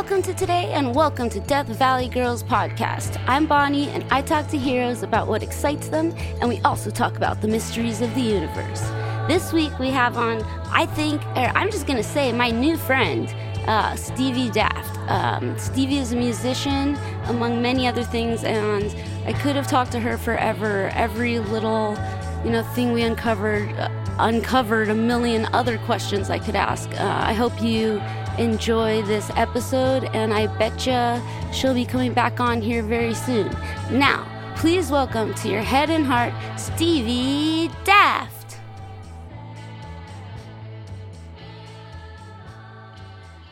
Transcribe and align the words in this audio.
Welcome 0.00 0.22
to 0.22 0.32
today 0.32 0.70
and 0.74 0.94
welcome 0.94 1.28
to 1.30 1.40
Death 1.40 1.66
Valley 1.66 2.08
Girls 2.08 2.44
Podcast. 2.44 3.20
I'm 3.26 3.46
Bonnie 3.46 3.88
and 3.88 4.04
I 4.12 4.22
talk 4.22 4.46
to 4.50 4.56
heroes 4.56 5.02
about 5.02 5.26
what 5.26 5.42
excites 5.42 5.88
them, 5.88 6.14
and 6.40 6.48
we 6.48 6.60
also 6.60 6.88
talk 6.88 7.16
about 7.16 7.40
the 7.40 7.48
mysteries 7.48 8.00
of 8.00 8.14
the 8.14 8.20
universe. 8.20 8.80
This 9.26 9.52
week 9.52 9.76
we 9.80 9.88
have 9.88 10.16
on, 10.16 10.44
I 10.70 10.86
think, 10.86 11.20
or 11.36 11.50
I'm 11.56 11.72
just 11.72 11.88
going 11.88 11.96
to 11.96 12.08
say, 12.08 12.30
my 12.30 12.52
new 12.52 12.76
friend, 12.76 13.26
uh, 13.66 13.94
Stevi 13.94 14.52
Daft. 14.52 14.96
Um, 15.10 15.56
Stevi 15.56 15.94
is 15.94 16.12
a 16.12 16.16
musician, 16.16 16.96
among 17.24 17.60
many 17.60 17.88
other 17.88 18.04
things, 18.04 18.44
and 18.44 18.94
I 19.26 19.32
could 19.32 19.56
have 19.56 19.66
talked 19.66 19.90
to 19.92 20.00
her 20.00 20.16
forever. 20.16 20.90
Every 20.94 21.40
little, 21.40 21.98
you 22.44 22.52
know, 22.52 22.62
thing 22.72 22.92
we 22.92 23.02
uncovered, 23.02 23.72
uh, 23.72 23.90
uncovered 24.20 24.90
a 24.90 24.94
million 24.94 25.46
other 25.52 25.76
questions 25.78 26.30
I 26.30 26.38
could 26.38 26.54
ask. 26.54 26.88
Uh, 27.00 27.20
I 27.24 27.32
hope 27.32 27.60
you 27.60 28.00
enjoy 28.38 29.02
this 29.02 29.30
episode, 29.36 30.04
and 30.14 30.32
I 30.32 30.46
betcha 30.58 31.22
she'll 31.52 31.74
be 31.74 31.84
coming 31.84 32.12
back 32.12 32.40
on 32.40 32.62
here 32.62 32.82
very 32.82 33.14
soon. 33.14 33.48
Now, 33.90 34.26
please 34.56 34.90
welcome 34.90 35.34
to 35.34 35.48
your 35.48 35.62
head 35.62 35.90
and 35.90 36.06
heart, 36.06 36.32
Stevi 36.56 37.72
Daft. 37.84 38.58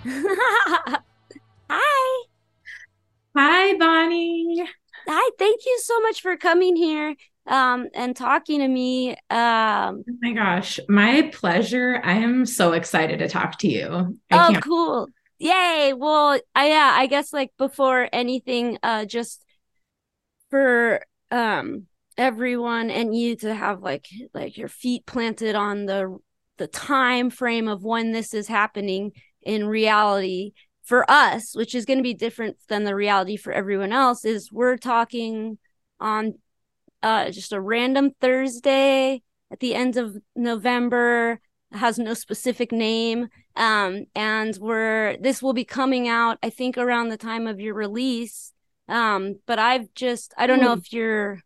Hi. 1.71 2.25
Hi, 3.37 3.77
Bonnie. 3.77 4.65
Hi, 5.09 5.31
thank 5.39 5.67
you 5.67 5.79
so 5.83 6.01
much 6.01 6.21
for 6.21 6.37
coming 6.37 6.77
here 6.77 7.17
um, 7.47 7.89
and 7.95 8.17
talking 8.17 8.61
to 8.61 8.69
me. 8.69 9.11
Um, 9.31 10.05
oh 10.09 10.17
my 10.21 10.33
gosh, 10.33 10.81
my 10.89 11.31
pleasure. 11.33 12.01
I 12.05 12.15
am 12.15 12.47
so 12.47 12.73
excited 12.73 13.19
to 13.21 13.29
talk 13.29 13.59
to 13.61 13.69
you. 13.69 14.19
I 14.31 14.47
oh, 14.49 14.53
can't- 14.53 14.65
cool. 14.65 15.09
Yay. 15.39 15.93
Well, 15.95 16.39
I, 16.55 16.69
yeah, 16.69 16.93
I 16.95 17.07
guess 17.07 17.33
like 17.33 17.53
before 17.59 18.09
anything, 18.13 18.79
uh, 18.83 19.05
just 19.05 19.45
for 20.51 21.05
um 21.31 21.87
everyone 22.17 22.89
and 22.89 23.15
you 23.15 23.37
to 23.37 23.53
have 23.53 23.83
like 23.83 24.07
like 24.33 24.57
your 24.57 24.69
feet 24.69 25.05
planted 25.05 25.57
on 25.57 25.87
the 25.87 26.17
the 26.57 26.67
time 26.67 27.29
frame 27.31 27.69
of 27.69 27.83
when 27.85 28.13
this 28.13 28.33
is 28.33 28.49
happening 28.49 29.13
in 29.43 29.67
reality 29.67 30.53
for 30.85 31.09
us, 31.11 31.55
which 31.55 31.75
is 31.75 31.85
going 31.85 31.99
to 31.99 32.03
be 32.03 32.15
different 32.15 32.57
than 32.69 32.85
the 32.85 32.95
reality 32.95 33.37
for 33.37 33.53
everyone 33.53 33.93
else, 33.93 34.25
is 34.25 34.53
we're 34.53 34.77
talking 34.77 35.59
on 36.01 36.35
uh, 37.07 37.31
just 37.31 37.53
a 37.53 37.61
random 37.61 38.11
Thursday 38.21 39.23
at 39.53 39.61
the 39.61 39.77
end 39.77 39.97
of 39.97 40.17
November. 40.35 41.41
Has 41.71 41.99
no 41.99 42.15
specific 42.15 42.73
name. 42.73 43.29
Um, 43.55 44.07
and 44.15 44.57
we're 44.61 45.17
this 45.19 45.41
will 45.41 45.53
be 45.53 45.65
coming 45.65 46.09
out, 46.09 46.39
I 46.43 46.51
think, 46.51 46.77
around 46.77 47.09
the 47.09 47.17
time 47.17 47.47
of 47.47 47.61
your 47.61 47.75
release. 47.75 48.53
Um, 48.89 49.37
but 49.47 49.61
I've 49.61 49.93
just 49.95 50.35
I 50.37 50.49
don't 50.49 50.61
know 50.61 50.73
if 50.73 50.93
you're 50.93 51.41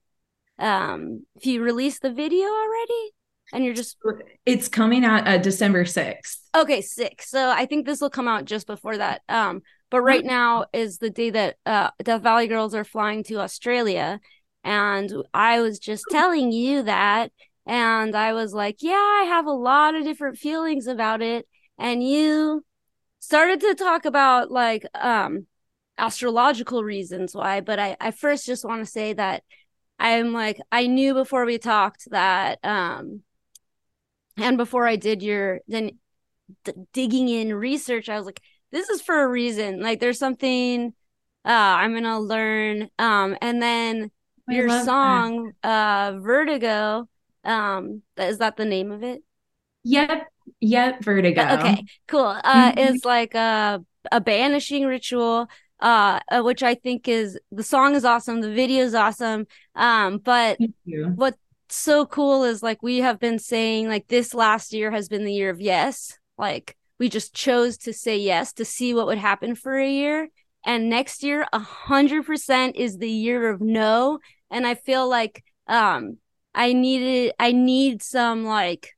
um 0.59 1.25
if 1.37 1.45
you 1.47 1.63
released 1.63 2.03
the 2.03 2.13
video 2.13 2.47
already 2.47 3.11
and 3.53 3.65
you're 3.65 3.75
just 3.75 3.97
it's 4.45 4.69
coming 4.69 5.07
out 5.07 5.27
uh, 5.27 5.39
december 5.39 5.84
6th 5.84 6.37
okay 6.55 6.83
6 6.83 7.31
so 7.31 7.49
i 7.49 7.65
think 7.65 7.87
this 7.87 8.03
will 8.03 8.11
come 8.11 8.29
out 8.29 8.45
just 8.45 8.67
before 8.67 8.99
that 8.99 9.23
um 9.31 9.63
but 9.91 10.03
right 10.03 10.23
now 10.23 10.67
is 10.75 10.99
the 10.99 11.09
day 11.09 11.31
that 11.31 11.57
uh 11.65 11.89
death 12.05 12.23
valley 12.23 12.47
girls 12.47 12.75
are 12.75 12.84
flying 12.84 13.25
to 13.25 13.41
australia 13.41 14.21
and 14.65 15.12
i 15.32 15.60
was 15.60 15.78
just 15.78 16.04
telling 16.10 16.53
you 16.53 16.82
that 16.82 17.32
and 17.66 18.15
i 18.15 18.32
was 18.32 18.53
like 18.53 18.76
yeah 18.81 18.93
i 18.93 19.25
have 19.28 19.47
a 19.47 19.53
lot 19.53 19.94
of 19.94 20.04
different 20.04 20.37
feelings 20.38 20.87
about 20.87 21.22
it 21.22 21.47
and 21.78 22.03
you 22.03 22.65
started 23.21 23.60
to 23.60 23.75
talk 23.75 24.04
about 24.04 24.50
like 24.50 24.84
um 24.94 25.47
astrological 25.98 26.82
reasons 26.82 27.34
why 27.34 27.60
but 27.60 27.78
i 27.78 27.97
i 28.00 28.10
first 28.10 28.47
just 28.47 28.65
want 28.65 28.84
to 28.84 28.91
say 28.91 29.12
that 29.12 29.43
i'm 29.98 30.32
like 30.32 30.59
i 30.72 30.87
knew 30.87 31.15
before 31.15 31.44
we 31.44 31.59
talked 31.59 32.10
that 32.10 32.59
um 32.65 33.22
and 34.37 34.56
before 34.56 34.87
I 34.87 34.97
did 34.97 35.22
your 35.22 35.60
then 35.69 35.98
d- 36.65 36.72
digging 36.92 37.28
in 37.28 37.54
research, 37.54 38.09
I 38.09 38.16
was 38.16 38.27
like, 38.27 38.41
this 38.72 38.88
is 38.88 39.03
for 39.03 39.22
a 39.22 39.28
reason. 39.28 39.82
Like 39.82 40.00
there's 40.00 40.19
something 40.19 40.94
uh 41.44 41.48
I'm 41.48 41.94
gonna 41.94 42.21
learn. 42.21 42.88
Um 42.98 43.37
and 43.41 43.62
then 43.62 44.10
I 44.50 44.55
your 44.55 44.84
song, 44.84 45.53
that. 45.62 46.15
uh 46.15 46.19
Vertigo, 46.19 47.09
um 47.44 48.03
is 48.16 48.38
that 48.38 48.56
the 48.56 48.65
name 48.65 48.93
of 48.93 49.03
it? 49.03 49.22
Yep. 49.84 50.27
Yep, 50.61 51.05
Vertigo. 51.05 51.43
Okay, 51.59 51.84
cool. 52.09 52.21
Uh 52.27 52.72
mm-hmm. 52.72 52.78
is 52.78 53.05
like 53.05 53.34
a 53.34 53.84
a 54.10 54.21
banishing 54.21 54.87
ritual 54.87 55.49
uh, 55.81 56.21
uh, 56.31 56.43
which 56.43 56.62
I 56.62 56.75
think 56.75 57.09
is 57.09 57.39
the 57.50 57.62
song 57.62 57.94
is 57.94 58.05
awesome, 58.05 58.41
the 58.41 58.53
video 58.53 58.84
is 58.84 58.94
awesome. 58.94 59.47
Um, 59.75 60.19
but 60.19 60.59
what's 60.84 61.39
so 61.71 62.05
cool 62.05 62.44
is 62.44 62.62
like 62.62 62.83
we 62.83 62.99
have 62.99 63.19
been 63.19 63.39
saying 63.39 63.89
like 63.89 64.09
this 64.09 64.34
last 64.34 64.72
year 64.72 64.91
has 64.91 65.09
been 65.09 65.25
the 65.25 65.33
year 65.33 65.50
of 65.50 65.60
yes 65.60 66.19
like 66.37 66.77
we 66.99 67.09
just 67.09 67.33
chose 67.33 67.78
to 67.78 67.93
say 67.93 68.19
yes 68.19 68.53
to 68.55 68.65
see 68.65 68.93
what 68.93 69.06
would 69.06 69.19
happen 69.19 69.55
for 69.55 69.78
a 69.78 69.89
year 69.89 70.28
and 70.66 70.91
next 70.91 71.22
year 71.22 71.47
a 71.53 71.60
hundred 71.60 72.27
percent 72.27 72.75
is 72.75 72.99
the 72.99 73.09
year 73.09 73.49
of 73.49 73.60
no 73.60 74.19
and 74.50 74.66
i 74.66 74.75
feel 74.75 75.09
like 75.09 75.44
um 75.66 76.16
i 76.55 76.72
needed 76.72 77.33
i 77.38 77.53
need 77.53 78.03
some 78.03 78.44
like 78.44 78.91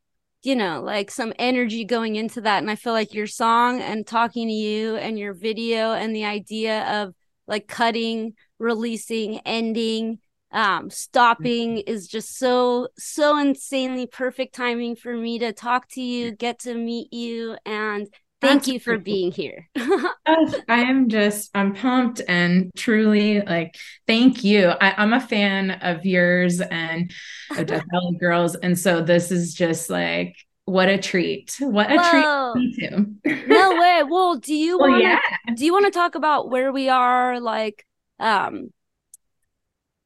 you 0.42 0.56
know 0.56 0.82
like 0.82 1.10
some 1.10 1.32
energy 1.38 1.84
going 1.84 2.16
into 2.16 2.40
that 2.40 2.58
and 2.58 2.70
i 2.70 2.74
feel 2.74 2.92
like 2.92 3.14
your 3.14 3.26
song 3.26 3.80
and 3.80 4.06
talking 4.06 4.48
to 4.48 4.54
you 4.54 4.96
and 4.96 5.18
your 5.18 5.34
video 5.34 5.92
and 5.92 6.14
the 6.14 6.24
idea 6.24 7.02
of 7.02 7.14
like 7.46 7.68
cutting 7.68 8.32
releasing 8.58 9.38
ending 9.40 10.18
um 10.52 10.90
stopping 10.90 11.76
mm-hmm. 11.76 11.90
is 11.92 12.06
just 12.06 12.36
so 12.36 12.88
so 12.98 13.38
insanely 13.38 14.06
perfect 14.06 14.54
timing 14.54 14.96
for 14.96 15.16
me 15.16 15.38
to 15.38 15.52
talk 15.52 15.88
to 15.88 16.00
you 16.00 16.32
get 16.32 16.58
to 16.58 16.74
meet 16.74 17.12
you 17.12 17.56
and 17.64 18.08
thank 18.42 18.62
That's 18.62 18.68
you 18.68 18.80
for 18.80 18.98
being 18.98 19.32
here. 19.32 19.68
I 19.76 20.52
am 20.68 21.08
just 21.08 21.50
i'm 21.54 21.74
pumped 21.74 22.20
and 22.28 22.70
truly 22.76 23.40
like 23.40 23.76
thank 24.06 24.44
you. 24.44 24.68
I, 24.68 25.02
am 25.02 25.12
a 25.12 25.20
fan 25.20 25.70
of 25.70 26.04
yours 26.04 26.60
and 26.60 27.10
of 27.56 27.66
Death 27.66 27.84
Valley 27.90 28.16
Girls 28.20 28.56
and 28.56 28.78
so 28.78 29.02
this 29.02 29.30
is 29.30 29.54
just 29.54 29.88
like 29.88 30.36
what 30.64 30.88
a 30.88 30.98
treat. 30.98 31.56
What 31.58 31.90
a 31.90 31.96
Whoa. 31.96 32.52
treat 32.54 32.78
too 32.78 33.16
no 33.46 33.70
way. 33.80 34.02
Well 34.08 34.36
do 34.36 34.54
you 34.54 34.78
well, 34.78 34.90
want 34.90 35.02
to 35.02 35.08
yeah. 35.08 35.54
do 35.54 35.64
you 35.64 35.72
want 35.72 35.86
to 35.86 35.90
talk 35.90 36.14
about 36.14 36.50
where 36.50 36.72
we 36.72 36.88
are 36.88 37.40
like 37.40 37.86
um 38.18 38.72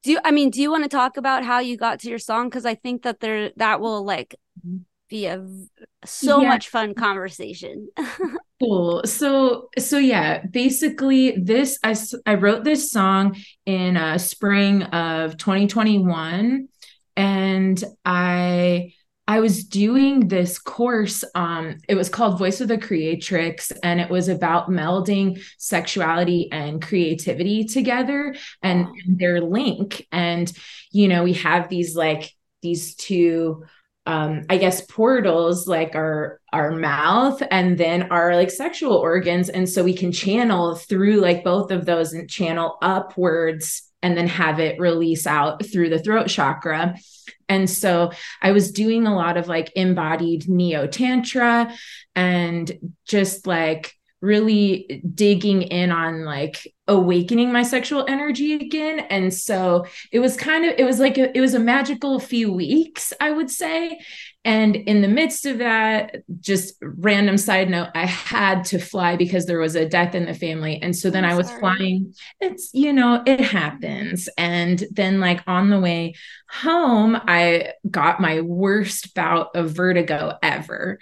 do 0.03 0.11
you 0.11 0.19
i 0.23 0.31
mean 0.31 0.51
do 0.51 0.61
you 0.61 0.71
want 0.71 0.83
to 0.83 0.89
talk 0.89 1.17
about 1.17 1.43
how 1.43 1.59
you 1.59 1.75
got 1.75 1.99
to 2.01 2.09
your 2.09 2.19
song? 2.19 2.49
Because 2.49 2.65
i 2.65 2.75
think 2.75 3.01
that 3.03 3.19
there 3.19 3.51
that 3.57 3.81
will 3.81 4.03
like 4.03 4.35
be 5.09 5.25
a 5.25 5.45
so 6.05 6.41
yeah. 6.41 6.49
much 6.49 6.69
fun 6.69 6.93
conversation 6.93 7.87
cool 8.59 9.01
so 9.05 9.69
so 9.77 9.97
yeah 9.97 10.43
basically 10.51 11.31
this 11.37 11.79
i 11.83 11.95
i 12.25 12.33
wrote 12.33 12.63
this 12.63 12.91
song 12.91 13.35
in 13.65 13.97
uh 13.97 14.17
spring 14.17 14.83
of 14.83 15.37
2021 15.37 16.67
and 17.15 17.83
i 18.05 18.91
I 19.29 19.41
was 19.41 19.65
doing 19.65 20.29
this 20.29 20.57
course. 20.57 21.23
Um, 21.35 21.79
it 21.89 21.95
was 21.95 22.07
called 22.07 22.39
Voice 22.39 22.61
of 22.61 22.69
the 22.69 22.77
Creatrix, 22.77 23.71
and 23.83 23.99
it 23.99 24.09
was 24.09 24.29
about 24.29 24.69
melding 24.69 25.43
sexuality 25.57 26.49
and 26.51 26.81
creativity 26.81 27.65
together 27.65 28.35
and, 28.63 28.87
and 28.87 29.19
their 29.19 29.41
link. 29.41 30.07
And, 30.13 30.49
you 30.91 31.09
know, 31.09 31.23
we 31.23 31.33
have 31.33 31.67
these 31.67 31.93
like 31.93 32.31
these 32.61 32.95
two 32.95 33.65
um, 34.07 34.43
I 34.49 34.57
guess 34.57 34.81
portals 34.81 35.67
like 35.67 35.93
our 35.93 36.39
our 36.53 36.71
mouth 36.71 37.43
and 37.51 37.77
then 37.77 38.03
our 38.03 38.35
like 38.37 38.49
sexual 38.49 38.93
organs. 38.93 39.49
And 39.49 39.67
so 39.67 39.83
we 39.83 39.93
can 39.93 40.13
channel 40.13 40.75
through 40.75 41.17
like 41.17 41.43
both 41.43 41.71
of 41.71 41.85
those 41.85 42.13
and 42.13 42.29
channel 42.29 42.77
upwards 42.81 43.83
and 44.01 44.17
then 44.17 44.27
have 44.27 44.61
it 44.61 44.79
release 44.79 45.27
out 45.27 45.65
through 45.65 45.89
the 45.89 45.99
throat 45.99 46.27
chakra. 46.29 46.95
And 47.49 47.69
so 47.69 48.11
I 48.41 48.53
was 48.53 48.71
doing 48.71 49.07
a 49.07 49.15
lot 49.15 49.35
of 49.35 49.49
like 49.49 49.73
embodied 49.75 50.47
neo 50.47 50.87
tantra 50.87 51.73
and 52.15 52.71
just 53.05 53.45
like 53.45 53.93
really 54.21 55.01
digging 55.13 55.61
in 55.61 55.91
on 55.91 56.25
like 56.25 56.73
awakening 56.87 57.51
my 57.51 57.63
sexual 57.63 58.05
energy 58.07 58.53
again 58.53 58.99
and 59.09 59.33
so 59.33 59.85
it 60.11 60.19
was 60.19 60.35
kind 60.35 60.65
of 60.65 60.73
it 60.77 60.85
was 60.85 60.99
like 60.99 61.17
a, 61.17 61.35
it 61.37 61.41
was 61.41 61.53
a 61.53 61.59
magical 61.59 62.19
few 62.19 62.51
weeks 62.51 63.13
i 63.19 63.29
would 63.29 63.49
say 63.49 63.99
and 64.47 64.77
in 64.77 65.01
the 65.01 65.09
midst 65.09 65.45
of 65.45 65.57
that, 65.57 66.23
just 66.39 66.75
random 66.81 67.37
side 67.37 67.69
note, 67.69 67.89
I 67.93 68.05
had 68.05 68.63
to 68.67 68.79
fly 68.79 69.17
because 69.17 69.45
there 69.45 69.59
was 69.59 69.75
a 69.75 69.89
death 69.89 70.15
in 70.15 70.25
the 70.25 70.33
family. 70.33 70.81
And 70.81 70.95
so 70.95 71.09
then 71.09 71.25
I'm 71.25 71.31
i 71.31 71.35
was 71.35 71.47
sorry. 71.47 71.59
flying. 71.59 72.13
It's, 72.39 72.69
you 72.73 72.93
know, 72.93 73.21
it 73.25 73.41
happens. 73.41 74.29
And 74.37 74.81
then, 74.89 75.19
like, 75.19 75.43
on 75.47 75.69
the 75.69 75.81
way 75.81 76.15
home, 76.49 77.19
I 77.27 77.73
got 77.91 78.21
my 78.21 78.39
worst 78.39 79.13
bout 79.13 79.53
of 79.53 79.71
vertigo 79.71 80.37
ever. 80.41 80.99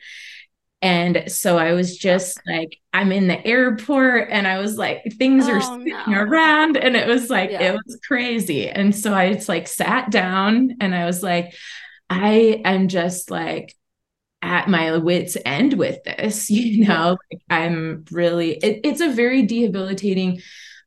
And 0.81 1.31
so 1.31 1.57
I 1.57 1.73
was 1.73 1.97
just 1.97 2.39
like, 2.45 2.77
I'm 2.93 3.11
in 3.11 3.27
the 3.27 3.45
airport 3.45 4.29
and 4.29 4.47
I 4.47 4.59
was 4.59 4.77
like, 4.77 5.03
things 5.17 5.47
are 5.47 5.57
oh, 5.57 5.59
spinning 5.59 5.93
no. 6.07 6.21
around. 6.21 6.77
And 6.77 6.95
it 6.95 7.07
was 7.07 7.29
like, 7.29 7.51
yeah. 7.51 7.73
it 7.73 7.79
was 7.85 7.97
crazy. 8.05 8.69
And 8.69 8.95
so 8.95 9.13
I 9.13 9.33
just 9.33 9.49
like 9.49 9.67
sat 9.67 10.11
down 10.11 10.77
and 10.79 10.93
I 10.93 11.05
was 11.05 11.23
like, 11.23 11.55
I 12.09 12.61
am 12.65 12.87
just 12.87 13.31
like 13.31 13.75
at 14.41 14.69
my 14.69 14.97
wits' 14.97 15.37
end 15.43 15.73
with 15.73 16.03
this, 16.03 16.49
you 16.51 16.85
know, 16.85 17.17
like 17.31 17.41
I'm 17.49 18.05
really, 18.11 18.51
it, 18.51 18.81
it's 18.83 19.01
a 19.01 19.11
very 19.11 19.43
debilitating 19.43 20.41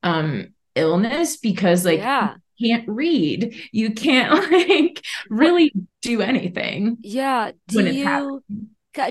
um 0.05 0.55
illness 0.76 1.37
because 1.37 1.85
like 1.85 1.99
yeah 1.99 2.37
can't 2.61 2.88
read 2.88 3.55
you 3.73 3.93
can't 3.93 4.50
like 4.52 5.05
really 5.29 5.73
do 6.02 6.20
anything 6.20 6.96
yeah 7.00 7.52
do 7.69 7.85
you 7.85 8.43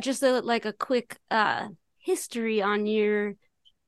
just 0.01 0.23
a, 0.23 0.41
like 0.41 0.65
a 0.65 0.73
quick 0.73 1.17
uh 1.31 1.67
history 1.97 2.61
on 2.61 2.85
your 2.85 3.35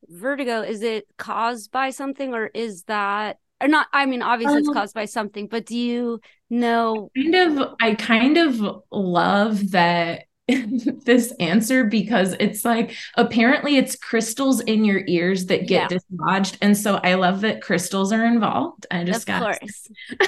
vertigo. 0.08 0.62
Is 0.62 0.82
it 0.82 1.08
caused 1.18 1.72
by 1.72 1.92
something 1.92 2.34
or 2.34 2.48
is 2.48 2.84
that 2.84 3.38
or 3.62 3.68
not 3.68 3.88
i 3.94 4.06
mean 4.06 4.22
obviously 4.22 4.58
um, 4.58 4.60
it's 4.60 4.70
caused 4.70 4.96
by 4.96 5.06
something 5.06 5.48
but 5.48 5.66
do 5.66 5.78
you 5.78 6.20
know 6.50 7.10
kind 7.16 7.36
of 7.36 7.76
i 7.82 7.94
kind 7.94 8.38
of 8.38 8.82
love 8.92 9.72
that 9.72 10.24
this 10.48 11.32
answer 11.40 11.84
because 11.84 12.36
it's 12.40 12.66
like 12.66 12.96
apparently 13.16 13.78
it's 13.78 13.96
crystals 13.96 14.62
in 14.62 14.84
your 14.84 15.04
ears 15.08 15.46
that 15.48 15.68
get 15.68 15.92
yeah. 15.92 15.98
dislodged 15.98 16.58
and 16.62 16.76
so 16.76 16.96
i 17.04 17.14
love 17.14 17.42
that 17.42 17.62
crystals 17.62 18.12
are 18.12 18.26
involved. 18.26 18.88
I 18.90 19.04
just 19.04 19.22
of 19.22 19.26
got 19.28 19.42
course. 19.60 19.88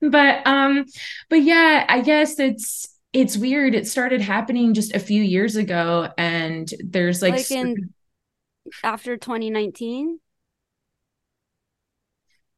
But 0.00 0.46
um 0.46 0.84
but 1.28 1.42
yeah 1.42 1.84
i 1.88 2.02
guess 2.02 2.38
it's 2.38 2.86
it's 3.12 3.36
weird 3.36 3.74
it 3.74 3.86
started 3.86 4.20
happening 4.20 4.74
just 4.74 4.94
a 4.94 4.98
few 4.98 5.22
years 5.22 5.56
ago 5.56 6.08
and 6.18 6.72
there's 6.84 7.22
like, 7.22 7.34
like 7.34 7.50
in, 7.50 7.92
after 8.84 9.16
2019 9.16 10.20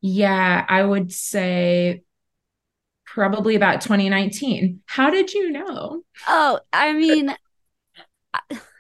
yeah 0.01 0.65
i 0.69 0.83
would 0.83 1.13
say 1.13 2.03
probably 3.13 3.57
about 3.57 3.81
2019. 3.81 4.81
How 4.87 5.11
did 5.11 5.33
you 5.33 5.51
know? 5.51 6.03
Oh, 6.29 6.61
I 6.73 6.93
mean, 6.93 7.35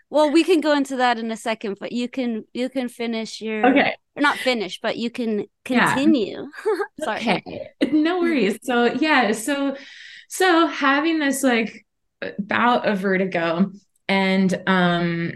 well, 0.08 0.30
we 0.30 0.44
can 0.44 0.60
go 0.60 0.72
into 0.72 0.96
that 0.96 1.18
in 1.18 1.30
a 1.30 1.36
second, 1.36 1.78
but 1.80 1.92
you 1.92 2.08
can 2.08 2.44
you 2.52 2.68
can 2.68 2.88
finish 2.88 3.40
your 3.40 3.66
okay. 3.66 3.96
Or 4.16 4.22
not 4.22 4.38
finish, 4.38 4.80
but 4.80 4.96
you 4.96 5.10
can 5.10 5.46
continue. 5.64 6.46
Yeah. 6.66 7.04
Sorry. 7.04 7.20
Okay. 7.20 7.70
No 7.90 8.20
worries. 8.20 8.58
So 8.62 8.86
yeah, 8.86 9.32
so 9.32 9.76
so 10.30 10.66
having 10.66 11.18
this 11.18 11.42
like 11.42 11.84
bout 12.38 12.86
of 12.86 12.98
vertigo 12.98 13.70
and 14.08 14.62
um 14.66 15.32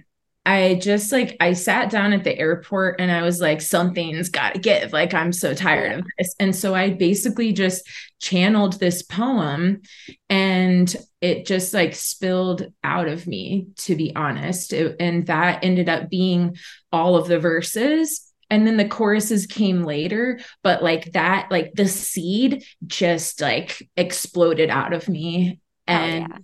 I 0.46 0.74
just 0.74 1.10
like 1.10 1.36
I 1.40 1.54
sat 1.54 1.90
down 1.90 2.12
at 2.12 2.22
the 2.22 2.38
airport 2.38 3.00
and 3.00 3.10
I 3.10 3.22
was 3.22 3.40
like, 3.40 3.62
something's 3.62 4.28
got 4.28 4.52
to 4.52 4.60
give. 4.60 4.92
Like 4.92 5.14
I'm 5.14 5.32
so 5.32 5.54
tired 5.54 6.00
of 6.00 6.04
this. 6.18 6.34
And 6.38 6.54
so 6.54 6.74
I 6.74 6.90
basically 6.90 7.54
just 7.54 7.88
channeled 8.20 8.78
this 8.78 9.02
poem 9.02 9.80
and 10.28 10.94
it 11.22 11.46
just 11.46 11.72
like 11.72 11.94
spilled 11.94 12.70
out 12.82 13.08
of 13.08 13.26
me, 13.26 13.68
to 13.78 13.96
be 13.96 14.14
honest. 14.14 14.74
It, 14.74 14.96
and 15.00 15.26
that 15.28 15.64
ended 15.64 15.88
up 15.88 16.10
being 16.10 16.58
all 16.92 17.16
of 17.16 17.26
the 17.26 17.38
verses. 17.38 18.30
And 18.50 18.66
then 18.66 18.76
the 18.76 18.88
choruses 18.88 19.46
came 19.46 19.84
later, 19.84 20.40
but 20.62 20.82
like 20.82 21.12
that, 21.12 21.50
like 21.50 21.72
the 21.74 21.88
seed 21.88 22.64
just 22.86 23.40
like 23.40 23.88
exploded 23.96 24.70
out 24.70 24.92
of 24.92 25.08
me. 25.08 25.60
And 25.86 26.24
oh, 26.24 26.28
yeah 26.30 26.38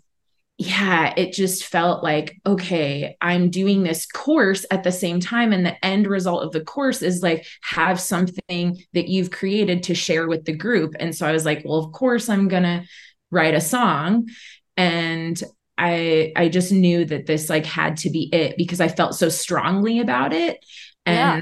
yeah, 0.62 1.14
it 1.16 1.32
just 1.32 1.64
felt 1.64 2.04
like, 2.04 2.38
okay, 2.44 3.16
I'm 3.22 3.48
doing 3.48 3.82
this 3.82 4.04
course 4.04 4.66
at 4.70 4.84
the 4.84 4.92
same 4.92 5.18
time. 5.18 5.54
And 5.54 5.64
the 5.64 5.82
end 5.82 6.06
result 6.06 6.42
of 6.42 6.52
the 6.52 6.60
course 6.60 7.00
is 7.00 7.22
like, 7.22 7.46
have 7.62 7.98
something 7.98 8.76
that 8.92 9.08
you've 9.08 9.30
created 9.30 9.84
to 9.84 9.94
share 9.94 10.28
with 10.28 10.44
the 10.44 10.54
group. 10.54 10.94
And 11.00 11.16
so 11.16 11.26
I 11.26 11.32
was 11.32 11.46
like, 11.46 11.62
well, 11.64 11.78
of 11.78 11.92
course, 11.92 12.28
I'm 12.28 12.48
going 12.48 12.64
to 12.64 12.84
write 13.30 13.54
a 13.54 13.60
song. 13.60 14.28
And 14.76 15.42
I, 15.78 16.34
I 16.36 16.50
just 16.50 16.72
knew 16.72 17.06
that 17.06 17.24
this 17.24 17.48
like 17.48 17.64
had 17.64 17.96
to 17.98 18.10
be 18.10 18.28
it 18.30 18.58
because 18.58 18.82
I 18.82 18.88
felt 18.88 19.14
so 19.14 19.30
strongly 19.30 20.00
about 20.00 20.34
it. 20.34 20.62
And 21.06 21.16
yeah. 21.16 21.40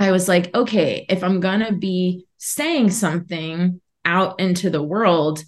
I 0.00 0.12
was 0.12 0.28
like, 0.28 0.54
okay, 0.54 1.06
if 1.08 1.24
I'm 1.24 1.40
going 1.40 1.60
to 1.60 1.72
be 1.72 2.26
saying 2.36 2.90
something 2.90 3.80
out 4.04 4.40
into 4.40 4.70
the 4.70 4.82
world, 4.82 5.42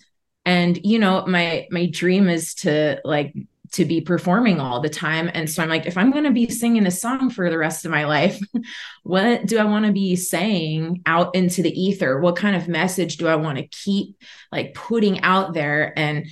and 0.44 0.78
you 0.84 0.98
know 0.98 1.26
my 1.26 1.66
my 1.70 1.86
dream 1.86 2.28
is 2.28 2.54
to 2.54 3.00
like 3.04 3.34
to 3.72 3.84
be 3.84 4.00
performing 4.00 4.58
all 4.58 4.80
the 4.80 4.88
time. 4.88 5.30
And 5.32 5.48
so 5.48 5.62
i'm 5.62 5.68
like 5.68 5.86
if 5.86 5.96
i'm 5.96 6.10
going 6.10 6.24
to 6.24 6.32
be 6.32 6.48
singing 6.48 6.86
a 6.86 6.90
song 6.90 7.30
for 7.30 7.50
the 7.50 7.58
rest 7.58 7.84
of 7.84 7.90
my 7.90 8.04
life 8.04 8.40
what 9.02 9.46
do 9.46 9.58
i 9.58 9.64
want 9.64 9.86
to 9.86 9.92
be 9.92 10.16
saying 10.16 11.02
out 11.06 11.34
into 11.34 11.62
the 11.62 11.80
ether? 11.80 12.20
What 12.20 12.36
kind 12.36 12.56
of 12.56 12.68
message 12.68 13.16
do 13.16 13.28
i 13.28 13.36
want 13.36 13.58
to 13.58 13.66
keep 13.68 14.16
like 14.50 14.74
putting 14.74 15.20
out 15.22 15.52
there? 15.54 15.96
And 15.96 16.26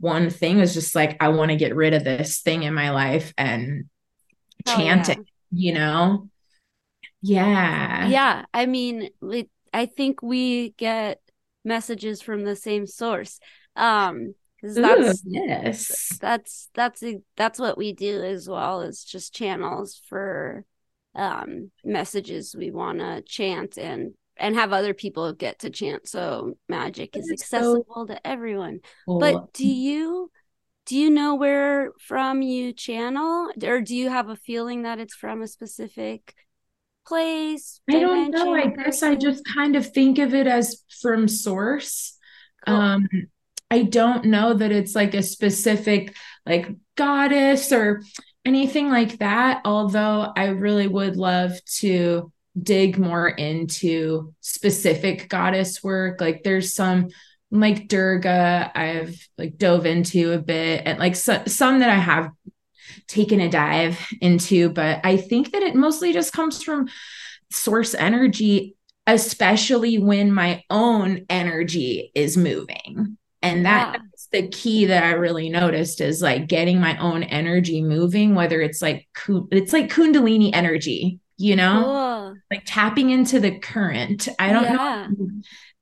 one 0.00 0.30
thing 0.30 0.58
was 0.58 0.74
just 0.74 0.94
like 0.94 1.16
i 1.20 1.28
want 1.28 1.50
to 1.50 1.56
get 1.56 1.76
rid 1.76 1.94
of 1.94 2.04
this 2.04 2.40
thing 2.40 2.62
in 2.62 2.74
my 2.74 2.90
life 2.90 3.34
and 3.36 3.86
oh, 4.66 4.76
chant 4.76 5.08
yeah. 5.08 5.14
it 5.14 5.26
you 5.50 5.74
know 5.74 6.28
yeah. 7.22 8.08
Yeah 8.08 8.44
i 8.54 8.66
mean 8.66 9.10
i 9.72 9.86
think 9.86 10.22
we 10.22 10.70
get 10.70 11.20
messages 11.64 12.22
from 12.22 12.44
the 12.44 12.56
same 12.56 12.86
source 12.86 13.40
um 13.76 14.34
because 14.60 14.76
that's 14.76 15.20
Ooh, 15.20 15.30
yes. 15.30 16.18
that's 16.20 16.68
that's 16.74 17.02
that's 17.36 17.58
what 17.58 17.78
we 17.78 17.92
do 17.92 18.22
as 18.22 18.48
well 18.48 18.80
as 18.80 19.04
just 19.04 19.34
channels 19.34 20.00
for 20.08 20.64
um 21.14 21.70
messages 21.84 22.54
we 22.58 22.70
want 22.70 22.98
to 22.98 23.22
chant 23.22 23.76
and 23.78 24.14
and 24.36 24.54
have 24.54 24.72
other 24.72 24.94
people 24.94 25.32
get 25.32 25.60
to 25.60 25.70
chant 25.70 26.08
so 26.08 26.54
magic 26.68 27.16
is 27.16 27.30
accessible 27.30 27.84
so 27.94 28.06
to 28.06 28.26
everyone. 28.26 28.80
cool. 29.06 29.18
but 29.18 29.52
do 29.52 29.66
you 29.66 30.30
do 30.86 30.96
you 30.96 31.10
know 31.10 31.34
where 31.34 31.92
from 32.00 32.40
you 32.40 32.72
channel 32.72 33.50
or 33.62 33.80
do 33.80 33.94
you 33.94 34.08
have 34.08 34.28
a 34.28 34.36
feeling 34.36 34.82
that 34.82 34.98
it's 34.98 35.14
from 35.14 35.42
a 35.42 35.46
specific 35.46 36.34
place 37.08 37.80
i 37.90 37.98
don't 37.98 38.30
know. 38.30 38.54
i 38.54 38.66
guess 38.66 39.02
i 39.02 39.14
just 39.14 39.42
kind 39.54 39.76
of 39.76 39.92
think 39.92 40.18
of 40.18 40.34
it 40.34 40.46
as 40.46 40.84
from 41.00 41.26
source. 41.26 42.16
Cool. 42.66 42.76
um 42.76 43.08
i 43.70 43.82
don't 43.82 44.26
know 44.26 44.54
that 44.54 44.72
it's 44.72 44.94
like 44.94 45.14
a 45.14 45.22
specific 45.22 46.14
like 46.44 46.68
goddess 46.96 47.72
or 47.72 48.02
anything 48.44 48.90
like 48.90 49.18
that 49.18 49.62
although 49.64 50.32
i 50.36 50.46
really 50.46 50.86
would 50.86 51.16
love 51.16 51.52
to 51.64 52.30
dig 52.60 52.98
more 52.98 53.28
into 53.28 54.34
specific 54.40 55.28
goddess 55.28 55.82
work. 55.82 56.20
Like 56.20 56.42
there's 56.42 56.74
some 56.74 57.08
like 57.50 57.88
durga 57.88 58.70
i've 58.74 59.26
like 59.38 59.56
dove 59.56 59.86
into 59.86 60.32
a 60.32 60.38
bit 60.38 60.82
and 60.84 60.98
like 60.98 61.16
so, 61.16 61.42
some 61.46 61.78
that 61.78 61.88
i 61.88 61.94
have 61.94 62.30
taken 63.06 63.40
a 63.40 63.48
dive 63.48 63.98
into, 64.20 64.70
but 64.70 65.00
I 65.04 65.16
think 65.16 65.52
that 65.52 65.62
it 65.62 65.74
mostly 65.74 66.12
just 66.12 66.32
comes 66.32 66.62
from 66.62 66.88
source 67.50 67.94
energy, 67.94 68.76
especially 69.06 69.98
when 69.98 70.32
my 70.32 70.62
own 70.70 71.24
energy 71.30 72.10
is 72.14 72.36
moving. 72.36 73.16
And 73.40 73.64
that's 73.64 73.98
yeah. 74.32 74.40
the 74.40 74.48
key 74.48 74.86
that 74.86 75.04
I 75.04 75.12
really 75.12 75.48
noticed 75.48 76.00
is 76.00 76.20
like 76.20 76.48
getting 76.48 76.80
my 76.80 76.98
own 76.98 77.22
energy 77.22 77.82
moving, 77.82 78.34
whether 78.34 78.60
it's 78.60 78.82
like 78.82 79.06
it's 79.50 79.72
like 79.72 79.92
kundalini 79.92 80.50
energy, 80.52 81.20
you 81.36 81.54
know, 81.54 81.82
cool. 81.84 82.36
like 82.50 82.64
tapping 82.66 83.10
into 83.10 83.38
the 83.38 83.58
current. 83.58 84.28
I 84.38 84.52
don't 84.52 84.64
yeah. 84.64 85.06
know 85.08 85.28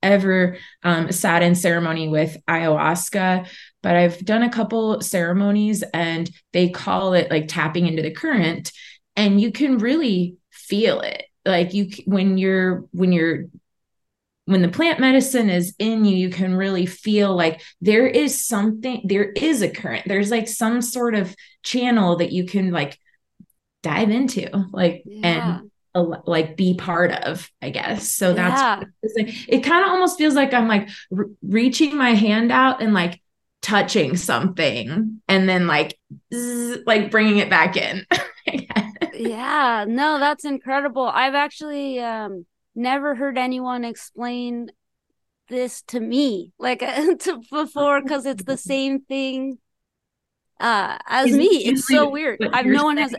ever 0.03 0.57
um, 0.83 1.11
sat 1.11 1.43
in 1.43 1.55
ceremony 1.55 2.09
with 2.09 2.37
ayahuasca, 2.49 3.49
but 3.87 3.95
I've 3.95 4.25
done 4.25 4.43
a 4.43 4.51
couple 4.51 5.01
ceremonies 5.01 5.85
and 5.95 6.29
they 6.53 6.71
call 6.71 7.15
it 7.15 7.31
like 7.31 7.47
tapping 7.47 7.87
into 7.87 8.03
the 8.03 8.11
current, 8.11 8.73
and 9.15 9.41
you 9.41 9.53
can 9.53 9.79
really 9.79 10.39
feel 10.51 11.03
it. 11.03 11.23
Like 11.45 11.73
you, 11.73 11.91
when 12.05 12.37
you're, 12.37 12.87
when 12.91 13.13
you're, 13.13 13.45
when 14.47 14.63
the 14.63 14.69
plant 14.69 14.99
medicine 14.99 15.51
is 15.51 15.73
in 15.79 16.05
you, 16.05 16.17
you 16.17 16.31
can 16.31 16.57
really 16.57 16.85
feel 16.85 17.37
like 17.37 17.63
there 17.81 18.09
is 18.09 18.45
something, 18.45 19.03
there 19.05 19.31
is 19.31 19.63
a 19.63 19.71
current, 19.71 20.09
there's 20.09 20.33
like 20.33 20.49
some 20.49 20.83
sort 20.83 21.15
of 21.15 21.33
channel 21.63 22.17
that 22.17 22.33
you 22.33 22.45
can 22.45 22.73
like 22.73 22.99
dive 23.85 24.11
into, 24.11 24.51
like, 24.73 25.05
yeah. 25.07 25.61
and 25.61 25.71
like 26.27 26.59
be 26.59 26.75
part 26.75 27.11
of 27.11 27.51
i 27.63 27.71
guess 27.71 28.11
so 28.11 28.35
that's 28.35 28.85
yeah. 29.17 29.25
it 29.49 29.61
kind 29.61 29.83
of 29.83 29.91
almost 29.91 30.19
feels 30.19 30.35
like 30.35 30.53
i'm 30.53 30.69
like 30.69 30.91
re- 31.11 31.25
reaching 31.41 31.97
my 31.97 32.11
hand 32.11 32.53
out 32.53 32.83
and 32.83 32.93
like 32.93 33.19
touching 33.67 34.17
something 34.17 35.21
and 35.27 35.49
then 35.49 35.67
like 35.67 35.99
zzz, 36.33 36.79
like 36.87 37.11
bringing 37.11 37.39
it 37.39 37.51
back 37.51 37.77
in 37.77 38.07
yeah 39.13 39.85
no 39.89 40.21
that's 40.21 40.45
incredible 40.45 41.03
i've 41.03 41.35
actually 41.35 41.99
um 41.99 42.47
never 42.77 43.17
heard 43.17 43.37
anyone 43.37 43.85
explain 43.85 44.71
this 45.49 45.83
to 45.83 45.99
me 45.99 46.53
like 46.61 46.79
to 47.19 47.43
before 47.51 48.01
because 48.01 48.25
it's 48.25 48.45
the 48.45 48.57
same 48.73 49.01
thing 49.01 49.59
uh 50.61 50.97
as 51.09 51.31
is 51.31 51.37
me 51.37 51.47
it's 51.47 51.89
so 51.89 52.09
weird 52.09 52.39
i've 52.53 52.67
no 52.67 52.85
one 52.85 52.99
saying? 52.99 53.09
has 53.09 53.17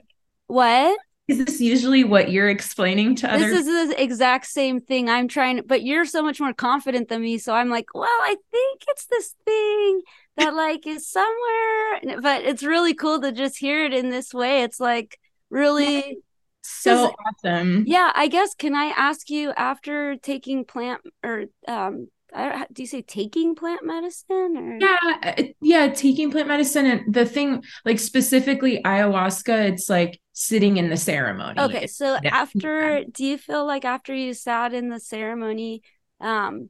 what 0.48 0.98
is 1.27 1.44
this 1.44 1.60
usually 1.60 2.06
what 2.06 2.32
you're 2.32 2.48
explaining 2.48 3.18
to 3.18 3.30
others? 3.30 3.51
This 3.51 3.68
is 3.68 3.89
the 3.89 4.01
exact 4.01 4.46
same 4.46 4.80
thing 4.80 5.10
I'm 5.10 5.27
trying, 5.27 5.62
but 5.66 5.84
you're 5.84 6.06
so 6.06 6.24
much 6.24 6.39
more 6.39 6.54
confident 6.54 7.10
than 7.10 7.22
me. 7.22 7.38
So 7.38 7.54
I'm 7.54 7.70
like, 7.70 7.94
well, 7.94 8.08
I 8.08 8.38
think 8.50 8.84
it's 8.88 9.08
this 9.08 9.36
thing 9.44 10.04
that 10.38 10.53
like 10.53 10.88
is 10.88 11.08
somewhere, 11.08 12.22
but 12.22 12.44
it's 12.44 12.63
really 12.63 12.94
cool 12.94 13.22
to 13.22 13.32
just 13.32 13.58
hear 13.58 13.86
it 13.86 13.94
in 13.94 14.10
this 14.10 14.34
way. 14.34 14.63
It's 14.63 14.79
like 14.79 15.20
really 15.50 16.20
so 16.62 17.13
awesome. 17.27 17.84
Yeah, 17.88 18.12
I 18.13 18.27
guess. 18.27 18.53
Can 18.53 18.75
I 18.75 18.94
ask 18.96 19.29
you 19.29 19.51
after 19.51 20.15
taking 20.17 20.65
plant 20.65 21.01
or 21.24 21.46
um 21.67 22.08
I, 22.34 22.67
do 22.72 22.84
you 22.84 22.88
say 22.88 23.01
taking 23.01 23.56
plant 23.56 23.86
medicine 23.86 24.58
or 24.58 24.77
yeah 24.79 24.98
uh, 25.24 25.44
yeah 25.62 25.88
taking 25.88 26.29
plant 26.29 26.50
medicine 26.50 26.86
and 26.86 27.13
the 27.13 27.25
thing 27.25 27.63
like 27.86 28.00
specifically 28.00 28.82
ayahuasca 28.84 29.70
it's 29.70 29.89
like 29.89 30.20
sitting 30.34 30.75
in 30.75 30.89
the 30.89 30.98
ceremony 30.98 31.60
okay 31.60 31.88
so 31.88 32.17
yeah. 32.22 32.36
after 32.36 33.06
do 33.10 33.25
you 33.25 33.38
feel 33.38 33.65
like 33.65 33.86
after 33.86 34.13
you 34.13 34.34
sat 34.34 34.74
in 34.74 34.89
the 34.89 35.00
ceremony 35.00 35.82
um 36.20 36.70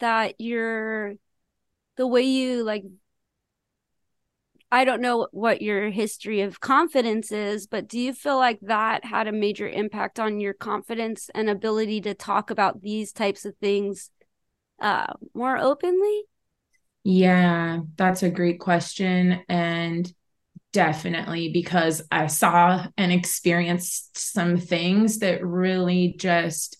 that 0.00 0.34
you're 0.40 1.14
the 1.96 2.06
way 2.06 2.22
you 2.22 2.64
like 2.64 2.84
I 4.76 4.84
don't 4.84 5.00
know 5.00 5.26
what 5.30 5.62
your 5.62 5.88
history 5.88 6.42
of 6.42 6.60
confidence 6.60 7.32
is, 7.32 7.66
but 7.66 7.88
do 7.88 7.98
you 7.98 8.12
feel 8.12 8.36
like 8.36 8.58
that 8.60 9.06
had 9.06 9.26
a 9.26 9.32
major 9.32 9.66
impact 9.66 10.20
on 10.20 10.38
your 10.38 10.52
confidence 10.52 11.30
and 11.34 11.48
ability 11.48 12.02
to 12.02 12.12
talk 12.12 12.50
about 12.50 12.82
these 12.82 13.10
types 13.10 13.46
of 13.46 13.56
things 13.56 14.10
uh, 14.78 15.14
more 15.32 15.56
openly? 15.56 16.24
Yeah, 17.04 17.80
that's 17.96 18.22
a 18.22 18.28
great 18.28 18.60
question. 18.60 19.40
And 19.48 20.12
definitely 20.74 21.52
because 21.54 22.02
I 22.10 22.26
saw 22.26 22.86
and 22.98 23.10
experienced 23.10 24.18
some 24.18 24.58
things 24.58 25.20
that 25.20 25.42
really 25.42 26.16
just 26.18 26.76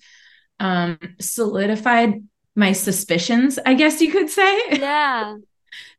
um, 0.61 0.99
solidified 1.19 2.23
my 2.55 2.73
suspicions, 2.73 3.59
I 3.65 3.73
guess 3.73 4.03
you 4.03 4.13
could 4.13 4.29
say. 4.29 4.61
Yeah. 4.81 5.37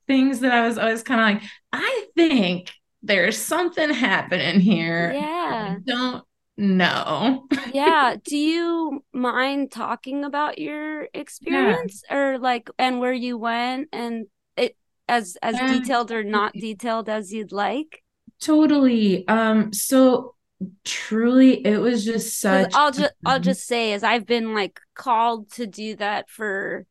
Things 0.07 0.39
that 0.39 0.51
I 0.51 0.67
was 0.67 0.77
always 0.77 1.03
kind 1.03 1.19
of 1.19 1.41
like, 1.41 1.51
I 1.71 2.05
think 2.15 2.71
there's 3.03 3.37
something 3.37 3.93
happening 3.93 4.59
here. 4.59 5.11
Yeah. 5.13 5.75
I 5.75 5.77
don't 5.85 6.23
know. 6.57 7.47
yeah. 7.73 8.15
Do 8.23 8.37
you 8.37 9.03
mind 9.13 9.71
talking 9.71 10.23
about 10.23 10.57
your 10.57 11.07
experience 11.13 12.03
yeah. 12.09 12.17
or 12.17 12.39
like 12.39 12.69
and 12.77 12.99
where 12.99 13.13
you 13.13 13.37
went 13.37 13.89
and 13.93 14.27
it 14.55 14.75
as 15.07 15.37
as 15.41 15.55
yeah. 15.55 15.73
detailed 15.73 16.11
or 16.11 16.23
not 16.23 16.53
detailed 16.53 17.09
as 17.09 17.31
you'd 17.31 17.51
like? 17.51 18.03
Totally. 18.41 19.27
Um 19.27 19.71
so 19.73 20.35
truly 20.83 21.63
it 21.65 21.77
was 21.77 22.03
just 22.03 22.39
such 22.39 22.71
I'll 22.73 22.91
just 22.91 23.13
I'll 23.23 23.39
just 23.39 23.67
say 23.67 23.93
as 23.93 24.03
I've 24.03 24.25
been 24.25 24.55
like 24.55 24.79
called 24.95 25.51
to 25.51 25.67
do 25.67 25.95
that 25.97 26.29
for 26.29 26.87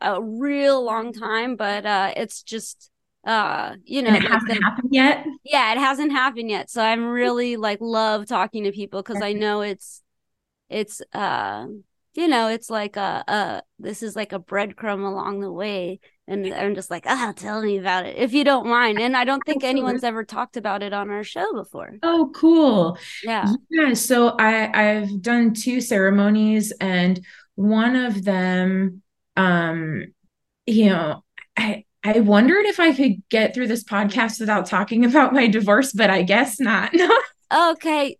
a 0.00 0.22
real 0.22 0.82
long 0.84 1.12
time, 1.12 1.56
but 1.56 1.86
uh 1.86 2.12
it's 2.16 2.42
just 2.42 2.90
uh 3.26 3.74
you 3.84 4.02
know 4.02 4.10
and 4.10 4.24
it 4.24 4.30
hasn't 4.30 4.48
the, 4.48 4.60
happened 4.62 4.88
yet? 4.92 5.26
Yeah 5.44 5.72
it 5.72 5.78
hasn't 5.78 6.12
happened 6.12 6.50
yet. 6.50 6.70
So 6.70 6.82
i'm 6.82 7.06
really 7.06 7.56
like 7.56 7.78
love 7.80 8.26
talking 8.26 8.64
to 8.64 8.72
people 8.72 9.02
because 9.02 9.22
i 9.22 9.32
know 9.32 9.62
it's 9.62 10.02
it's 10.68 11.00
uh 11.12 11.66
you 12.14 12.28
know 12.28 12.48
it's 12.48 12.70
like 12.70 12.96
a, 12.96 13.24
a 13.26 13.62
this 13.78 14.02
is 14.02 14.16
like 14.16 14.32
a 14.32 14.40
breadcrumb 14.40 15.04
along 15.06 15.40
the 15.40 15.52
way. 15.52 16.00
And 16.28 16.52
i'm 16.54 16.74
just 16.74 16.90
like 16.90 17.04
ah 17.06 17.28
oh, 17.28 17.32
tell 17.32 17.62
me 17.62 17.78
about 17.78 18.06
it 18.06 18.16
if 18.16 18.32
you 18.32 18.44
don't 18.44 18.66
mind. 18.66 19.00
And 19.00 19.16
i 19.16 19.24
don't 19.24 19.42
think 19.46 19.64
anyone's 19.64 20.04
ever 20.04 20.24
talked 20.24 20.56
about 20.56 20.82
it 20.82 20.92
on 20.92 21.10
our 21.10 21.24
show 21.24 21.52
before. 21.52 21.94
Oh 22.02 22.30
cool. 22.34 22.98
Yeah. 23.24 23.52
Yeah 23.70 23.94
so 23.94 24.36
i 24.38 24.70
i've 24.88 25.22
done 25.22 25.54
two 25.54 25.80
ceremonies 25.80 26.72
and 26.80 27.20
one 27.54 27.96
of 27.96 28.22
them 28.22 29.02
um 29.36 30.04
you 30.66 30.86
know 30.86 31.22
i 31.56 31.84
I 32.06 32.20
wondered 32.20 32.66
if 32.66 32.78
I 32.78 32.92
could 32.92 33.20
get 33.30 33.52
through 33.52 33.66
this 33.66 33.82
podcast 33.82 34.38
without 34.38 34.66
talking 34.66 35.04
about 35.04 35.32
my 35.32 35.48
divorce, 35.48 35.92
but 35.92 36.08
I 36.08 36.22
guess 36.22 36.60
not. 36.60 36.94
okay. 37.52 38.16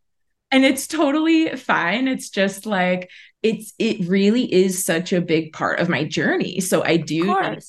And 0.50 0.64
it's 0.64 0.88
totally 0.88 1.50
fine. 1.50 2.08
It's 2.08 2.28
just 2.28 2.66
like 2.66 3.08
it's 3.44 3.74
it 3.78 4.08
really 4.08 4.52
is 4.52 4.84
such 4.84 5.12
a 5.12 5.20
big 5.20 5.52
part 5.52 5.78
of 5.78 5.88
my 5.88 6.02
journey. 6.02 6.58
So 6.60 6.82
I 6.82 6.96
do 6.96 7.26
to 7.26 7.60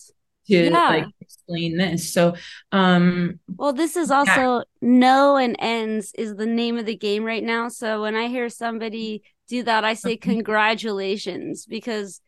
yeah. 0.46 0.90
like 0.90 1.06
explain 1.22 1.78
this. 1.78 2.12
So 2.12 2.36
um 2.72 3.40
well 3.56 3.74
this 3.74 3.96
is 3.96 4.10
also 4.10 4.32
yeah. 4.32 4.62
no 4.82 5.38
and 5.38 5.56
ends 5.60 6.14
is 6.18 6.36
the 6.36 6.46
name 6.48 6.78
of 6.78 6.88
the 6.88 6.96
game 6.96 7.24
right 7.24 7.44
now. 7.44 7.68
So 7.68 8.02
when 8.02 8.16
I 8.16 8.28
hear 8.28 8.50
somebody 8.50 9.22
do 9.48 9.62
that, 9.64 9.84
I 9.84 9.94
say 9.94 10.18
congratulations 10.18 11.66
because 11.68 12.22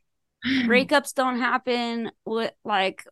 Mm. 0.45 0.67
breakups 0.67 1.13
don't 1.13 1.37
happen 1.37 2.11
with 2.25 2.53
like 2.63 3.03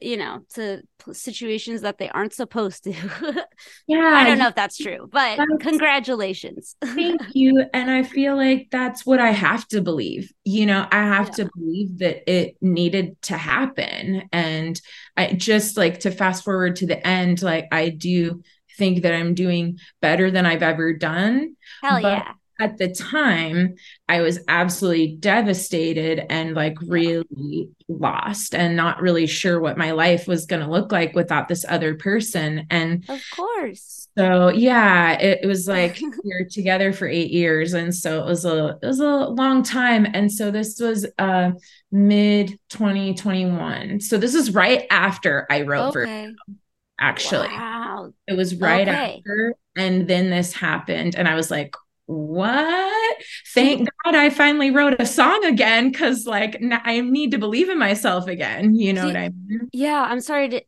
you 0.00 0.16
know 0.16 0.40
to 0.54 0.82
situations 1.12 1.82
that 1.82 1.98
they 1.98 2.08
aren't 2.08 2.32
supposed 2.32 2.84
to. 2.84 2.94
Yeah 3.86 3.98
i 3.98 4.24
don't 4.24 4.38
know 4.38 4.48
if 4.48 4.54
that's 4.54 4.76
true 4.76 5.08
but 5.12 5.36
that's, 5.36 5.50
congratulations. 5.60 6.76
Thank 6.82 7.20
you 7.34 7.64
and 7.72 7.90
i 7.90 8.02
feel 8.02 8.34
like 8.36 8.68
that's 8.70 9.04
what 9.04 9.20
i 9.20 9.30
have 9.30 9.68
to 9.68 9.80
believe 9.80 10.32
you 10.44 10.66
know 10.66 10.86
i 10.90 11.02
have 11.02 11.28
yeah. 11.28 11.44
to 11.44 11.50
believe 11.54 11.98
that 11.98 12.30
it 12.30 12.56
needed 12.60 13.20
to 13.22 13.36
happen 13.36 14.28
and 14.32 14.80
i 15.16 15.32
just 15.32 15.76
like 15.76 16.00
to 16.00 16.10
fast 16.10 16.44
forward 16.44 16.76
to 16.76 16.86
the 16.86 17.06
end 17.06 17.42
like 17.42 17.68
i 17.72 17.88
do 17.90 18.42
think 18.76 19.02
that 19.02 19.14
i'm 19.14 19.34
doing 19.34 19.78
better 20.00 20.30
than 20.30 20.46
i've 20.46 20.62
ever 20.62 20.92
done 20.94 21.56
hell 21.82 22.00
yeah 22.00 22.32
at 22.60 22.78
the 22.78 22.92
time 22.92 23.74
i 24.08 24.20
was 24.20 24.38
absolutely 24.48 25.16
devastated 25.16 26.24
and 26.30 26.54
like 26.54 26.76
really 26.82 27.68
lost 27.88 28.54
and 28.54 28.76
not 28.76 29.00
really 29.00 29.26
sure 29.26 29.60
what 29.60 29.76
my 29.76 29.90
life 29.90 30.26
was 30.26 30.46
going 30.46 30.62
to 30.62 30.70
look 30.70 30.92
like 30.92 31.14
without 31.14 31.48
this 31.48 31.64
other 31.68 31.94
person 31.94 32.66
and 32.70 33.04
of 33.08 33.20
course 33.34 34.08
so 34.16 34.48
yeah 34.48 35.12
it, 35.18 35.40
it 35.42 35.46
was 35.46 35.68
like 35.68 36.00
we 36.24 36.32
are 36.32 36.46
together 36.50 36.92
for 36.92 37.06
eight 37.06 37.30
years 37.30 37.74
and 37.74 37.94
so 37.94 38.20
it 38.20 38.26
was 38.26 38.44
a 38.44 38.78
it 38.82 38.86
was 38.86 39.00
a 39.00 39.04
long 39.04 39.62
time 39.62 40.06
and 40.14 40.32
so 40.32 40.50
this 40.50 40.78
was 40.80 41.06
uh 41.18 41.50
mid 41.90 42.58
2021 42.70 44.00
so 44.00 44.16
this 44.16 44.34
is 44.34 44.52
right 44.52 44.86
after 44.90 45.46
i 45.50 45.62
wrote 45.62 45.96
okay. 45.96 46.32
for 46.46 46.54
actually 47.00 47.48
wow. 47.48 48.12
it 48.26 48.36
was 48.36 48.54
right 48.56 48.88
okay. 48.88 49.16
after 49.18 49.54
and 49.76 50.08
then 50.08 50.30
this 50.30 50.52
happened 50.52 51.14
and 51.16 51.28
i 51.28 51.34
was 51.34 51.50
like 51.50 51.74
what? 52.06 53.16
Thank 53.54 53.88
God 54.04 54.14
I 54.14 54.30
finally 54.30 54.70
wrote 54.70 55.00
a 55.00 55.06
song 55.06 55.44
again 55.44 55.90
because, 55.90 56.26
like, 56.26 56.62
I 56.84 57.00
need 57.00 57.30
to 57.32 57.38
believe 57.38 57.68
in 57.70 57.78
myself 57.78 58.26
again. 58.26 58.74
You 58.74 58.92
know 58.92 59.02
Do, 59.02 59.08
what 59.08 59.16
I 59.16 59.30
mean? 59.30 59.68
Yeah, 59.72 60.02
I'm 60.02 60.20
sorry 60.20 60.48
to 60.50 60.62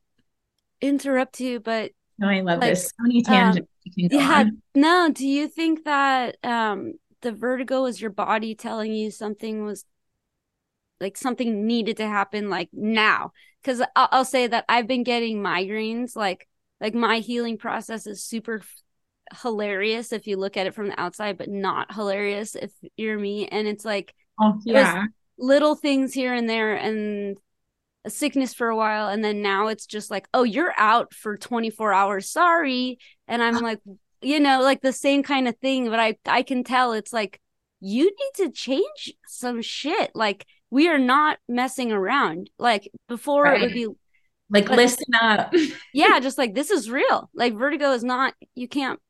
interrupt 0.81 1.41
you, 1.41 1.61
but 1.61 1.93
no, 2.19 2.29
I 2.29 2.41
love 2.41 2.61
like, 2.61 2.71
this. 2.71 2.87
So 2.87 2.95
many 3.01 3.23
tangents. 3.23 3.69
Um, 3.87 3.93
yeah, 3.97 4.41
on. 4.41 4.63
no. 4.75 5.11
Do 5.13 5.27
you 5.27 5.49
think 5.49 5.85
that 5.85 6.37
um 6.43 6.95
the 7.23 7.33
vertigo 7.33 7.83
was 7.83 8.01
your 8.01 8.11
body 8.11 8.55
telling 8.55 8.93
you 8.93 9.11
something 9.11 9.65
was 9.65 9.85
like 11.01 11.17
something 11.17 11.67
needed 11.67 11.99
to 11.99 12.07
happen 12.07 12.49
like 12.49 12.71
now? 12.73 13.33
Because 13.63 13.83
I'll, 13.95 14.09
I'll 14.11 14.25
say 14.25 14.47
that 14.47 14.65
I've 14.69 14.87
been 14.87 15.03
getting 15.03 15.43
migraines 15.43 16.17
like 16.17 16.49
like 16.81 16.95
my 16.95 17.19
healing 17.19 17.59
process 17.59 18.07
is 18.07 18.23
super 18.23 18.63
hilarious 19.43 20.13
if 20.13 20.27
you 20.27 20.37
look 20.37 20.57
at 20.57 20.67
it 20.67 20.75
from 20.75 20.89
the 20.89 21.01
outside, 21.01 21.39
but 21.39 21.49
not 21.49 21.95
hilarious 21.95 22.55
if 22.55 22.73
you're 22.97 23.19
me. 23.19 23.49
And 23.49 23.67
it's 23.67 23.85
like, 23.85 24.15
oh, 24.41 24.59
yeah, 24.65 25.05
little 25.39 25.75
things 25.75 26.13
here 26.13 26.35
and 26.35 26.49
there, 26.49 26.75
and 26.75 27.37
a 28.05 28.11
sickness 28.11 28.55
for 28.55 28.69
a 28.69 28.77
while, 28.77 29.09
and 29.09 29.25
then 29.25 29.43
now 29.43 29.69
it's 29.69 29.87
just 29.87 30.11
like, 30.11 30.29
oh, 30.33 30.45
you're 30.45 30.75
out 30.77 31.13
for 31.13 31.37
24 31.37 31.93
hours. 31.93 32.31
Sorry, 32.31 32.99
and 33.29 33.43
I'm 33.43 33.57
uh-huh. 33.57 33.65
like, 33.65 33.81
you 34.23 34.41
know, 34.41 34.63
like 34.63 34.81
the 34.81 34.93
same 34.93 35.23
kind 35.23 35.49
of 35.49 35.57
thing. 35.59 35.91
But 35.91 36.01
I 36.01 36.17
I 36.27 36.43
can 36.43 36.65
tell 36.65 36.93
it's 36.93 37.13
like 37.13 37.41
you 37.81 38.05
need 38.05 38.45
to 38.45 38.51
change 38.51 39.15
some 39.27 39.63
shit. 39.63 40.13
Like 40.15 40.47
we 40.71 40.89
are 40.89 40.99
not 40.99 41.39
messing 41.49 41.93
around. 41.93 42.51
Like 42.59 42.91
before, 43.09 43.45
right. 43.45 43.61
it 43.61 43.65
would 43.65 43.75
be 43.75 43.87
like, 44.49 44.69
like 44.69 44.77
listen 44.77 45.15
up 45.21 45.53
yeah 45.93 46.21
just 46.21 46.39
like 46.39 46.55
this 46.55 46.71
is 46.71 46.89
real 46.89 47.29
like 47.35 47.55
vertigo 47.55 47.91
is 47.91 48.05
not 48.05 48.33
you 48.55 48.69
can't 48.69 49.01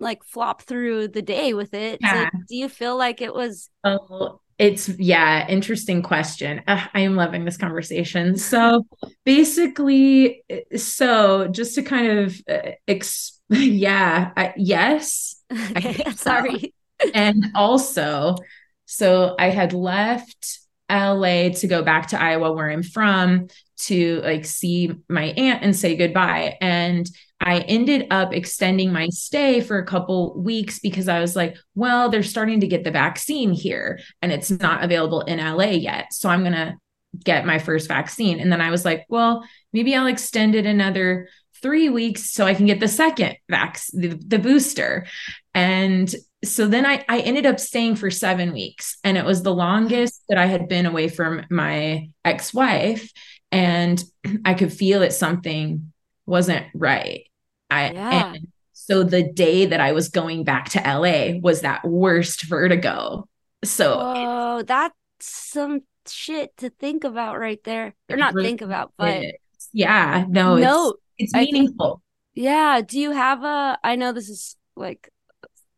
like 0.00 0.24
flop 0.24 0.62
through 0.62 1.08
the 1.08 1.22
day 1.22 1.54
with 1.54 1.74
it. 1.74 1.98
Yeah. 2.00 2.30
So 2.30 2.38
do 2.48 2.56
you 2.56 2.68
feel 2.68 2.96
like 2.96 3.20
it 3.20 3.34
was? 3.34 3.68
Oh, 3.84 4.40
it's 4.58 4.88
yeah, 4.88 5.46
interesting 5.48 6.02
question. 6.02 6.62
Uh, 6.66 6.84
I 6.92 7.00
am 7.00 7.14
loving 7.14 7.44
this 7.44 7.56
conversation. 7.56 8.36
So 8.36 8.86
basically, 9.24 10.42
so 10.76 11.46
just 11.48 11.76
to 11.76 11.82
kind 11.82 12.18
of, 12.18 12.40
uh, 12.50 12.72
ex- 12.86 13.40
yeah, 13.48 14.32
I, 14.36 14.54
yes. 14.56 15.36
Okay, 15.76 16.02
sorry. 16.16 16.74
And 17.14 17.46
also, 17.54 18.36
so 18.84 19.36
I 19.38 19.50
had 19.50 19.72
left 19.72 20.58
LA 20.90 21.50
to 21.50 21.66
go 21.66 21.82
back 21.82 22.08
to 22.08 22.20
Iowa, 22.20 22.52
where 22.52 22.70
I'm 22.70 22.82
from, 22.82 23.48
to 23.78 24.20
like 24.22 24.44
see 24.44 24.92
my 25.08 25.24
aunt 25.36 25.62
and 25.62 25.74
say 25.76 25.96
goodbye. 25.96 26.56
And 26.60 27.08
I 27.40 27.60
ended 27.60 28.08
up 28.10 28.34
extending 28.34 28.92
my 28.92 29.08
stay 29.10 29.60
for 29.60 29.78
a 29.78 29.86
couple 29.86 30.40
weeks 30.40 30.80
because 30.80 31.08
I 31.08 31.20
was 31.20 31.36
like, 31.36 31.56
well, 31.74 32.08
they're 32.08 32.22
starting 32.22 32.60
to 32.60 32.66
get 32.66 32.84
the 32.84 32.90
vaccine 32.90 33.52
here 33.52 34.00
and 34.22 34.32
it's 34.32 34.50
not 34.50 34.82
available 34.82 35.20
in 35.22 35.38
LA 35.38 35.70
yet. 35.70 36.12
So 36.12 36.28
I'm 36.28 36.40
going 36.40 36.52
to 36.52 36.76
get 37.24 37.46
my 37.46 37.58
first 37.58 37.88
vaccine. 37.88 38.40
And 38.40 38.50
then 38.50 38.60
I 38.60 38.70
was 38.70 38.84
like, 38.84 39.06
well, 39.08 39.44
maybe 39.72 39.94
I'll 39.94 40.06
extend 40.06 40.54
it 40.54 40.66
another 40.66 41.28
three 41.62 41.88
weeks 41.88 42.30
so 42.30 42.44
I 42.44 42.54
can 42.54 42.66
get 42.66 42.80
the 42.80 42.88
second 42.88 43.36
vaccine, 43.48 44.00
the, 44.00 44.08
the 44.08 44.38
booster. 44.38 45.06
And 45.54 46.12
so 46.44 46.66
then 46.66 46.86
I, 46.86 47.04
I 47.08 47.20
ended 47.20 47.46
up 47.46 47.58
staying 47.58 47.96
for 47.96 48.10
seven 48.10 48.52
weeks 48.52 48.96
and 49.02 49.16
it 49.16 49.24
was 49.24 49.42
the 49.42 49.54
longest 49.54 50.22
that 50.28 50.38
I 50.38 50.46
had 50.46 50.68
been 50.68 50.86
away 50.86 51.08
from 51.08 51.44
my 51.50 52.10
ex-wife. 52.24 53.10
And 53.50 54.02
I 54.44 54.54
could 54.54 54.72
feel 54.72 55.00
that 55.00 55.12
something 55.12 55.92
wasn't 56.28 56.66
right. 56.74 57.24
I 57.70 57.90
yeah. 57.90 58.34
so 58.72 59.02
the 59.02 59.22
day 59.22 59.66
that 59.66 59.80
I 59.80 59.92
was 59.92 60.08
going 60.08 60.44
back 60.44 60.70
to 60.70 60.80
LA 60.80 61.38
was 61.40 61.62
that 61.62 61.84
worst 61.84 62.44
vertigo. 62.44 63.28
So 63.64 63.98
Oh, 64.00 64.62
that's 64.62 64.94
some 65.20 65.80
shit 66.06 66.56
to 66.58 66.70
think 66.70 67.04
about 67.04 67.38
right 67.38 67.62
there. 67.64 67.94
Or 68.08 68.16
not 68.16 68.34
really 68.34 68.48
think 68.48 68.60
about, 68.60 68.92
but 68.96 69.24
yeah, 69.72 70.24
no, 70.28 70.56
no, 70.56 70.94
it's, 71.16 71.32
it's 71.32 71.34
meaningful. 71.34 72.02
Think, 72.34 72.44
yeah. 72.44 72.80
Do 72.86 72.98
you 73.00 73.10
have 73.12 73.42
a 73.42 73.78
I 73.82 73.96
know 73.96 74.12
this 74.12 74.28
is 74.28 74.56
like 74.76 75.10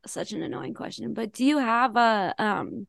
such 0.07 0.33
an 0.33 0.42
annoying 0.42 0.75
question, 0.75 1.14
but 1.14 1.33
do 1.33 1.45
you 1.45 1.59
have 1.59 1.97
a 1.97 2.35
um 2.38 2.87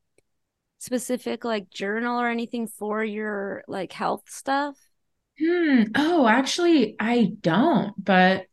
specific 0.79 1.45
like 1.45 1.69
journal 1.69 2.19
or 2.19 2.27
anything 2.27 2.67
for 2.67 3.03
your 3.03 3.63
like 3.67 3.93
health 3.93 4.23
stuff? 4.27 4.75
Hmm. 5.39 5.83
Oh, 5.95 6.27
actually, 6.27 6.95
I 6.99 7.33
don't, 7.41 7.93
but 8.03 8.45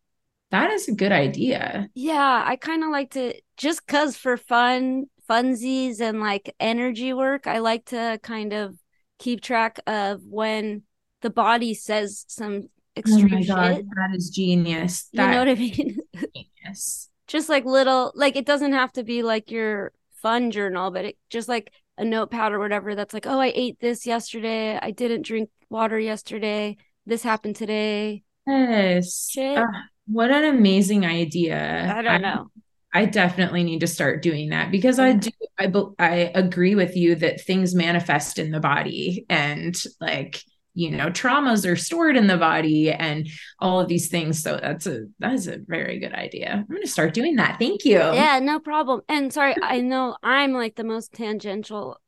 that 0.51 0.71
is 0.71 0.89
a 0.89 0.95
good 0.95 1.13
idea. 1.13 1.89
Yeah, 1.95 2.43
I 2.47 2.57
kind 2.57 2.83
of 2.83 2.91
like 2.91 3.11
to 3.13 3.35
just 3.57 3.87
cuz 3.87 4.17
for 4.17 4.37
fun, 4.37 5.07
funsies 5.29 6.01
and 6.01 6.21
like 6.21 6.55
energy 6.59 7.13
work, 7.13 7.47
I 7.47 7.59
like 7.59 7.87
to 7.87 8.19
kind 8.23 8.53
of 8.53 8.77
keep 9.19 9.41
track 9.43 9.81
of 9.87 10.23
when 10.25 10.83
the 11.21 11.31
body 11.31 11.75
says 11.75 12.25
some 12.29 12.69
extreme 12.97 13.35
oh 13.35 13.37
my 13.37 13.45
God, 13.45 13.77
shit. 13.77 13.87
That 13.97 14.15
is 14.17 14.31
genius. 14.31 15.11
That 15.15 15.25
you 15.25 15.31
know 15.31 15.39
what 15.39 15.49
I 15.49 15.55
mean? 15.55 15.99
genius. 16.35 17.11
just 17.27 17.49
like 17.49 17.65
little 17.65 18.13
like 18.15 18.37
it 18.37 18.47
doesn't 18.47 18.73
have 18.73 18.93
to 18.95 19.05
be 19.05 19.23
like 19.23 19.51
your 19.51 19.93
fun 20.23 20.51
journal, 20.51 20.91
but 20.91 21.05
it 21.05 21.19
just 21.31 21.49
like 21.49 21.73
a 21.99 22.05
notepad 22.05 22.53
or 22.53 22.59
whatever 22.59 22.95
that's 22.95 23.13
like, 23.13 23.27
oh, 23.27 23.41
I 23.41 23.53
ate 23.55 23.79
this 23.81 24.07
yesterday. 24.07 24.79
I 24.81 24.91
didn't 24.93 25.23
drink 25.23 25.51
water 25.69 25.99
yesterday. 25.99 26.77
This 27.07 27.23
happened 27.23 27.57
today. 27.57 28.23
Yes. 28.47 29.35
Uh, 29.37 29.65
what 30.07 30.31
an 30.31 30.45
amazing 30.45 31.05
idea. 31.05 31.95
I 31.95 32.03
don't 32.03 32.13
I, 32.13 32.19
know. 32.19 32.51
I 32.93 33.05
definitely 33.05 33.65
need 33.65 33.81
to 33.81 33.87
start 33.87 34.23
doing 34.23 34.51
that 34.51 34.71
because 34.71 34.99
I 34.99 35.13
do 35.13 35.31
I 35.59 35.71
I 35.99 36.33
agree 36.35 36.75
with 36.75 36.97
you 36.97 37.15
that 37.17 37.41
things 37.43 37.75
manifest 37.75 38.39
in 38.39 38.51
the 38.51 38.61
body 38.61 39.27
and 39.29 39.77
like 40.01 40.43
you 40.79 40.91
know 40.91 41.09
traumas 41.11 41.69
are 41.69 41.75
stored 41.77 42.17
in 42.17 42.29
the 42.29 42.37
body 42.37 42.91
and 42.91 43.29
all 43.59 43.81
of 43.81 43.89
these 43.89 44.09
things 44.09 44.41
so 44.41 44.59
that's 44.63 44.87
a 44.87 45.07
that's 45.19 45.49
a 45.49 45.59
very 45.67 45.99
good 45.99 46.13
idea 46.13 46.53
i'm 46.53 46.67
going 46.67 46.81
to 46.83 46.89
start 46.89 47.13
doing 47.13 47.37
that 47.37 47.59
thank 47.59 47.85
you 47.85 47.99
yeah 47.99 48.39
no 48.41 48.61
problem 48.61 49.01
and 49.09 49.33
sorry 49.33 49.57
i 49.61 49.81
know 49.81 50.17
i'm 50.23 50.53
like 50.53 50.77
the 50.77 50.85
most 50.85 51.13
tangential 51.13 52.01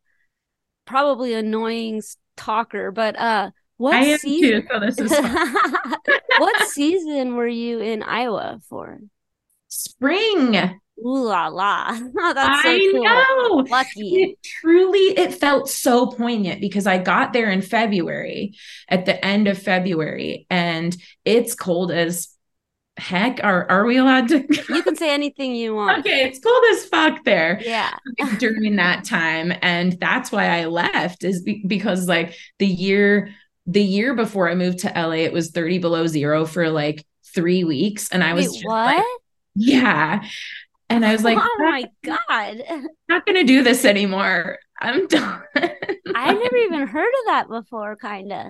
probably 0.87 1.35
annoying 1.35 2.00
talker 2.37 2.92
but 2.92 3.18
uh 3.18 3.50
what 3.76 3.94
I 3.94 4.16
season? 4.18 4.61
Too, 4.61 4.68
so 4.70 4.78
this 4.78 4.98
is 4.98 5.11
what 6.38 6.68
season 6.68 7.35
were 7.35 7.48
you 7.48 7.78
in 7.78 8.02
Iowa 8.02 8.61
for? 8.68 8.98
Spring. 9.68 10.78
Ooh 11.04 11.24
la 11.24 11.48
la. 11.48 11.88
Oh, 12.18 12.34
that's 12.34 12.62
so 12.62 12.68
I 12.68 12.90
cool. 12.92 13.04
know. 13.04 13.70
Lucky. 13.70 14.22
It 14.22 14.38
truly 14.42 15.18
it 15.18 15.34
felt 15.34 15.68
so 15.68 16.06
poignant 16.06 16.60
because 16.60 16.86
I 16.86 16.98
got 16.98 17.32
there 17.32 17.50
in 17.50 17.62
February, 17.62 18.54
at 18.88 19.06
the 19.06 19.24
end 19.24 19.48
of 19.48 19.58
February, 19.58 20.46
and 20.50 20.96
it's 21.24 21.54
cold 21.54 21.90
as 21.90 22.28
heck. 22.96 23.42
Are 23.42 23.68
are 23.70 23.84
we 23.86 23.96
allowed 23.96 24.28
to 24.28 24.44
You 24.68 24.82
can 24.82 24.96
say 24.96 25.12
anything 25.12 25.54
you 25.54 25.74
want. 25.74 26.00
Okay, 26.00 26.24
it's 26.24 26.38
cold 26.38 26.62
as 26.72 26.84
fuck 26.86 27.24
there. 27.24 27.60
Yeah. 27.64 27.94
during 28.38 28.76
that 28.76 29.04
time. 29.04 29.52
And 29.62 29.98
that's 29.98 30.30
why 30.30 30.46
I 30.46 30.66
left, 30.66 31.24
is 31.24 31.42
be- 31.42 31.64
because 31.66 32.06
like 32.08 32.36
the 32.58 32.66
year 32.66 33.30
the 33.66 33.82
year 33.82 34.14
before 34.14 34.50
I 34.50 34.54
moved 34.54 34.80
to 34.80 34.92
LA, 34.94 35.22
it 35.22 35.32
was 35.32 35.50
30 35.50 35.78
below 35.78 36.06
zero 36.06 36.44
for 36.44 36.68
like 36.70 37.06
three 37.34 37.64
weeks. 37.64 38.10
And 38.10 38.24
I 38.24 38.34
was 38.34 38.50
Wait, 38.50 38.62
what? 38.64 38.96
Like, 38.96 39.04
yeah. 39.54 40.24
And 40.90 41.07
I 41.07 41.12
was 41.12 41.24
like, 41.24 41.38
oh 41.40 41.57
my 41.59 41.85
God. 42.05 42.62
Not 43.09 43.24
gonna 43.24 43.44
do 43.44 43.62
this 43.62 43.85
anymore. 43.85 44.59
I'm 44.81 45.07
done. 45.09 45.42
I 45.55 46.33
never 46.35 46.57
even 46.57 46.87
heard 46.87 47.12
of 47.20 47.26
that 47.26 47.48
before, 47.48 47.96
kind 47.96 48.33
of. 48.33 48.46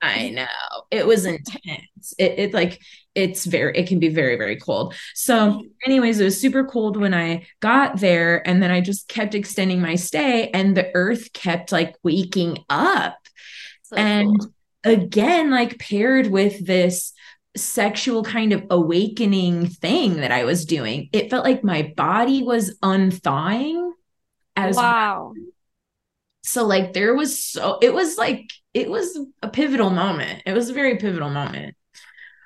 I 0.00 0.30
know. 0.30 0.46
It 0.90 1.06
was 1.06 1.24
intense. 1.26 2.14
It, 2.18 2.38
it 2.38 2.54
like 2.54 2.80
it's 3.14 3.44
very 3.44 3.76
it 3.76 3.86
can 3.86 3.98
be 3.98 4.08
very 4.08 4.36
very 4.36 4.56
cold. 4.56 4.94
So 5.14 5.34
mm-hmm. 5.34 5.68
anyways, 5.84 6.18
it 6.18 6.24
was 6.24 6.40
super 6.40 6.64
cold 6.64 6.96
when 6.96 7.14
I 7.14 7.46
got 7.60 8.00
there 8.00 8.46
and 8.48 8.62
then 8.62 8.70
I 8.70 8.80
just 8.80 9.06
kept 9.06 9.34
extending 9.34 9.80
my 9.80 9.94
stay 9.94 10.48
and 10.48 10.76
the 10.76 10.90
earth 10.94 11.32
kept 11.32 11.70
like 11.70 11.94
waking 12.02 12.64
up. 12.68 13.18
So 13.82 13.96
and 13.96 14.40
cool 14.40 14.52
again 14.84 15.50
like 15.50 15.78
paired 15.78 16.26
with 16.26 16.66
this 16.66 17.12
sexual 17.56 18.24
kind 18.24 18.52
of 18.52 18.64
awakening 18.70 19.66
thing 19.66 20.16
that 20.16 20.32
I 20.32 20.44
was 20.44 20.64
doing. 20.64 21.08
It 21.12 21.30
felt 21.30 21.44
like 21.44 21.62
my 21.62 21.92
body 21.96 22.42
was 22.42 22.76
unthawing 22.82 23.92
as 24.56 24.76
wow. 24.76 25.32
Well. 25.34 25.44
So 26.44 26.66
like 26.66 26.92
there 26.92 27.14
was 27.14 27.38
so 27.38 27.78
it 27.80 27.94
was 27.94 28.18
like 28.18 28.50
it 28.74 28.90
was 28.90 29.18
a 29.42 29.48
pivotal 29.48 29.90
moment. 29.90 30.42
It 30.46 30.52
was 30.52 30.70
a 30.70 30.74
very 30.74 30.96
pivotal 30.96 31.30
moment. 31.30 31.76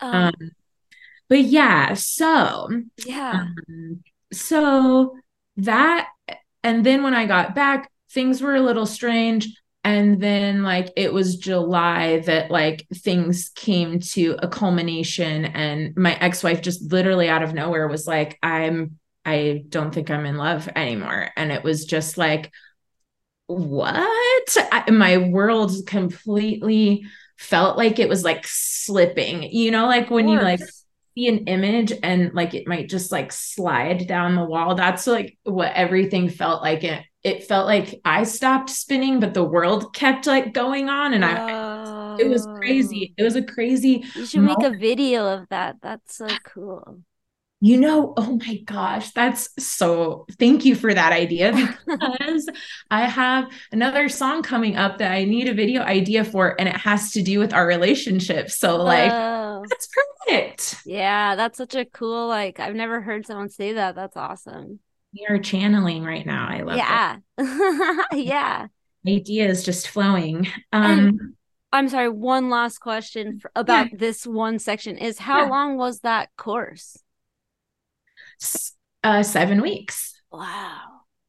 Um, 0.01 0.15
um 0.15 0.51
but 1.29 1.41
yeah, 1.41 1.95
so 1.95 2.69
yeah. 3.05 3.47
Um, 3.69 4.03
so 4.33 5.17
that 5.57 6.09
and 6.63 6.85
then 6.85 7.03
when 7.03 7.15
I 7.15 7.27
got 7.27 7.55
back, 7.55 7.91
things 8.11 8.43
were 8.43 8.55
a 8.55 8.61
little 8.61 8.87
strange 8.87 9.57
and 9.87 10.21
then 10.21 10.65
like 10.65 10.93
it 10.97 11.13
was 11.13 11.37
july 11.37 12.19
that 12.19 12.51
like 12.51 12.87
things 12.93 13.51
came 13.55 14.01
to 14.01 14.37
a 14.43 14.49
culmination 14.49 15.45
and 15.45 15.97
my 15.97 16.15
ex-wife 16.17 16.61
just 16.61 16.91
literally 16.91 17.29
out 17.29 17.45
of 17.45 17.55
nowhere 17.55 17.87
was 17.87 18.07
like 18.07 18.37
i'm 18.43 18.99
i 19.25 19.65
don't 19.69 19.95
think 19.95 20.11
i'm 20.11 20.27
in 20.27 20.37
love 20.37 20.69
anymore. 20.75 21.31
And 21.37 21.53
it 21.53 21.63
was 21.63 21.85
just 21.85 22.19
like 22.19 22.53
what? 23.49 24.57
I, 24.73 24.91
my 24.91 25.19
world 25.19 25.73
completely 25.87 27.07
felt 27.39 27.77
like 27.77 28.01
it 28.01 28.09
was 28.09 28.25
like 28.25 28.45
slipping 28.47 29.43
you 29.45 29.71
know 29.71 29.87
like 29.87 30.11
when 30.11 30.27
you 30.27 30.41
like 30.41 30.61
see 31.15 31.29
an 31.29 31.47
image 31.47 31.93
and 32.03 32.33
like 32.35 32.55
it 32.55 32.67
might 32.67 32.89
just 32.89 33.13
like 33.13 33.31
slide 33.31 34.07
down 34.07 34.35
the 34.35 34.45
wall 34.45 34.75
that's 34.75 35.07
like 35.07 35.37
what 35.45 35.73
everything 35.75 36.31
felt 36.31 36.63
like 36.63 36.83
it 36.83 37.05
it 37.27 37.43
felt 37.43 37.67
like 37.67 38.01
I 38.05 38.23
stopped 38.23 38.71
spinning, 38.71 39.19
but 39.19 39.35
the 39.35 39.43
world 39.43 39.93
kept 39.93 40.29
like 40.29 40.53
going 40.53 40.89
on. 40.89 41.13
And 41.13 41.25
I, 41.25 42.17
it 42.21 42.29
was 42.29 42.47
crazy. 42.47 43.11
Oh. 43.11 43.15
It 43.19 43.25
was 43.25 43.35
a 43.35 43.43
crazy. 43.43 44.05
You 44.15 44.25
should 44.25 44.43
moment. 44.43 44.63
make 44.63 44.73
a 44.73 44.79
video 44.79 45.27
of 45.27 45.49
that. 45.49 45.77
That's 45.83 46.19
so 46.19 46.29
cool. 46.45 47.01
You 47.61 47.81
know, 47.81 48.15
oh 48.17 48.39
my 48.47 48.59
gosh, 48.65 49.11
that's 49.11 49.49
so 49.59 50.27
thank 50.39 50.65
you 50.65 50.77
for 50.77 50.95
that 50.95 51.13
idea 51.13 51.53
because 51.87 52.49
I 52.93 53.07
have 53.07 53.51
another 53.73 54.09
song 54.09 54.45
coming 54.45 54.77
up 54.77 54.99
that 54.99 55.11
I 55.11 55.25
need 55.25 55.49
a 55.49 55.55
video 55.55 55.83
idea 55.83 56.23
for, 56.23 56.55
and 56.61 56.69
it 56.69 56.77
has 56.77 57.11
to 57.13 57.23
do 57.23 57.41
with 57.41 57.53
our 57.53 57.67
relationship. 57.67 58.51
So, 58.51 58.77
like, 58.77 59.11
that's 59.69 59.89
perfect. 59.89 60.77
Yeah, 60.87 61.35
that's 61.35 61.59
such 61.59 61.75
a 61.75 61.87
cool, 61.87 62.29
like, 62.29 62.61
I've 62.61 62.77
never 62.77 63.01
heard 63.01 63.27
someone 63.27 63.49
say 63.49 63.73
that. 63.73 63.97
That's 63.97 64.17
awesome 64.17 64.79
we 65.17 65.27
are 65.29 65.39
channeling 65.39 66.05
right 66.05 66.27
now. 66.27 66.47
I 66.49 66.63
love 66.63 66.77
yeah. 66.77 67.17
it. 67.39 68.07
yeah. 68.13 68.67
Yeah. 69.07 69.15
Ideas 69.15 69.65
just 69.65 69.89
flowing. 69.89 70.49
Um 70.73 70.83
and 70.83 71.21
I'm 71.73 71.89
sorry, 71.89 72.09
one 72.09 72.49
last 72.51 72.79
question 72.79 73.39
for, 73.39 73.51
about 73.55 73.93
yeah. 73.93 73.99
this 73.99 74.27
one 74.27 74.59
section 74.59 74.97
is 74.99 75.19
how 75.19 75.45
yeah. 75.45 75.51
long 75.51 75.77
was 75.77 76.01
that 76.01 76.31
course? 76.37 76.97
Uh 79.05 79.23
7 79.23 79.61
weeks. 79.63 80.21
Wow. 80.31 80.81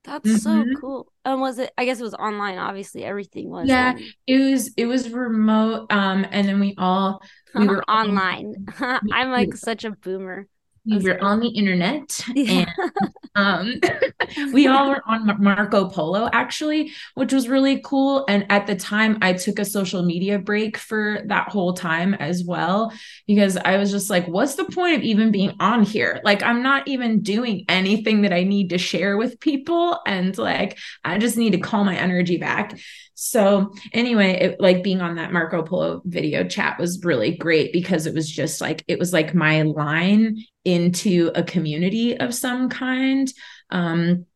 That's 0.04 0.28
mm-hmm. 0.28 0.72
so 0.72 0.80
cool. 0.80 1.12
And 1.24 1.42
was 1.42 1.60
it 1.60 1.72
I 1.78 1.86
guess 1.86 2.00
it 2.00 2.04
was 2.04 2.14
online 2.16 2.58
obviously 2.58 3.04
everything 3.04 3.50
was 3.50 3.68
Yeah, 3.68 3.90
on. 3.90 4.04
it 4.26 4.52
was 4.52 4.72
it 4.76 4.86
was 4.86 5.10
remote 5.10 5.92
um 5.92 6.26
and 6.32 6.48
then 6.48 6.60
we 6.60 6.74
all 6.78 7.22
we 7.54 7.68
were 7.68 7.84
online. 7.90 8.66
I'm 8.80 9.32
like 9.32 9.56
such 9.56 9.86
a 9.86 9.92
boomer 9.92 10.48
we 10.88 11.04
were 11.04 11.22
on 11.24 11.40
the 11.40 11.50
internet 11.50 12.24
yeah. 12.36 12.66
and 12.78 12.92
um 13.36 13.82
we 14.54 14.68
all 14.68 14.90
were 14.90 15.02
on 15.08 15.42
Marco 15.42 15.90
Polo 15.90 16.30
actually, 16.34 16.92
which 17.16 17.34
was 17.34 17.48
really 17.48 17.82
cool. 17.84 18.26
And 18.28 18.46
at 18.50 18.68
the 18.68 18.76
time, 18.76 19.18
I 19.22 19.34
took 19.34 19.60
a 19.60 19.66
social 19.66 20.04
media 20.04 20.40
break 20.40 20.78
for 20.78 21.24
that 21.28 21.50
whole 21.50 21.74
time 21.74 22.14
as 22.16 22.44
well, 22.44 22.92
because 23.26 23.58
I 23.58 23.78
was 23.78 23.92
just 23.92 24.10
like, 24.10 24.28
what's 24.28 24.56
the 24.56 24.66
point 24.66 24.96
of 24.96 25.02
even 25.02 25.32
being 25.32 25.56
on 25.60 25.84
here? 25.84 26.20
Like, 26.24 26.44
I'm 26.44 26.64
not 26.64 26.88
even 26.88 27.22
doing 27.22 27.66
anything 27.70 28.22
that 28.22 28.34
I 28.34 28.44
need 28.44 28.70
to 28.70 28.78
share 28.78 29.18
with 29.18 29.40
people. 29.40 30.00
And 30.06 30.38
like, 30.38 30.78
I 31.04 31.18
just 31.18 31.38
need 31.38 31.52
to 31.52 31.60
call 31.60 31.84
my 31.84 31.96
energy 31.96 32.38
back. 32.38 32.78
So 33.20 33.74
anyway, 33.94 34.40
it, 34.40 34.60
like 34.60 34.84
being 34.84 35.02
on 35.02 35.16
that 35.16 35.34
Marco 35.34 35.64
Polo 35.64 36.04
video 36.06 36.44
chat 36.48 36.78
was 36.80 37.04
really 37.04 37.36
great 37.36 37.74
because 37.74 38.06
it 38.06 38.14
was 38.14 38.30
just 38.30 38.62
like 38.62 38.84
it 38.88 39.00
was 39.00 39.12
like 39.12 39.34
my 39.34 39.64
line 39.64 40.38
into 40.64 41.32
a 41.34 41.42
community 41.42 42.16
of 42.16 42.36
some 42.36 42.70
kind. 42.70 43.34
Um, 43.72 44.28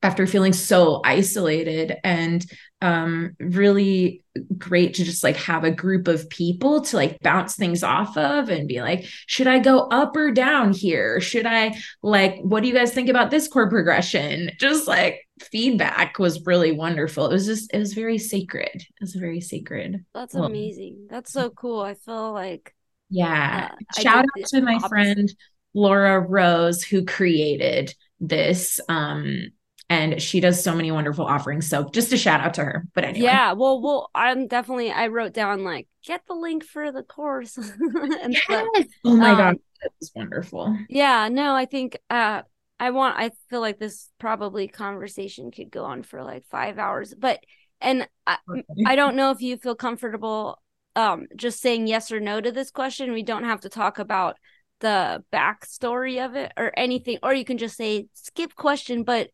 after 0.00 0.28
feeling 0.28 0.52
so 0.52 1.00
isolated 1.04 1.96
and 2.04 2.46
um, 2.80 3.34
really 3.40 4.22
great 4.56 4.94
to 4.94 5.04
just 5.04 5.24
like 5.24 5.36
have 5.36 5.64
a 5.64 5.70
group 5.72 6.06
of 6.06 6.30
people 6.30 6.82
to 6.82 6.94
like 6.94 7.18
bounce 7.20 7.56
things 7.56 7.82
off 7.82 8.16
of 8.16 8.48
and 8.48 8.68
be 8.68 8.80
like 8.80 9.04
should 9.26 9.48
i 9.48 9.58
go 9.58 9.88
up 9.88 10.16
or 10.16 10.30
down 10.30 10.72
here 10.72 11.20
should 11.20 11.44
i 11.44 11.74
like 12.02 12.38
what 12.42 12.62
do 12.62 12.68
you 12.68 12.74
guys 12.74 12.92
think 12.92 13.08
about 13.08 13.32
this 13.32 13.48
chord 13.48 13.70
progression 13.70 14.52
just 14.60 14.86
like 14.86 15.27
feedback 15.42 16.18
was 16.18 16.44
really 16.46 16.72
wonderful 16.72 17.26
it 17.26 17.32
was 17.32 17.46
just 17.46 17.72
it 17.72 17.78
was 17.78 17.92
very 17.92 18.18
sacred 18.18 18.74
it 18.74 19.00
was 19.00 19.14
very 19.14 19.40
sacred 19.40 20.04
that's 20.14 20.34
well, 20.34 20.44
amazing 20.44 21.06
that's 21.10 21.32
so 21.32 21.50
cool 21.50 21.80
i 21.80 21.94
feel 21.94 22.32
like 22.32 22.74
yeah 23.10 23.70
uh, 23.72 24.00
shout 24.00 24.24
out 24.24 24.46
to 24.46 24.60
my 24.60 24.74
opposite. 24.74 24.88
friend 24.88 25.34
laura 25.74 26.20
rose 26.20 26.82
who 26.82 27.04
created 27.04 27.94
this 28.20 28.80
um 28.88 29.50
and 29.90 30.20
she 30.20 30.40
does 30.40 30.62
so 30.62 30.74
many 30.74 30.90
wonderful 30.92 31.24
offerings. 31.24 31.68
So 31.68 31.88
just 31.88 32.12
a 32.12 32.18
shout 32.18 32.40
out 32.40 32.54
to 32.54 32.64
her. 32.64 32.86
But 32.94 33.04
anyway. 33.04 33.24
Yeah, 33.24 33.52
well, 33.52 33.80
well, 33.80 34.10
I'm 34.14 34.46
definitely 34.46 34.90
I 34.90 35.06
wrote 35.06 35.32
down 35.32 35.64
like 35.64 35.88
get 36.04 36.22
the 36.26 36.34
link 36.34 36.64
for 36.64 36.92
the 36.92 37.02
course. 37.02 37.56
and 37.78 38.32
yes. 38.32 38.42
Stuff. 38.44 38.86
Oh 39.04 39.16
my 39.16 39.30
um, 39.30 39.36
god, 39.36 39.56
that 39.82 39.92
was 39.98 40.12
wonderful. 40.14 40.76
Yeah, 40.88 41.28
no, 41.28 41.54
I 41.54 41.64
think 41.64 41.98
uh 42.10 42.42
I 42.80 42.90
want 42.90 43.18
I 43.18 43.30
feel 43.50 43.60
like 43.60 43.78
this 43.78 44.10
probably 44.18 44.68
conversation 44.68 45.50
could 45.50 45.70
go 45.70 45.84
on 45.84 46.02
for 46.02 46.22
like 46.22 46.44
5 46.50 46.78
hours, 46.78 47.14
but 47.14 47.40
and 47.80 48.08
I, 48.26 48.38
I 48.86 48.96
don't 48.96 49.16
know 49.16 49.30
if 49.30 49.40
you 49.40 49.56
feel 49.56 49.74
comfortable 49.74 50.60
um 50.96 51.26
just 51.36 51.60
saying 51.60 51.86
yes 51.86 52.10
or 52.12 52.20
no 52.20 52.40
to 52.40 52.52
this 52.52 52.70
question. 52.70 53.12
We 53.12 53.22
don't 53.22 53.44
have 53.44 53.60
to 53.62 53.68
talk 53.68 53.98
about 53.98 54.36
the 54.80 55.24
backstory 55.32 56.24
of 56.24 56.36
it 56.36 56.52
or 56.56 56.72
anything, 56.76 57.18
or 57.22 57.34
you 57.34 57.44
can 57.44 57.58
just 57.58 57.76
say 57.76 58.06
skip 58.14 58.54
question, 58.54 59.02
but 59.04 59.30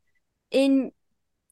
in 0.50 0.90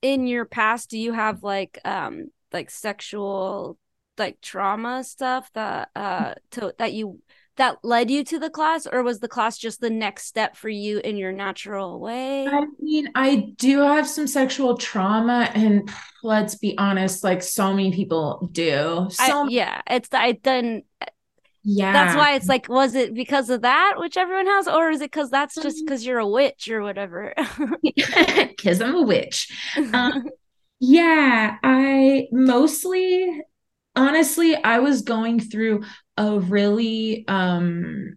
in 0.00 0.26
your 0.26 0.44
past 0.44 0.90
do 0.90 0.98
you 0.98 1.12
have 1.12 1.42
like 1.42 1.78
um 1.84 2.26
like 2.52 2.70
sexual 2.70 3.78
like 4.18 4.40
trauma 4.40 5.04
stuff 5.04 5.50
that 5.54 5.88
uh 5.96 6.34
to 6.50 6.74
that 6.78 6.92
you 6.92 7.20
that 7.56 7.78
led 7.82 8.10
you 8.10 8.24
to 8.24 8.38
the 8.38 8.50
class 8.50 8.86
or 8.86 9.02
was 9.02 9.20
the 9.20 9.28
class 9.28 9.58
just 9.58 9.80
the 9.80 9.90
next 9.90 10.26
step 10.26 10.56
for 10.56 10.68
you 10.68 10.98
in 10.98 11.16
your 11.16 11.32
natural 11.32 12.00
way? 12.00 12.46
I 12.46 12.66
mean 12.80 13.10
i 13.14 13.52
do 13.56 13.80
have 13.80 14.08
some 14.08 14.26
sexual 14.26 14.76
trauma 14.76 15.50
and 15.54 15.90
let's 16.22 16.54
be 16.56 16.76
honest 16.78 17.24
like 17.24 17.42
so 17.42 17.72
many 17.72 17.92
people 17.92 18.48
do. 18.52 19.08
So 19.10 19.44
I, 19.44 19.48
yeah 19.48 19.82
it's 19.88 20.08
i 20.12 20.32
done 20.32 20.82
yeah. 21.64 21.92
that's 21.92 22.16
why 22.16 22.34
it's 22.34 22.48
like 22.48 22.68
was 22.68 22.94
it 22.94 23.14
because 23.14 23.50
of 23.50 23.62
that 23.62 23.94
which 23.98 24.16
everyone 24.16 24.46
has 24.46 24.66
or 24.66 24.90
is 24.90 25.00
it 25.00 25.10
because 25.10 25.30
that's 25.30 25.54
just 25.54 25.84
because 25.84 26.02
mm. 26.02 26.06
you're 26.06 26.18
a 26.18 26.28
witch 26.28 26.68
or 26.68 26.82
whatever? 26.82 27.34
Because 27.82 28.80
i'm 28.80 28.94
a 28.94 29.02
witch. 29.02 29.50
Um, 29.92 30.28
yeah 30.80 31.58
i 31.62 32.26
mostly 32.32 33.42
honestly 33.94 34.54
i 34.56 34.78
was 34.78 35.02
going 35.02 35.40
through 35.40 35.82
a 36.16 36.38
really 36.38 37.24
um 37.28 38.16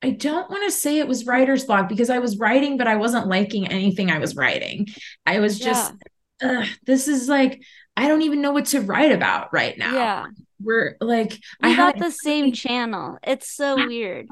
I 0.00 0.10
don't 0.10 0.48
want 0.48 0.64
to 0.64 0.76
say 0.76 0.98
it 0.98 1.08
was 1.08 1.26
writer's 1.26 1.64
block 1.64 1.88
because 1.88 2.08
I 2.08 2.20
was 2.20 2.38
writing, 2.38 2.76
but 2.78 2.86
I 2.86 2.96
wasn't 2.96 3.26
liking 3.26 3.66
anything 3.66 4.10
I 4.10 4.18
was 4.18 4.36
writing. 4.36 4.86
I 5.26 5.40
was 5.40 5.58
just, 5.58 5.92
yeah. 6.40 6.66
this 6.86 7.08
is 7.08 7.28
like, 7.28 7.60
I 7.98 8.08
don't 8.08 8.22
even 8.22 8.40
know 8.40 8.52
what 8.52 8.66
to 8.66 8.80
write 8.80 9.12
about 9.12 9.52
right 9.52 9.76
now. 9.76 9.92
Yeah 9.92 10.26
we're 10.60 10.96
like 11.00 11.38
we 11.62 11.72
I 11.72 11.76
got 11.76 11.98
the 11.98 12.10
same 12.10 12.52
channel. 12.52 13.18
It's 13.22 13.50
so 13.50 13.76
weird. 13.76 14.28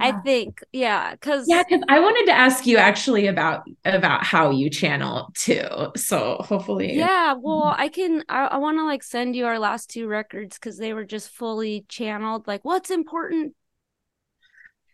I 0.00 0.12
think, 0.12 0.62
yeah, 0.72 1.12
because 1.12 1.46
yeah, 1.48 1.62
because 1.68 1.84
I 1.88 2.00
wanted 2.00 2.26
to 2.26 2.32
ask 2.32 2.66
you 2.66 2.76
actually 2.76 3.26
about 3.26 3.62
about 3.84 4.24
how 4.24 4.50
you 4.50 4.70
channel 4.70 5.30
too. 5.34 5.66
So 5.96 6.36
hopefully, 6.40 6.94
yeah. 6.94 7.34
Well, 7.34 7.74
I 7.76 7.88
can. 7.88 8.24
I, 8.28 8.46
I 8.46 8.56
want 8.58 8.78
to 8.78 8.84
like 8.84 9.02
send 9.02 9.36
you 9.36 9.46
our 9.46 9.58
last 9.58 9.90
two 9.90 10.06
records 10.06 10.56
because 10.58 10.78
they 10.78 10.92
were 10.92 11.04
just 11.04 11.30
fully 11.30 11.84
channeled. 11.88 12.46
Like, 12.46 12.64
what's 12.64 12.90
important 12.90 13.54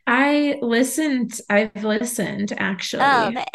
I 0.06 0.58
listened. 0.60 1.40
I've 1.48 1.82
listened 1.82 2.52
oh, 2.52 2.56
actually. 2.58 3.02
Oh, 3.02 3.32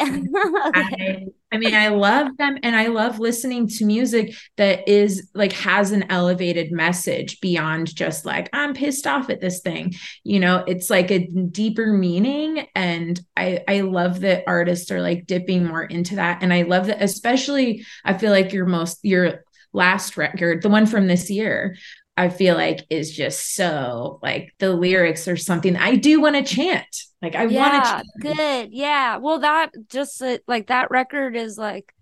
I, 0.74 1.26
I 1.52 1.58
mean, 1.58 1.74
I 1.74 1.88
love 1.88 2.36
them 2.36 2.58
and 2.62 2.74
I 2.74 2.88
love 2.88 3.20
listening 3.20 3.68
to 3.68 3.84
music 3.84 4.34
that 4.56 4.88
is 4.88 5.30
like 5.34 5.52
has 5.52 5.92
an 5.92 6.06
elevated 6.10 6.72
message 6.72 7.40
beyond 7.40 7.94
just 7.94 8.24
like, 8.24 8.48
I'm 8.52 8.74
pissed 8.74 9.06
off 9.06 9.30
at 9.30 9.40
this 9.40 9.60
thing. 9.60 9.94
You 10.24 10.40
know, 10.40 10.64
it's 10.66 10.90
like 10.90 11.10
a 11.10 11.26
deeper 11.26 11.92
meaning. 11.92 12.66
And 12.74 13.20
I, 13.36 13.62
I 13.68 13.80
love 13.82 14.20
that 14.20 14.44
artists 14.46 14.90
are 14.90 15.00
like 15.00 15.26
dipping 15.26 15.66
more 15.66 15.84
into 15.84 16.16
that. 16.16 16.42
And 16.42 16.52
I 16.52 16.62
love 16.62 16.86
that, 16.86 17.02
especially, 17.02 17.84
I 18.04 18.18
feel 18.18 18.32
like 18.32 18.52
your 18.52 18.66
most, 18.66 18.98
your 19.02 19.44
last 19.72 20.16
record, 20.16 20.62
the 20.62 20.68
one 20.68 20.86
from 20.86 21.06
this 21.06 21.30
year, 21.30 21.76
I 22.20 22.28
feel 22.28 22.54
like 22.54 22.84
is 22.90 23.16
just 23.16 23.54
so 23.54 24.18
like 24.22 24.52
the 24.58 24.74
lyrics 24.74 25.26
are 25.26 25.38
something 25.38 25.74
I 25.74 25.96
do 25.96 26.20
want 26.20 26.36
to 26.36 26.42
chant. 26.42 27.04
Like 27.22 27.34
I 27.34 27.46
yeah, 27.46 27.70
want 27.70 27.84
to. 27.84 27.90
Chant 27.90 28.36
good. 28.36 28.68
Yeah. 28.72 29.16
Well, 29.16 29.38
that 29.38 29.70
just 29.88 30.20
uh, 30.20 30.36
like 30.46 30.66
that 30.66 30.90
record 30.90 31.34
is 31.34 31.56
like, 31.56 31.94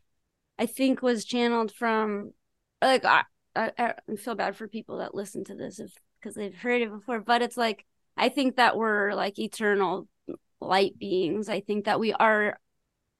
I 0.59 0.67
think 0.67 1.03
was 1.03 1.25
channeled 1.25 1.73
from 1.73 2.33
like 2.83 3.05
I, 3.05 3.23
I, 3.55 3.71
I 3.79 4.17
feel 4.17 4.35
bad 4.35 4.57
for 4.57 4.67
people 4.67 4.99
that 4.99 5.15
listen 5.15 5.45
to 5.45 5.55
this 5.55 5.79
if 5.79 5.93
because 6.21 6.35
they've 6.35 6.53
heard 6.53 6.83
it 6.83 6.91
before, 6.91 7.21
but 7.21 7.41
it's 7.41 7.57
like 7.57 7.87
I 8.17 8.29
think 8.29 8.57
that 8.57 8.77
we're 8.77 9.15
like 9.15 9.39
eternal 9.39 10.09
light 10.61 10.99
beings. 10.99 11.49
I 11.49 11.61
think 11.61 11.85
that 11.85 12.01
we 12.01 12.13
are, 12.13 12.59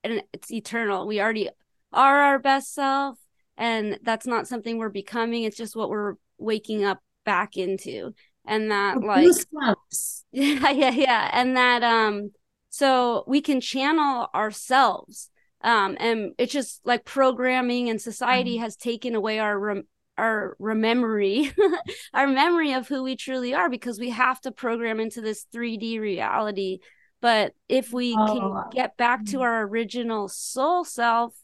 and 0.03 0.25
it's 0.33 0.51
eternal. 0.51 1.07
We 1.07 1.21
already 1.21 1.49
are 1.93 2.23
our 2.23 2.41
best 2.41 2.75
self, 2.75 3.19
and 3.57 4.01
that's 4.03 4.27
not 4.27 4.49
something 4.49 4.79
we're 4.79 4.89
becoming. 4.89 5.45
It's 5.45 5.57
just 5.57 5.77
what 5.77 5.91
we're 5.91 6.15
waking 6.39 6.85
up 6.85 7.01
back 7.25 7.57
into 7.57 8.13
and 8.47 8.71
that 8.71 9.01
like 9.03 9.27
yeah 10.33 10.71
yeah 10.71 10.91
yeah 10.91 11.31
and 11.33 11.57
that 11.57 11.83
um 11.83 12.31
so 12.71 13.25
we 13.27 13.41
can 13.41 13.61
channel 13.61 14.29
ourselves 14.35 15.31
um 15.63 15.97
and 16.01 16.33
it's 16.39 16.53
just 16.53 16.81
like 16.85 17.05
programming 17.05 17.91
and 17.91 18.01
society 18.01 18.55
mm-hmm. 18.55 18.63
has 18.63 18.77
taken 18.77 19.15
away 19.15 19.39
our 19.39 19.59
rem- 19.59 19.89
our 20.17 20.57
memory 20.59 21.53
our 22.15 22.27
memory 22.27 22.73
of 22.73 22.89
who 22.89 23.03
we 23.03 23.15
truly 23.15 23.55
are 23.55 23.69
because 23.69 24.01
we 24.01 24.11
have 24.11 24.41
to 24.41 24.51
program 24.51 24.99
into 24.99 25.21
this 25.21 25.47
3D 25.55 26.01
reality 26.01 26.79
but 27.21 27.53
if 27.69 27.93
we 27.93 28.17
oh. 28.19 28.27
can 28.27 28.71
get 28.73 28.97
back 28.97 29.25
to 29.27 29.33
mm-hmm. 29.33 29.43
our 29.43 29.63
original 29.63 30.29
soul 30.29 30.85
self 30.85 31.35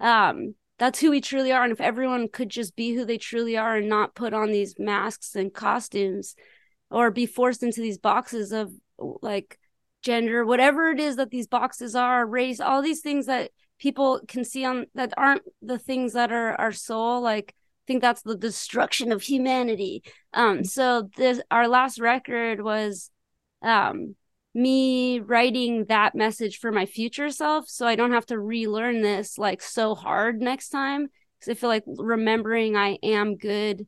um 0.00 0.54
that's 0.78 1.00
who 1.00 1.10
we 1.10 1.20
truly 1.20 1.52
are. 1.52 1.64
And 1.64 1.72
if 1.72 1.80
everyone 1.80 2.28
could 2.28 2.48
just 2.48 2.76
be 2.76 2.94
who 2.94 3.04
they 3.04 3.18
truly 3.18 3.56
are 3.56 3.76
and 3.76 3.88
not 3.88 4.14
put 4.14 4.32
on 4.32 4.52
these 4.52 4.76
masks 4.78 5.34
and 5.34 5.52
costumes 5.52 6.34
or 6.90 7.10
be 7.10 7.26
forced 7.26 7.62
into 7.62 7.80
these 7.80 7.98
boxes 7.98 8.52
of 8.52 8.72
like 8.98 9.58
gender 10.02 10.44
whatever 10.44 10.88
it 10.88 11.00
is 11.00 11.16
that 11.16 11.30
these 11.30 11.46
boxes 11.46 11.94
are 11.94 12.24
race 12.24 12.60
all 12.60 12.82
these 12.82 13.00
things 13.00 13.26
that 13.26 13.50
people 13.78 14.20
can 14.28 14.44
see 14.44 14.64
on 14.64 14.86
that 14.94 15.12
aren't 15.16 15.42
the 15.60 15.78
things 15.78 16.12
that 16.12 16.32
are 16.32 16.54
our 16.54 16.72
soul 16.72 17.20
like 17.20 17.54
I 17.56 17.84
think 17.92 18.02
that's 18.02 18.22
the 18.22 18.36
destruction 18.36 19.12
of 19.12 19.22
humanity. 19.22 20.02
Um 20.34 20.62
so 20.64 21.08
this 21.16 21.40
our 21.50 21.68
last 21.68 21.98
record 21.98 22.62
was 22.62 23.10
um 23.62 24.14
me 24.58 25.20
writing 25.20 25.84
that 25.84 26.14
message 26.14 26.58
for 26.58 26.72
my 26.72 26.84
future 26.84 27.30
self 27.30 27.68
so 27.68 27.86
I 27.86 27.94
don't 27.94 28.12
have 28.12 28.26
to 28.26 28.38
relearn 28.38 29.02
this 29.02 29.38
like 29.38 29.62
so 29.62 29.94
hard 29.94 30.40
next 30.40 30.70
time. 30.70 31.08
Because 31.38 31.52
I 31.52 31.60
feel 31.60 31.68
like 31.68 31.84
remembering 31.86 32.76
I 32.76 32.98
am 33.02 33.36
good 33.36 33.86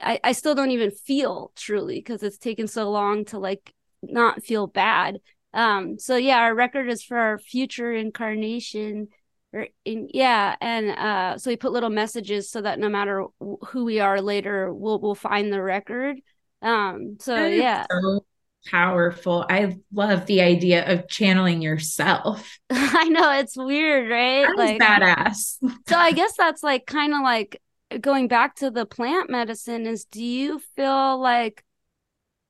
I, 0.00 0.18
I 0.24 0.32
still 0.32 0.54
don't 0.54 0.70
even 0.70 0.90
feel 0.90 1.52
truly 1.54 1.96
because 1.96 2.22
it's 2.22 2.38
taken 2.38 2.66
so 2.66 2.90
long 2.90 3.24
to 3.26 3.38
like 3.38 3.72
not 4.02 4.42
feel 4.42 4.66
bad. 4.66 5.20
Um 5.54 5.98
so 5.98 6.16
yeah 6.16 6.38
our 6.38 6.54
record 6.54 6.88
is 6.88 7.02
for 7.02 7.18
our 7.18 7.38
future 7.38 7.92
incarnation 7.92 9.08
or 9.52 9.66
in 9.84 10.08
yeah 10.12 10.56
and 10.62 10.90
uh 10.90 11.38
so 11.38 11.50
we 11.50 11.56
put 11.56 11.72
little 11.72 11.90
messages 11.90 12.50
so 12.50 12.62
that 12.62 12.78
no 12.78 12.88
matter 12.88 13.26
who 13.38 13.84
we 13.84 14.00
are 14.00 14.22
later 14.22 14.72
we'll 14.72 14.98
we'll 14.98 15.14
find 15.14 15.52
the 15.52 15.62
record. 15.62 16.16
Um 16.62 17.18
so 17.20 17.46
yeah. 17.46 17.84
so 17.90 18.24
powerful. 18.66 19.44
I 19.48 19.78
love 19.92 20.26
the 20.26 20.42
idea 20.42 20.90
of 20.90 21.08
channeling 21.08 21.62
yourself. 21.62 22.58
I 22.70 23.08
know 23.08 23.32
it's 23.38 23.56
weird, 23.56 24.10
right? 24.10 24.46
That 24.46 24.56
like 24.56 24.80
badass. 24.80 25.58
so 25.88 25.96
I 25.96 26.12
guess 26.12 26.34
that's 26.36 26.62
like 26.62 26.86
kind 26.86 27.14
of 27.14 27.20
like 27.22 27.60
going 28.00 28.28
back 28.28 28.56
to 28.56 28.70
the 28.70 28.86
plant 28.86 29.28
medicine 29.30 29.86
is 29.86 30.04
do 30.06 30.24
you 30.24 30.60
feel 30.76 31.20
like 31.20 31.62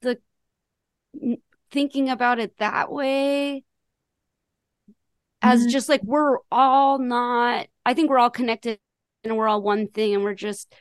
the 0.00 0.18
thinking 1.70 2.08
about 2.08 2.38
it 2.38 2.56
that 2.58 2.92
way 2.92 3.64
as 5.40 5.60
mm-hmm. 5.60 5.70
just 5.70 5.88
like 5.88 6.02
we're 6.04 6.38
all 6.50 6.98
not 6.98 7.66
I 7.84 7.94
think 7.94 8.08
we're 8.08 8.18
all 8.18 8.30
connected 8.30 8.78
and 9.24 9.36
we're 9.36 9.48
all 9.48 9.62
one 9.62 9.88
thing 9.88 10.14
and 10.14 10.22
we're 10.22 10.34
just 10.34 10.72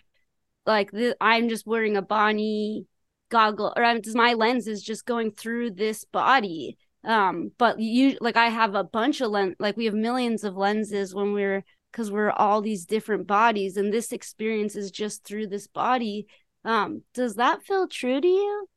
like 0.66 0.92
the, 0.92 1.16
I'm 1.20 1.50
just 1.50 1.66
wearing 1.66 1.98
a 1.98 2.02
Bonnie 2.02 2.86
goggle 3.32 3.74
or 3.76 3.84
I'm, 3.84 4.02
my 4.14 4.34
lens 4.34 4.68
is 4.68 4.84
just 4.84 5.06
going 5.06 5.32
through 5.32 5.72
this 5.72 6.06
body. 6.06 6.78
Um 7.04 7.52
but 7.58 7.80
you 7.80 8.18
like 8.22 8.38
I 8.38 8.50
have 8.50 8.76
a 8.76 8.84
bunch 8.84 9.22
of 9.22 9.32
lens 9.32 9.56
like 9.60 9.78
we 9.78 9.86
have 9.86 9.96
millions 9.96 10.44
of 10.44 10.56
lenses 10.56 11.16
when 11.16 11.34
we're 11.34 11.64
because 11.92 12.12
we're 12.12 12.32
all 12.32 12.62
these 12.62 12.86
different 12.86 13.28
bodies 13.28 13.78
and 13.78 13.92
this 13.92 14.12
experience 14.12 14.76
is 14.76 14.92
just 14.92 15.24
through 15.24 15.48
this 15.48 15.68
body. 15.68 16.28
Um 16.64 17.04
does 17.16 17.36
that 17.36 17.64
feel 17.64 17.88
true 17.88 18.22
to 18.22 18.28
you? 18.28 18.68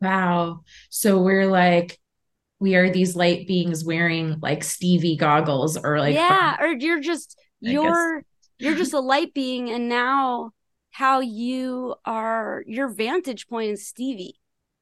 Wow. 0.00 0.62
So 0.90 1.20
we're 1.20 1.46
like 1.50 1.98
we 2.60 2.74
are 2.76 2.90
these 2.90 3.16
light 3.16 3.46
beings 3.46 3.84
wearing 3.84 4.38
like 4.40 4.60
stevi 4.60 5.18
goggles 5.18 5.76
or 5.76 5.98
like 5.98 6.14
yeah 6.14 6.56
or 6.60 6.68
you're 6.68 7.00
just 7.00 7.38
you're 7.60 8.22
you're 8.58 8.76
just 8.76 8.92
a 8.92 9.00
light 9.00 9.32
being 9.34 9.70
and 9.70 9.88
now 9.88 10.52
how 10.98 11.20
you 11.20 11.94
are 12.04 12.64
your 12.66 12.88
vantage 12.88 13.46
point 13.46 13.70
is 13.70 13.92
stevi 13.92 14.32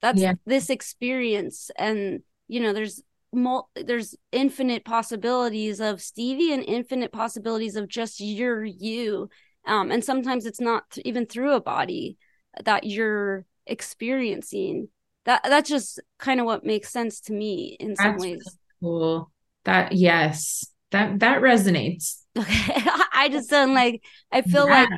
that's 0.00 0.20
yeah. 0.20 0.34
this 0.46 0.70
experience 0.70 1.70
and 1.78 2.20
you 2.48 2.60
know 2.60 2.72
there's 2.72 3.02
mul- 3.32 3.70
there's 3.74 4.16
infinite 4.32 4.84
possibilities 4.84 5.80
of 5.80 5.98
Stevi 5.98 6.52
and 6.52 6.64
infinite 6.64 7.12
possibilities 7.12 7.76
of 7.76 7.88
just 7.88 8.20
your 8.20 8.64
you. 8.64 9.28
Um, 9.66 9.90
and 9.90 10.04
sometimes 10.04 10.46
it's 10.46 10.60
not 10.60 10.90
th- 10.90 11.06
even 11.06 11.26
through 11.26 11.52
a 11.52 11.60
body 11.60 12.16
that 12.64 12.84
you're 12.84 13.44
experiencing. 13.66 14.88
That 15.24 15.42
that's 15.44 15.68
just 15.68 16.00
kind 16.18 16.40
of 16.40 16.46
what 16.46 16.64
makes 16.64 16.90
sense 16.90 17.20
to 17.22 17.32
me 17.32 17.76
in 17.78 17.96
some 17.96 18.16
ways. 18.16 18.42
Really 18.80 18.98
cool. 18.98 19.30
That 19.64 19.92
yes, 19.92 20.66
that 20.90 21.20
that 21.20 21.40
resonates. 21.40 22.22
Okay. 22.38 22.82
I 23.16 23.30
just 23.30 23.50
don't 23.50 23.74
like 23.74 24.02
I 24.32 24.42
feel 24.42 24.68
yeah. 24.68 24.70
like 24.70 24.90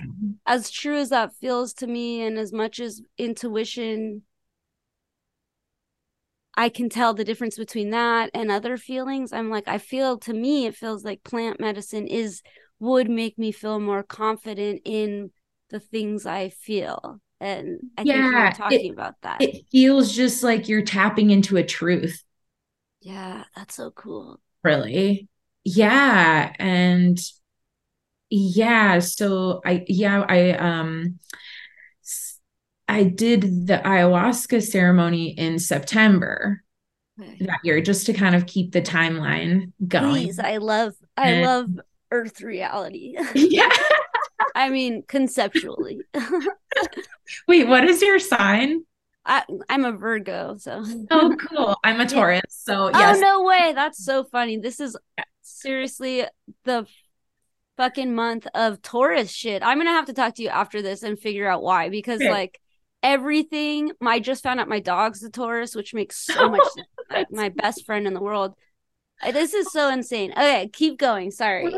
as 0.46 0.70
true 0.70 0.98
as 0.98 1.10
that 1.10 1.34
feels 1.36 1.74
to 1.74 1.88
me 1.88 2.22
and 2.22 2.38
as 2.38 2.52
much 2.52 2.80
as 2.80 3.02
intuition 3.18 4.24
I 6.56 6.68
can 6.68 6.88
tell 6.88 7.14
the 7.14 7.24
difference 7.24 7.56
between 7.56 7.90
that 7.90 8.30
and 8.34 8.50
other 8.50 8.76
feelings. 8.76 9.32
I'm 9.32 9.48
like, 9.50 9.68
I 9.68 9.78
feel 9.78 10.18
to 10.20 10.32
me, 10.34 10.66
it 10.66 10.74
feels 10.76 11.04
like 11.04 11.22
plant 11.22 11.60
medicine 11.60 12.06
is 12.06 12.42
would 12.80 13.08
make 13.08 13.38
me 13.38 13.52
feel 13.52 13.78
more 13.80 14.02
confident 14.02 14.82
in 14.84 15.30
the 15.70 15.80
things 15.80 16.26
I 16.26 16.48
feel. 16.48 17.20
And 17.40 17.80
I 17.96 18.04
yeah, 18.04 18.14
think 18.14 18.32
you're 18.34 18.48
talking 18.48 18.90
it, 18.90 18.92
about 18.92 19.14
that. 19.22 19.44
It 19.46 19.66
feels 19.70 20.12
just 20.14 20.42
like 20.42 20.68
you're 20.68 20.82
tapping 20.82 21.30
into 21.30 21.56
a 21.56 21.64
truth. 21.64 22.22
Yeah, 23.00 23.44
that's 23.56 23.74
so 23.74 23.90
cool. 23.90 24.40
Really? 24.62 25.28
Yeah. 25.64 26.54
And 26.58 27.18
yeah, 28.30 28.98
so 28.98 29.60
I 29.64 29.84
yeah, 29.86 30.24
I 30.28 30.50
um 30.52 31.18
I 32.88 33.04
did 33.04 33.66
the 33.66 33.78
ayahuasca 33.78 34.62
ceremony 34.62 35.30
in 35.30 35.58
September 35.58 36.62
that 37.16 37.58
year 37.64 37.80
just 37.80 38.06
to 38.06 38.12
kind 38.12 38.34
of 38.34 38.46
keep 38.46 38.72
the 38.72 38.80
timeline 38.80 39.72
going. 39.86 40.10
Please, 40.10 40.38
I 40.38 40.58
love 40.58 40.94
I 41.16 41.30
and, 41.30 41.44
love 41.44 41.84
earth 42.10 42.40
reality. 42.40 43.16
Yeah. 43.34 43.70
I 44.54 44.70
mean 44.70 45.02
conceptually. 45.06 46.00
Wait, 47.48 47.66
what 47.66 47.84
is 47.84 48.02
your 48.02 48.18
sign? 48.18 48.84
I, 49.24 49.44
I'm 49.68 49.84
a 49.84 49.92
Virgo, 49.92 50.56
so. 50.58 50.82
oh, 51.10 51.36
cool. 51.38 51.76
I'm 51.84 52.00
a 52.00 52.06
Taurus, 52.06 52.40
so 52.48 52.86
oh, 52.86 52.98
yes. 52.98 53.18
Oh 53.18 53.20
no 53.20 53.42
way! 53.42 53.72
That's 53.74 54.02
so 54.02 54.24
funny. 54.24 54.56
This 54.56 54.80
is 54.80 54.96
seriously 55.42 56.24
the 56.64 56.86
fucking 57.78 58.14
month 58.14 58.46
of 58.54 58.82
Taurus 58.82 59.30
shit. 59.30 59.62
I'm 59.62 59.78
gonna 59.78 59.90
have 59.90 60.06
to 60.06 60.12
talk 60.12 60.34
to 60.34 60.42
you 60.42 60.50
after 60.50 60.82
this 60.82 61.02
and 61.02 61.18
figure 61.18 61.48
out 61.48 61.62
why 61.62 61.88
because 61.88 62.20
okay. 62.20 62.30
like 62.30 62.60
everything. 63.02 63.92
I 64.02 64.20
just 64.20 64.42
found 64.42 64.60
out 64.60 64.68
my 64.68 64.80
dog's 64.80 65.22
a 65.22 65.30
Taurus, 65.30 65.74
which 65.74 65.94
makes 65.94 66.18
so 66.18 66.48
much 66.50 66.64
sense. 66.74 66.88
Like 67.10 67.30
my 67.30 67.48
best 67.48 67.86
friend 67.86 68.06
in 68.06 68.12
the 68.12 68.20
world. 68.20 68.54
Uh, 69.20 69.32
this 69.32 69.52
is 69.52 69.72
so 69.72 69.88
insane. 69.88 70.30
Okay, 70.32 70.70
keep 70.72 70.98
going. 70.98 71.30
Sorry. 71.30 71.74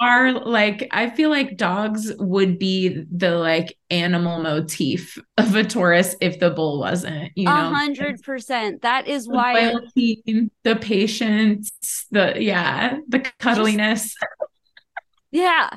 are 0.00 0.32
like 0.46 0.88
I 0.90 1.10
feel 1.10 1.30
like 1.30 1.56
dogs 1.56 2.12
would 2.18 2.58
be 2.58 3.04
the 3.12 3.36
like 3.36 3.76
animal 3.90 4.42
motif 4.42 5.18
of 5.38 5.54
a 5.54 5.62
Taurus 5.62 6.16
if 6.20 6.40
the 6.40 6.50
bull 6.50 6.80
wasn't. 6.80 7.30
You 7.36 7.44
know, 7.44 7.52
a 7.52 7.74
hundred 7.74 8.22
percent. 8.22 8.82
That 8.82 9.06
is 9.06 9.26
the 9.26 9.34
why 9.34 9.70
loyalty, 9.70 10.50
the 10.64 10.76
patience, 10.76 11.70
the 12.10 12.34
yeah, 12.38 12.98
the 13.08 13.20
cuddliness. 13.38 14.14
Yeah, 15.34 15.68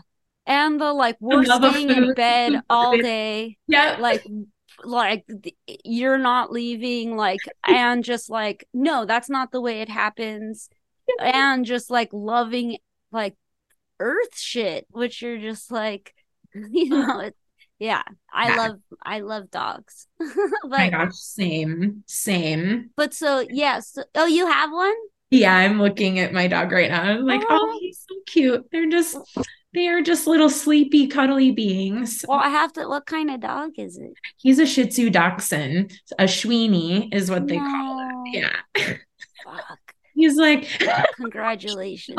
and 0.46 0.80
the 0.80 0.94
like 0.94 1.18
we're 1.20 1.44
staying 1.44 1.90
in 1.90 2.14
bed 2.14 2.62
all 2.70 2.96
day. 2.96 3.58
Yeah, 3.68 3.98
like 4.00 4.24
like 4.84 5.26
you're 5.84 6.20
not 6.20 6.52
leaving 6.52 7.18
like 7.18 7.40
and 7.68 8.04
just 8.04 8.30
like 8.30 8.68
no 8.72 9.06
that's 9.06 9.32
not 9.32 9.52
the 9.52 9.60
way 9.60 9.82
it 9.82 9.90
happens. 9.90 10.70
And 11.20 11.66
just 11.66 11.90
like 11.90 12.10
loving 12.14 12.78
like 13.12 13.36
earth 14.00 14.38
shit 14.38 14.86
which 14.92 15.24
you're 15.24 15.40
just 15.40 15.72
like 15.72 16.14
you 16.54 16.90
know 16.90 17.22
it, 17.22 17.36
yeah 17.80 18.04
i 18.32 18.50
yeah. 18.50 18.56
love 18.56 18.80
i 19.04 19.20
love 19.22 19.50
dogs. 19.50 20.08
But, 20.20 20.70
my 20.70 20.90
gosh 20.92 21.16
same 21.16 22.04
same. 22.06 22.92
But 22.96 23.16
so 23.16 23.40
yes 23.40 23.50
yeah, 23.50 23.80
so, 23.80 24.04
oh 24.14 24.26
you 24.28 24.46
have 24.46 24.72
one 24.72 24.96
yeah 25.30 25.56
i'm 25.56 25.80
looking 25.80 26.20
at 26.20 26.34
my 26.34 26.48
dog 26.48 26.72
right 26.72 26.90
now 26.90 27.02
i'm 27.02 27.26
like 27.26 27.42
oh, 27.50 27.60
oh 27.62 27.78
he's 27.80 28.06
so 28.08 28.16
cute 28.26 28.66
they're 28.72 28.90
just 28.90 29.18
they 29.74 29.90
are 29.90 30.02
just 30.02 30.26
little 30.26 30.50
sleepy, 30.50 31.06
cuddly 31.06 31.52
beings. 31.52 32.26
Well, 32.28 32.40
I 32.40 32.50
have 32.50 32.74
to. 32.74 32.88
What 32.88 33.06
kind 33.06 33.30
of 33.30 33.42
dog 33.42 33.74
is 33.78 33.98
it? 33.98 34.14
He's 34.38 34.58
a 34.58 34.66
Shih 34.66 34.88
Tzu 34.88 35.12
Dachshund. 35.12 35.92
A 36.18 36.24
Shweenie 36.24 37.14
is 37.14 37.30
what 37.30 37.48
they 37.48 37.58
no. 37.58 37.64
call 37.64 38.00
it. 38.00 38.34
Yeah. 38.34 38.56
Fuck. 39.44 39.87
He's 40.18 40.36
like, 40.36 40.68
congratulations. 41.16 42.18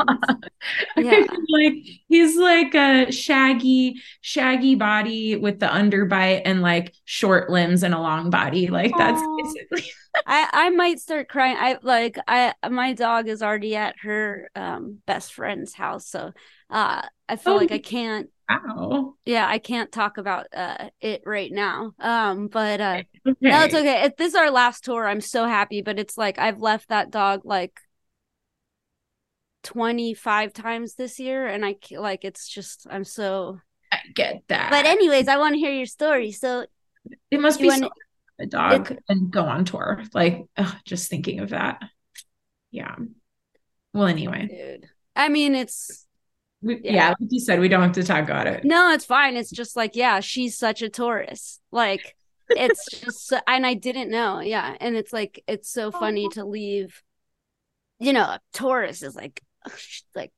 yeah. 0.95 1.25
like 1.49 1.73
he's 2.07 2.37
like 2.37 2.73
a 2.73 3.11
shaggy, 3.11 4.01
shaggy 4.21 4.75
body 4.75 5.35
with 5.35 5.59
the 5.59 5.65
underbite 5.65 6.43
and 6.45 6.61
like 6.61 6.93
short 7.03 7.49
limbs 7.49 7.83
and 7.83 7.93
a 7.93 7.99
long 7.99 8.29
body. 8.29 8.67
Like 8.67 8.93
that's 8.97 9.21
basically. 9.37 9.91
I 10.25 10.49
I 10.51 10.69
might 10.69 10.99
start 10.99 11.27
crying. 11.27 11.57
I 11.59 11.77
like 11.83 12.17
I 12.25 12.53
my 12.71 12.93
dog 12.93 13.27
is 13.27 13.43
already 13.43 13.75
at 13.75 13.95
her 14.01 14.49
um 14.55 14.99
best 15.05 15.33
friend's 15.33 15.73
house, 15.73 16.07
so 16.07 16.31
uh 16.69 17.01
I 17.27 17.35
feel 17.35 17.53
oh, 17.53 17.57
like 17.57 17.73
I 17.73 17.79
can't 17.79 18.29
wow. 18.49 19.15
yeah, 19.25 19.45
I 19.45 19.59
can't 19.59 19.91
talk 19.91 20.17
about 20.17 20.47
uh 20.53 20.89
it 21.01 21.23
right 21.25 21.51
now. 21.51 21.91
Um 21.99 22.47
but 22.47 22.79
uh 22.79 23.03
okay. 23.27 23.35
no, 23.41 23.63
it's 23.63 23.75
okay. 23.75 24.05
If 24.05 24.15
this 24.15 24.29
is 24.29 24.35
our 24.35 24.51
last 24.51 24.85
tour, 24.85 25.05
I'm 25.05 25.21
so 25.21 25.45
happy, 25.45 25.81
but 25.81 25.99
it's 25.99 26.17
like 26.17 26.39
I've 26.39 26.61
left 26.61 26.87
that 26.89 27.11
dog 27.11 27.41
like 27.43 27.77
25 29.63 30.53
times 30.53 30.95
this 30.95 31.19
year 31.19 31.47
and 31.47 31.65
I 31.65 31.75
like 31.91 32.23
it's 32.23 32.47
just 32.47 32.87
I'm 32.89 33.03
so 33.03 33.59
I 33.91 33.97
get 34.13 34.43
that. 34.47 34.69
But 34.69 34.85
anyways, 34.85 35.27
I 35.27 35.37
want 35.37 35.55
to 35.55 35.59
hear 35.59 35.73
your 35.73 35.85
story. 35.85 36.31
So 36.31 36.65
it 37.31 37.39
must 37.39 37.59
be 37.59 37.67
wanna... 37.67 37.87
so 37.87 37.89
a 38.39 38.45
dog 38.45 38.91
it... 38.91 39.03
and 39.09 39.31
go 39.31 39.43
on 39.43 39.65
tour. 39.65 40.03
Like 40.13 40.45
ugh, 40.57 40.75
just 40.85 41.09
thinking 41.09 41.39
of 41.39 41.49
that. 41.49 41.81
Yeah. 42.71 42.95
Well, 43.93 44.07
anyway. 44.07 44.47
Dude. 44.47 44.89
I 45.15 45.29
mean, 45.29 45.55
it's 45.55 46.05
we, 46.61 46.79
yeah. 46.83 46.93
yeah, 46.93 47.09
like 47.09 47.29
you 47.29 47.39
said, 47.39 47.59
we 47.59 47.69
don't 47.69 47.81
have 47.81 47.93
to 47.93 48.03
talk 48.03 48.23
about 48.23 48.47
it. 48.47 48.65
No, 48.65 48.91
it's 48.91 49.05
fine. 49.05 49.37
It's 49.37 49.49
just 49.49 49.75
like, 49.75 49.95
yeah, 49.95 50.19
she's 50.19 50.57
such 50.57 50.81
a 50.81 50.89
Taurus. 50.89 51.59
Like, 51.71 52.15
it's 52.49 52.85
just, 52.91 53.33
and 53.47 53.65
I 53.65 53.75
didn't 53.75 54.11
know. 54.11 54.39
Yeah. 54.39 54.75
And 54.79 54.95
it's 54.95 55.13
like, 55.13 55.43
it's 55.47 55.71
so 55.71 55.87
oh, 55.87 55.91
funny 55.91 56.27
to 56.29 56.45
leave, 56.45 57.01
you 57.99 58.11
know, 58.11 58.37
Taurus 58.53 59.03
is 59.03 59.15
like, 59.15 59.41
like, 60.15 60.31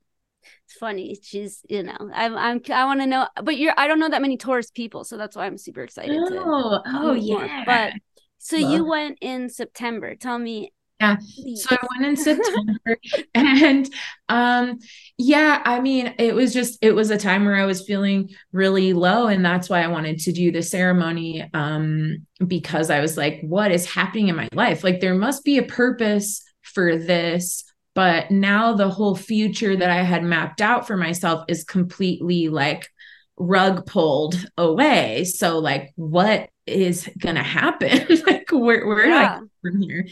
it's 0.66 0.78
funny. 0.80 1.18
She's, 1.22 1.62
you 1.70 1.84
know, 1.84 1.98
I'm, 2.14 2.36
I'm, 2.36 2.62
I 2.72 2.86
want 2.86 3.02
to 3.02 3.08
know, 3.08 3.28
but 3.44 3.58
you're, 3.58 3.74
I 3.78 3.88
don't 3.88 4.00
know 4.00 4.10
that 4.10 4.22
many 4.22 4.38
Taurus 4.38 4.72
people. 4.72 5.04
So 5.04 5.18
that's 5.18 5.36
why 5.36 5.46
I'm 5.46 5.58
super 5.58 5.84
excited. 5.84 6.20
Oh, 6.20 6.30
to, 6.30 6.82
oh, 6.88 7.14
yeah. 7.14 7.64
But 7.66 7.94
so 8.40 8.58
Love. 8.58 8.72
you 8.72 8.86
went 8.86 9.18
in 9.22 9.50
September. 9.50 10.16
Tell 10.16 10.40
me, 10.40 10.74
Yeah. 11.00 11.18
So 11.56 11.76
I 11.76 11.88
went 11.96 12.06
in 12.10 12.16
September 12.24 12.98
and 13.36 13.90
um 14.30 14.80
yeah, 15.18 15.62
I 15.64 15.80
mean, 15.80 16.16
it 16.18 16.34
was 16.34 16.54
just 16.54 16.80
it 16.82 16.94
was 16.94 17.12
a 17.12 17.18
time 17.18 17.46
where 17.46 17.56
I 17.56 17.66
was 17.66 17.86
feeling 17.86 18.30
really 18.52 18.94
low 18.94 19.28
and 19.28 19.46
that's 19.46 19.70
why 19.70 19.84
I 19.84 19.88
wanted 19.88 20.20
to 20.22 20.32
do 20.32 20.52
the 20.52 20.64
ceremony 20.64 21.48
um 21.54 22.26
because 22.46 22.90
I 22.90 23.00
was 23.00 23.18
like 23.18 23.42
what 23.42 23.72
is 23.72 23.86
happening 23.86 24.30
in 24.30 24.36
my 24.36 24.48
life? 24.54 24.84
Like 24.84 25.00
there 25.02 25.16
must 25.16 25.44
be 25.44 25.58
a 25.60 25.64
purpose 25.64 26.44
for 26.62 26.98
this, 26.98 27.64
but 28.02 28.32
now 28.32 28.74
the 28.74 28.90
whole 28.90 29.16
future 29.16 29.76
that 29.76 29.92
I 29.92 30.02
had 30.02 30.24
mapped 30.24 30.60
out 30.60 30.88
for 30.88 30.98
myself 30.98 31.46
is 31.48 31.64
completely 31.64 32.50
like 32.50 32.90
rug 33.38 33.86
pulled 33.86 34.44
away. 34.58 35.26
So 35.26 35.60
like 35.60 35.92
what 35.98 36.50
is 36.66 37.08
gonna 37.20 37.44
happen? 37.44 38.08
like 38.26 38.50
where 38.52 38.88
where 38.88 39.06
yeah. 39.06 39.38
do 39.38 39.46
I 39.46 39.48
from 39.62 39.82
here? 39.84 40.08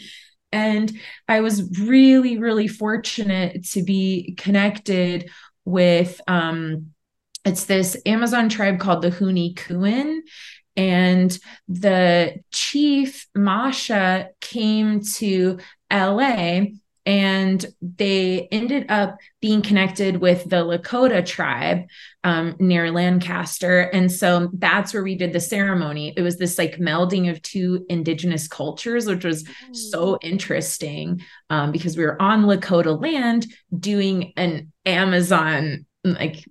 And 0.52 0.96
I 1.26 1.40
was 1.40 1.80
really, 1.80 2.38
really 2.38 2.68
fortunate 2.68 3.64
to 3.70 3.82
be 3.82 4.36
connected 4.38 5.28
with 5.64 6.20
um 6.28 6.92
it's 7.44 7.64
this 7.64 7.96
Amazon 8.06 8.48
tribe 8.48 8.78
called 8.78 9.02
the 9.02 9.10
Huni 9.10 9.56
Kuin. 9.56 10.20
And 10.76 11.36
the 11.66 12.36
chief, 12.52 13.26
Masha, 13.34 14.28
came 14.40 15.00
to 15.16 15.58
LA 15.92 16.66
and 17.06 17.64
they 17.80 18.48
ended 18.52 18.86
up 18.90 19.18
being 19.40 19.62
connected 19.62 20.18
with 20.18 20.44
the 20.48 20.64
Lakota 20.64 21.24
tribe 21.24 21.86
um, 22.24 22.56
near 22.58 22.90
Lancaster. 22.90 23.80
And 23.80 24.12
so 24.12 24.50
that's 24.54 24.92
where 24.92 25.02
we 25.02 25.16
did 25.16 25.32
the 25.32 25.40
ceremony. 25.40 26.12
It 26.16 26.22
was 26.22 26.36
this 26.36 26.58
like 26.58 26.76
melding 26.76 27.30
of 27.30 27.40
two 27.42 27.86
indigenous 27.88 28.46
cultures, 28.48 29.06
which 29.06 29.24
was 29.24 29.48
so 29.72 30.18
interesting 30.22 31.22
um, 31.48 31.72
because 31.72 31.96
we 31.96 32.04
were 32.04 32.20
on 32.20 32.44
Lakota 32.44 33.00
land 33.00 33.46
doing 33.76 34.32
an 34.36 34.72
Amazon 34.84 35.86
like 36.04 36.44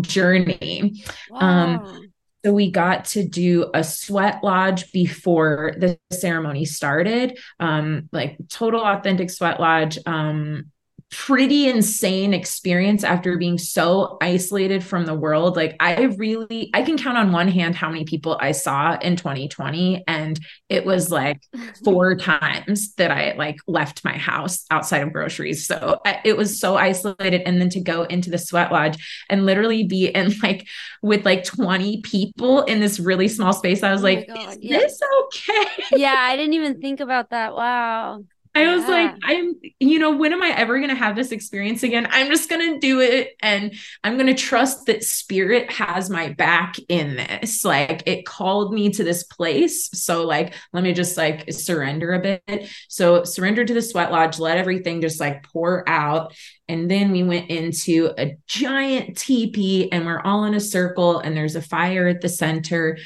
journey. 0.00 1.04
Um, 1.32 1.78
wow. 1.78 1.84
Um, 1.84 2.13
so 2.44 2.52
we 2.52 2.70
got 2.70 3.06
to 3.06 3.26
do 3.26 3.70
a 3.72 3.82
sweat 3.82 4.44
lodge 4.44 4.92
before 4.92 5.74
the 5.78 5.98
ceremony 6.12 6.66
started, 6.66 7.38
um, 7.58 8.08
like 8.12 8.36
total 8.50 8.82
authentic 8.82 9.30
sweat 9.30 9.58
lodge. 9.60 9.98
Um, 10.04 10.70
pretty 11.10 11.68
insane 11.68 12.34
experience 12.34 13.04
after 13.04 13.38
being 13.38 13.56
so 13.56 14.18
isolated 14.20 14.82
from 14.82 15.06
the 15.06 15.14
world. 15.14 15.56
Like 15.56 15.76
I 15.80 16.02
really 16.02 16.70
I 16.74 16.82
can 16.82 16.98
count 16.98 17.16
on 17.16 17.32
one 17.32 17.48
hand 17.48 17.76
how 17.76 17.88
many 17.88 18.04
people 18.04 18.36
I 18.40 18.52
saw 18.52 18.98
in 18.98 19.16
2020 19.16 20.04
and 20.08 20.38
it 20.68 20.84
was 20.84 21.10
like 21.10 21.40
four 21.84 22.16
times 22.16 22.94
that 22.94 23.10
I 23.10 23.34
like 23.36 23.56
left 23.66 24.04
my 24.04 24.16
house 24.16 24.64
outside 24.70 25.02
of 25.02 25.12
groceries. 25.12 25.66
So 25.66 26.00
I, 26.04 26.20
it 26.24 26.36
was 26.36 26.58
so 26.58 26.76
isolated 26.76 27.42
and 27.42 27.60
then 27.60 27.68
to 27.70 27.80
go 27.80 28.02
into 28.04 28.30
the 28.30 28.38
sweat 28.38 28.72
lodge 28.72 29.24
and 29.30 29.46
literally 29.46 29.84
be 29.84 30.08
in 30.08 30.32
like 30.42 30.66
with 31.00 31.24
like 31.24 31.44
20 31.44 32.02
people 32.02 32.62
in 32.62 32.80
this 32.80 32.98
really 32.98 33.28
small 33.28 33.52
space. 33.52 33.82
I 33.82 33.92
was 33.92 34.00
oh 34.00 34.04
like, 34.04 34.26
God, 34.26 34.48
is 34.48 34.58
yeah. 34.60 34.78
this 34.78 35.00
okay? 35.24 35.84
Yeah, 35.92 36.16
I 36.18 36.36
didn't 36.36 36.54
even 36.54 36.80
think 36.80 37.00
about 37.00 37.30
that. 37.30 37.54
Wow. 37.54 38.24
I 38.56 38.76
was 38.76 38.86
like, 38.86 39.14
I'm, 39.24 39.54
you 39.80 39.98
know, 39.98 40.16
when 40.16 40.32
am 40.32 40.42
I 40.42 40.50
ever 40.50 40.78
going 40.78 40.90
to 40.90 40.94
have 40.94 41.16
this 41.16 41.32
experience 41.32 41.82
again? 41.82 42.06
I'm 42.10 42.28
just 42.28 42.48
going 42.48 42.74
to 42.74 42.78
do 42.78 43.00
it. 43.00 43.30
And 43.42 43.74
I'm 44.04 44.14
going 44.14 44.28
to 44.28 44.40
trust 44.40 44.86
that 44.86 45.02
spirit 45.02 45.72
has 45.72 46.08
my 46.08 46.28
back 46.28 46.76
in 46.88 47.16
this. 47.16 47.64
Like 47.64 48.04
it 48.06 48.24
called 48.26 48.72
me 48.72 48.90
to 48.90 49.02
this 49.02 49.24
place. 49.24 49.90
So, 49.92 50.24
like, 50.24 50.54
let 50.72 50.84
me 50.84 50.92
just 50.92 51.16
like 51.16 51.52
surrender 51.52 52.12
a 52.12 52.20
bit. 52.20 52.68
So, 52.88 53.24
surrender 53.24 53.64
to 53.64 53.74
the 53.74 53.82
sweat 53.82 54.12
lodge, 54.12 54.38
let 54.38 54.56
everything 54.56 55.00
just 55.00 55.18
like 55.18 55.42
pour 55.42 55.88
out. 55.88 56.32
And 56.68 56.88
then 56.88 57.10
we 57.10 57.24
went 57.24 57.50
into 57.50 58.12
a 58.16 58.36
giant 58.46 59.18
teepee 59.18 59.90
and 59.90 60.06
we're 60.06 60.20
all 60.20 60.44
in 60.44 60.54
a 60.54 60.60
circle 60.60 61.18
and 61.18 61.36
there's 61.36 61.56
a 61.56 61.62
fire 61.62 62.06
at 62.06 62.20
the 62.20 62.28
center. 62.28 62.98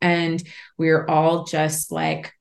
And 0.00 0.42
we're 0.76 1.06
all 1.06 1.44
just 1.44 1.92
like, 1.92 2.32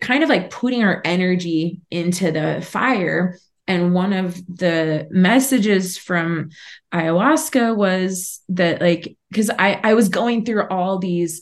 kind 0.00 0.22
of 0.22 0.28
like 0.28 0.50
putting 0.50 0.82
our 0.82 1.00
energy 1.04 1.80
into 1.90 2.30
the 2.30 2.64
fire. 2.66 3.38
And 3.66 3.94
one 3.94 4.12
of 4.12 4.34
the 4.46 5.08
messages 5.10 5.96
from 5.96 6.50
ayahuasca 6.92 7.74
was 7.74 8.40
that, 8.50 8.80
like, 8.80 9.16
because 9.30 9.50
I, 9.50 9.80
I 9.82 9.94
was 9.94 10.10
going 10.10 10.44
through 10.44 10.68
all 10.68 10.98
these 10.98 11.40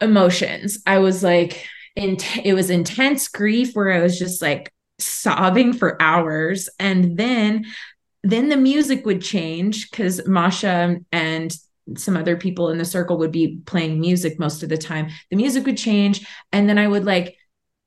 emotions. 0.00 0.78
I 0.86 0.98
was 0.98 1.22
like, 1.22 1.66
in, 1.94 2.16
it 2.42 2.54
was 2.54 2.70
intense 2.70 3.28
grief 3.28 3.74
where 3.74 3.92
I 3.92 4.00
was 4.00 4.18
just 4.18 4.42
like 4.42 4.72
sobbing 4.98 5.72
for 5.72 6.00
hours. 6.02 6.68
And 6.78 7.16
then 7.16 7.66
then 8.22 8.48
the 8.48 8.56
music 8.56 9.06
would 9.06 9.22
change 9.22 9.90
because 9.90 10.26
Masha 10.26 10.98
and 11.10 11.56
some 11.96 12.16
other 12.16 12.36
people 12.36 12.70
in 12.70 12.78
the 12.78 12.84
circle 12.84 13.18
would 13.18 13.32
be 13.32 13.60
playing 13.66 14.00
music 14.00 14.38
most 14.38 14.62
of 14.62 14.68
the 14.68 14.78
time. 14.78 15.08
The 15.30 15.36
music 15.36 15.66
would 15.66 15.76
change 15.76 16.26
and 16.52 16.68
then 16.68 16.78
I 16.78 16.86
would 16.86 17.04
like 17.04 17.36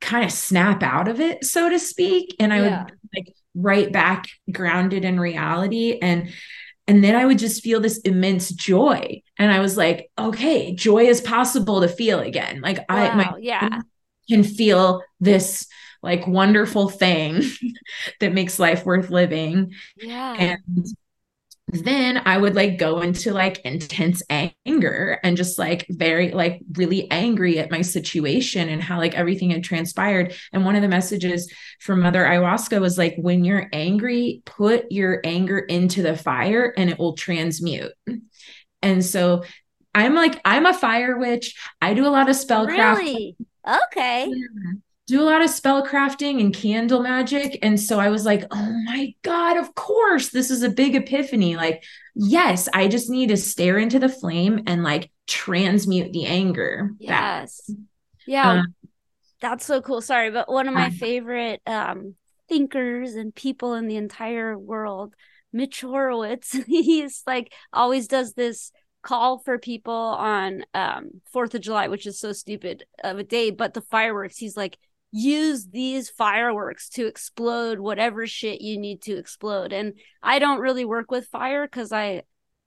kind 0.01 0.25
of 0.25 0.31
snap 0.31 0.83
out 0.83 1.07
of 1.07 1.19
it, 1.19 1.45
so 1.45 1.69
to 1.69 1.79
speak. 1.79 2.35
And 2.39 2.53
I 2.53 2.61
yeah. 2.61 2.83
would 2.83 2.93
like 3.15 3.35
right 3.55 3.91
back 3.91 4.25
grounded 4.51 5.05
in 5.05 5.19
reality. 5.19 5.97
And 6.01 6.31
and 6.85 7.01
then 7.01 7.15
I 7.15 7.25
would 7.25 7.39
just 7.39 7.63
feel 7.63 7.79
this 7.79 7.99
immense 7.99 8.49
joy. 8.49 9.21
And 9.39 9.51
I 9.51 9.59
was 9.59 9.77
like, 9.77 10.11
okay, 10.19 10.75
joy 10.75 11.05
is 11.05 11.21
possible 11.21 11.79
to 11.79 11.87
feel 11.87 12.19
again. 12.19 12.59
Like 12.61 12.79
wow, 12.79 12.85
I 12.89 13.15
my 13.15 13.33
yeah 13.39 13.81
can 14.29 14.43
feel 14.43 15.01
this 15.19 15.67
like 16.01 16.27
wonderful 16.27 16.89
thing 16.89 17.43
that 18.19 18.33
makes 18.33 18.59
life 18.59 18.85
worth 18.85 19.09
living. 19.09 19.71
Yeah. 19.97 20.33
And 20.33 20.85
then 21.73 22.21
I 22.25 22.37
would 22.37 22.55
like 22.55 22.77
go 22.77 23.01
into 23.01 23.33
like 23.33 23.59
intense 23.59 24.21
anger 24.29 25.19
and 25.23 25.35
just 25.35 25.57
like 25.57 25.85
very 25.89 26.31
like 26.31 26.61
really 26.73 27.09
angry 27.11 27.59
at 27.59 27.71
my 27.71 27.81
situation 27.81 28.69
and 28.69 28.81
how 28.81 28.97
like 28.97 29.15
everything 29.15 29.49
had 29.49 29.63
transpired. 29.63 30.33
And 30.51 30.65
one 30.65 30.75
of 30.75 30.81
the 30.81 30.87
messages 30.87 31.51
from 31.79 32.01
Mother 32.01 32.23
Ayahuasca 32.23 32.79
was 32.79 32.97
like, 32.97 33.15
when 33.17 33.43
you're 33.43 33.69
angry, 33.73 34.41
put 34.45 34.91
your 34.91 35.21
anger 35.23 35.59
into 35.59 36.01
the 36.01 36.15
fire 36.15 36.73
and 36.77 36.89
it 36.89 36.99
will 36.99 37.13
transmute. 37.13 37.93
And 38.81 39.03
so 39.03 39.43
I'm 39.95 40.15
like, 40.15 40.39
I'm 40.45 40.65
a 40.65 40.73
fire 40.73 41.17
witch. 41.17 41.55
I 41.81 41.93
do 41.93 42.05
a 42.05 42.09
lot 42.09 42.29
of 42.29 42.35
spellcraft. 42.35 42.97
Really? 42.97 43.35
Okay. 43.65 44.27
Yeah 44.27 44.73
do 45.05 45.21
a 45.21 45.25
lot 45.25 45.41
of 45.41 45.49
spell 45.49 45.85
crafting 45.85 46.39
and 46.39 46.53
candle 46.53 47.01
magic. 47.01 47.59
And 47.61 47.79
so 47.79 47.99
I 47.99 48.09
was 48.09 48.25
like, 48.25 48.45
oh 48.51 48.81
my 48.85 49.13
God, 49.21 49.57
of 49.57 49.75
course, 49.75 50.29
this 50.29 50.49
is 50.49 50.63
a 50.63 50.69
big 50.69 50.95
epiphany. 50.95 51.57
Like, 51.57 51.83
yes, 52.15 52.69
I 52.73 52.87
just 52.87 53.09
need 53.09 53.29
to 53.29 53.37
stare 53.37 53.77
into 53.77 53.99
the 53.99 54.07
flame 54.07 54.63
and 54.65 54.83
like 54.83 55.11
transmute 55.27 56.13
the 56.13 56.25
anger. 56.25 56.91
Yes. 56.99 57.61
That, 57.67 57.77
yeah. 58.27 58.51
Um, 58.51 58.75
that's 59.41 59.65
so 59.65 59.81
cool. 59.81 59.99
Sorry, 59.99 60.31
but 60.31 60.49
one 60.49 60.69
of 60.69 60.73
my 60.73 60.89
favorite 60.89 61.61
um, 61.67 62.15
thinkers 62.47 63.15
and 63.15 63.35
people 63.35 63.73
in 63.73 63.87
the 63.87 63.97
entire 63.97 64.57
world, 64.57 65.15
Mitch 65.51 65.81
Horowitz, 65.81 66.53
he's 66.67 67.23
like 67.27 67.51
always 67.73 68.07
does 68.07 68.33
this 68.33 68.71
call 69.01 69.37
for 69.39 69.59
people 69.59 69.93
on 69.93 70.63
um 70.73 71.21
4th 71.35 71.55
of 71.55 71.61
July, 71.61 71.89
which 71.89 72.07
is 72.07 72.21
so 72.21 72.31
stupid 72.31 72.85
of 73.03 73.19
a 73.19 73.23
day, 73.23 73.51
but 73.51 73.73
the 73.73 73.81
fireworks, 73.81 74.37
he's 74.37 74.55
like, 74.55 74.77
use 75.15 75.67
these 75.67 76.09
fireworks 76.09 76.89
to 76.89 77.05
explode 77.05 77.79
whatever 77.79 78.25
shit 78.25 78.61
you 78.61 78.79
need 78.79 79.01
to 79.03 79.15
explode. 79.15 79.71
And 79.71 79.93
i 80.23 80.39
don't 80.39 80.59
really 80.59 80.85
work 80.85 81.11
with 81.11 81.27
fire 81.27 81.65
because 81.65 81.91
i 81.91 82.23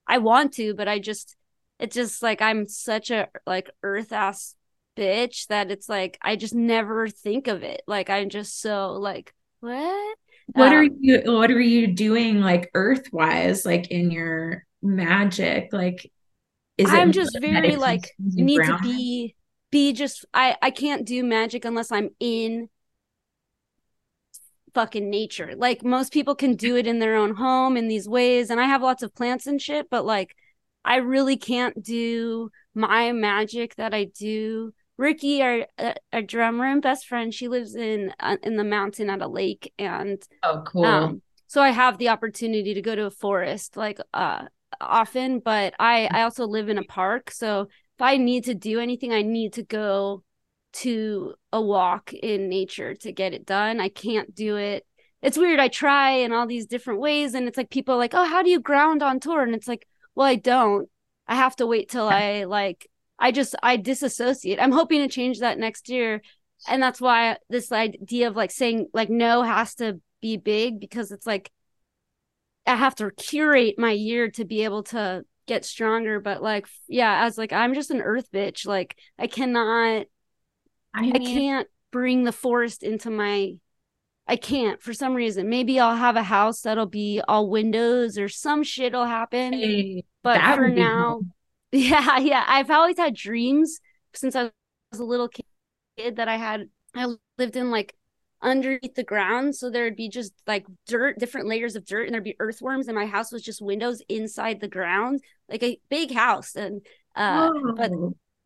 i 0.07 0.19
want 0.19 0.53
to 0.55 0.73
but 0.75 0.87
i 0.87 1.01
just 1.01 1.35
it's 1.81 1.97
just 1.97 2.23
like 2.23 2.41
i'm 2.41 2.69
such 2.69 3.11
a 3.11 3.29
like 3.47 3.69
earth 3.83 4.12
ass 4.12 4.55
bitch 4.97 5.49
that 5.49 5.70
it's 5.73 5.89
like 5.89 6.18
i 6.23 6.37
just 6.37 6.55
never 6.55 7.09
think 7.09 7.49
of 7.49 7.62
it. 7.62 7.83
Like 7.87 8.09
i'm 8.09 8.29
just 8.29 8.61
so 8.61 8.93
like 8.93 9.35
what? 9.61 10.16
What 10.53 10.68
um, 10.68 10.75
are 10.75 10.83
you 10.85 11.23
what 11.25 11.51
are 11.51 11.61
you 11.61 11.89
doing 11.89 12.41
like 12.41 12.70
earth 12.75 13.12
wise 13.12 13.66
like 13.66 13.91
in 13.91 14.12
your 14.12 14.64
magic? 14.81 15.70
Like 15.73 16.09
is 16.79 16.91
i'm 16.91 17.12
just 17.12 17.39
very 17.41 17.77
like 17.77 18.11
need 18.18 18.59
to 18.59 18.79
be 18.83 19.35
be 19.71 19.93
just 19.93 20.25
I 20.33 20.57
I 20.62 20.71
can't 20.71 21.07
do 21.07 21.25
magic 21.25 21.64
unless 21.64 21.93
I'm 21.93 22.11
in 22.21 22.69
fucking 24.75 25.09
nature. 25.09 25.55
Like 25.57 25.83
most 25.83 26.12
people 26.12 26.35
can 26.35 26.55
do 26.55 26.77
it 26.77 26.87
in 26.87 26.99
their 26.99 27.17
own 27.17 27.35
home 27.35 27.77
in 27.77 27.89
these 27.89 28.09
ways 28.09 28.51
and 28.51 28.61
I 28.61 28.64
have 28.64 28.83
lots 28.83 29.03
of 29.03 29.14
plants 29.14 29.47
and 29.47 29.61
shit, 29.61 29.89
but 29.91 30.05
like 30.05 30.37
I 30.85 30.97
really 30.97 31.37
can't 31.37 31.83
do 31.83 32.51
my 32.75 33.12
magic 33.12 33.75
that 33.77 33.95
I 33.95 34.05
do. 34.05 34.73
Ricky, 34.99 35.43
our 35.43 35.67
our 36.12 36.23
drummer 36.23 36.67
and 36.67 36.81
best 36.83 37.07
friend, 37.07 37.33
she 37.33 37.49
lives 37.49 37.75
in 37.75 38.12
uh, 38.21 38.37
in 38.43 38.57
the 38.57 38.64
mountain 38.64 39.11
at 39.11 39.23
a 39.23 39.29
lake 39.29 39.73
and 39.79 40.23
Oh, 40.43 40.62
cool. 40.67 40.85
Um, 40.85 41.23
so 41.49 41.61
I 41.61 41.71
have 41.71 41.99
the 41.99 42.09
opportunity 42.11 42.75
to 42.75 42.83
go 42.83 42.95
to 42.95 43.07
a 43.07 43.11
forest 43.11 43.77
like 43.77 43.99
uh 44.14 44.45
often, 44.81 45.41
but 45.41 45.75
I 45.79 46.09
I 46.11 46.23
also 46.23 46.47
live 46.47 46.69
in 46.69 46.79
a 46.79 46.85
park, 46.85 47.31
so 47.31 47.69
if 47.97 48.03
I 48.03 48.18
need 48.18 48.44
to 48.44 48.55
do 48.55 48.78
anything, 48.78 49.12
I 49.12 49.22
need 49.22 49.55
to 49.55 49.62
go 49.62 50.22
to 50.74 51.34
a 51.51 51.61
walk 51.61 52.12
in 52.12 52.51
nature 52.51 52.94
to 52.94 53.12
get 53.12 53.32
it 53.32 53.47
done. 53.47 53.80
I 53.80 53.88
can't 53.88 54.34
do 54.34 54.57
it. 54.57 54.86
It's 55.22 55.38
weird. 55.38 55.59
I 55.59 55.68
try 55.68 56.11
in 56.11 56.32
all 56.32 56.47
these 56.47 56.66
different 56.66 57.01
ways, 57.01 57.32
and 57.34 57.49
it's 57.49 57.57
like 57.57 57.70
people 57.70 57.97
like, 57.97 58.12
"Oh, 58.14 58.24
how 58.26 58.42
do 58.42 58.51
you 58.51 58.61
ground 58.61 59.03
on 59.03 59.18
tour?" 59.18 59.42
And 59.42 59.55
it's 59.55 59.66
like, 59.66 59.86
"Well, 60.14 60.26
I 60.26 60.36
don't. 60.36 60.90
I 61.26 61.36
have 61.36 61.57
to 61.57 61.66
wait 61.66 61.88
till 61.88 62.07
I 62.09 62.44
like. 62.44 62.88
I 63.18 63.32
just 63.32 63.55
I 63.62 63.76
disassociate. 63.78 64.61
I'm 64.61 64.72
hoping 64.72 65.01
to 65.01 65.09
change 65.09 65.40
that 65.40 65.59
next 65.59 65.88
year, 65.88 66.20
and 66.68 66.82
that's 66.82 67.01
why 67.01 67.38
this 67.49 67.72
idea 67.72 68.28
of 68.28 68.36
like 68.36 68.51
saying 68.51 68.88
like 68.92 69.09
no 69.09 69.42
has 69.42 69.74
to 69.76 70.01
be 70.20 70.36
big 70.36 70.80
because 70.80 71.11
it's 71.12 71.26
like 71.26 71.51
I 72.66 72.76
have 72.76 72.94
to 72.97 73.11
curate 73.11 73.78
my 73.78 73.92
year 73.92 74.30
to 74.32 74.44
be 74.44 74.64
able 74.64 74.82
to 74.84 75.24
get 75.47 75.64
stronger. 75.64 76.20
But 76.20 76.42
like, 76.42 76.66
yeah, 76.88 77.24
as 77.24 77.38
like 77.38 77.53
I'm 77.53 77.74
just 77.74 77.90
an 77.90 78.03
earth 78.03 78.30
bitch. 78.32 78.66
Like 78.66 78.97
I 79.18 79.26
cannot 79.26 80.07
I, 80.94 81.03
mean, 81.03 81.16
I 81.16 81.18
can't 81.18 81.68
bring 81.90 82.24
the 82.24 82.32
forest 82.32 82.82
into 82.82 83.11
my 83.11 83.55
I 84.26 84.36
can't 84.36 84.82
for 84.82 84.92
some 84.92 85.14
reason. 85.14 85.49
Maybe 85.49 85.78
I'll 85.78 85.97
have 85.97 86.16
a 86.16 86.22
house 86.22 86.62
that'll 86.62 86.86
be 86.86 87.20
all 87.28 87.49
windows 87.49 88.18
or 88.18 88.28
some 88.28 88.62
shit'll 88.62 89.05
happen. 89.05 89.53
Hey, 89.53 90.05
but 90.22 90.40
for 90.57 90.68
now, 90.68 91.20
cool. 91.20 91.26
yeah, 91.72 92.18
yeah. 92.18 92.44
I've 92.47 92.70
always 92.70 92.99
had 92.99 93.14
dreams 93.14 93.78
since 94.14 94.34
I 94.34 94.51
was 94.90 95.01
a 95.01 95.05
little 95.05 95.28
kid 95.28 96.16
that 96.16 96.28
I 96.28 96.36
had 96.36 96.68
I 96.94 97.14
lived 97.38 97.57
in 97.57 97.70
like 97.70 97.94
underneath 98.47 98.94
the 98.94 99.05
ground. 99.05 99.57
So 99.57 99.68
there'd 99.68 99.97
be 99.97 100.09
just 100.09 100.32
like 100.47 100.64
dirt, 100.86 101.18
different 101.18 101.49
layers 101.49 101.76
of 101.76 101.84
dirt, 101.84 102.07
and 102.07 102.14
there'd 102.14 102.24
be 102.24 102.36
earthworms. 102.38 102.86
And 102.86 102.94
my 102.94 103.07
house 103.07 103.32
was 103.32 103.42
just 103.42 103.61
windows 103.61 104.01
inside 104.09 104.61
the 104.61 104.68
ground, 104.68 105.20
like 105.51 105.62
a 105.62 105.78
big 105.90 106.12
house. 106.12 106.55
And 106.55 106.80
uh, 107.16 107.51
Whoa. 107.51 107.74
but 107.74 107.90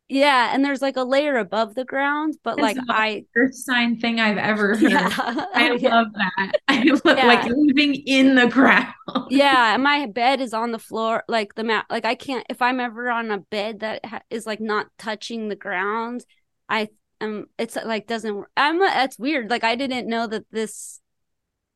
yeah, 0.09 0.53
and 0.53 0.65
there's 0.65 0.81
like 0.81 0.97
a 0.97 1.03
layer 1.03 1.37
above 1.37 1.75
the 1.75 1.85
ground, 1.85 2.35
but 2.43 2.59
like 2.59 2.75
I 2.89 3.25
first 3.33 3.63
sign 3.63 3.97
thing 3.97 4.19
I've 4.19 4.39
ever 4.39 4.75
heard. 4.75 4.91
Yeah. 4.91 5.09
I 5.53 5.71
yeah. 5.79 5.89
love 5.89 6.07
that. 6.13 6.51
I 6.67 6.83
love 7.05 7.17
yeah. 7.17 7.27
like 7.27 7.45
living 7.45 7.95
in 7.95 8.35
the 8.35 8.47
ground. 8.47 8.93
yeah, 9.29 9.75
and 9.75 9.83
my 9.83 10.07
bed 10.07 10.41
is 10.41 10.53
on 10.53 10.71
the 10.71 10.79
floor, 10.79 11.23
like 11.29 11.53
the 11.53 11.63
mat. 11.63 11.85
Like 11.89 12.05
I 12.05 12.15
can't 12.15 12.45
if 12.49 12.61
I'm 12.61 12.79
ever 12.79 13.09
on 13.11 13.29
a 13.29 13.37
bed 13.37 13.81
that 13.81 14.03
ha- 14.03 14.21
is 14.31 14.47
like 14.47 14.59
not 14.59 14.87
touching 14.97 15.47
the 15.47 15.55
ground. 15.55 16.25
I 16.67 16.89
um, 17.21 17.45
it's 17.57 17.75
like 17.75 18.07
doesn't. 18.07 18.45
I'm. 18.57 18.79
That's 18.79 19.19
weird. 19.19 19.49
Like 19.49 19.63
I 19.63 19.75
didn't 19.75 20.07
know 20.07 20.27
that 20.27 20.45
this 20.51 20.99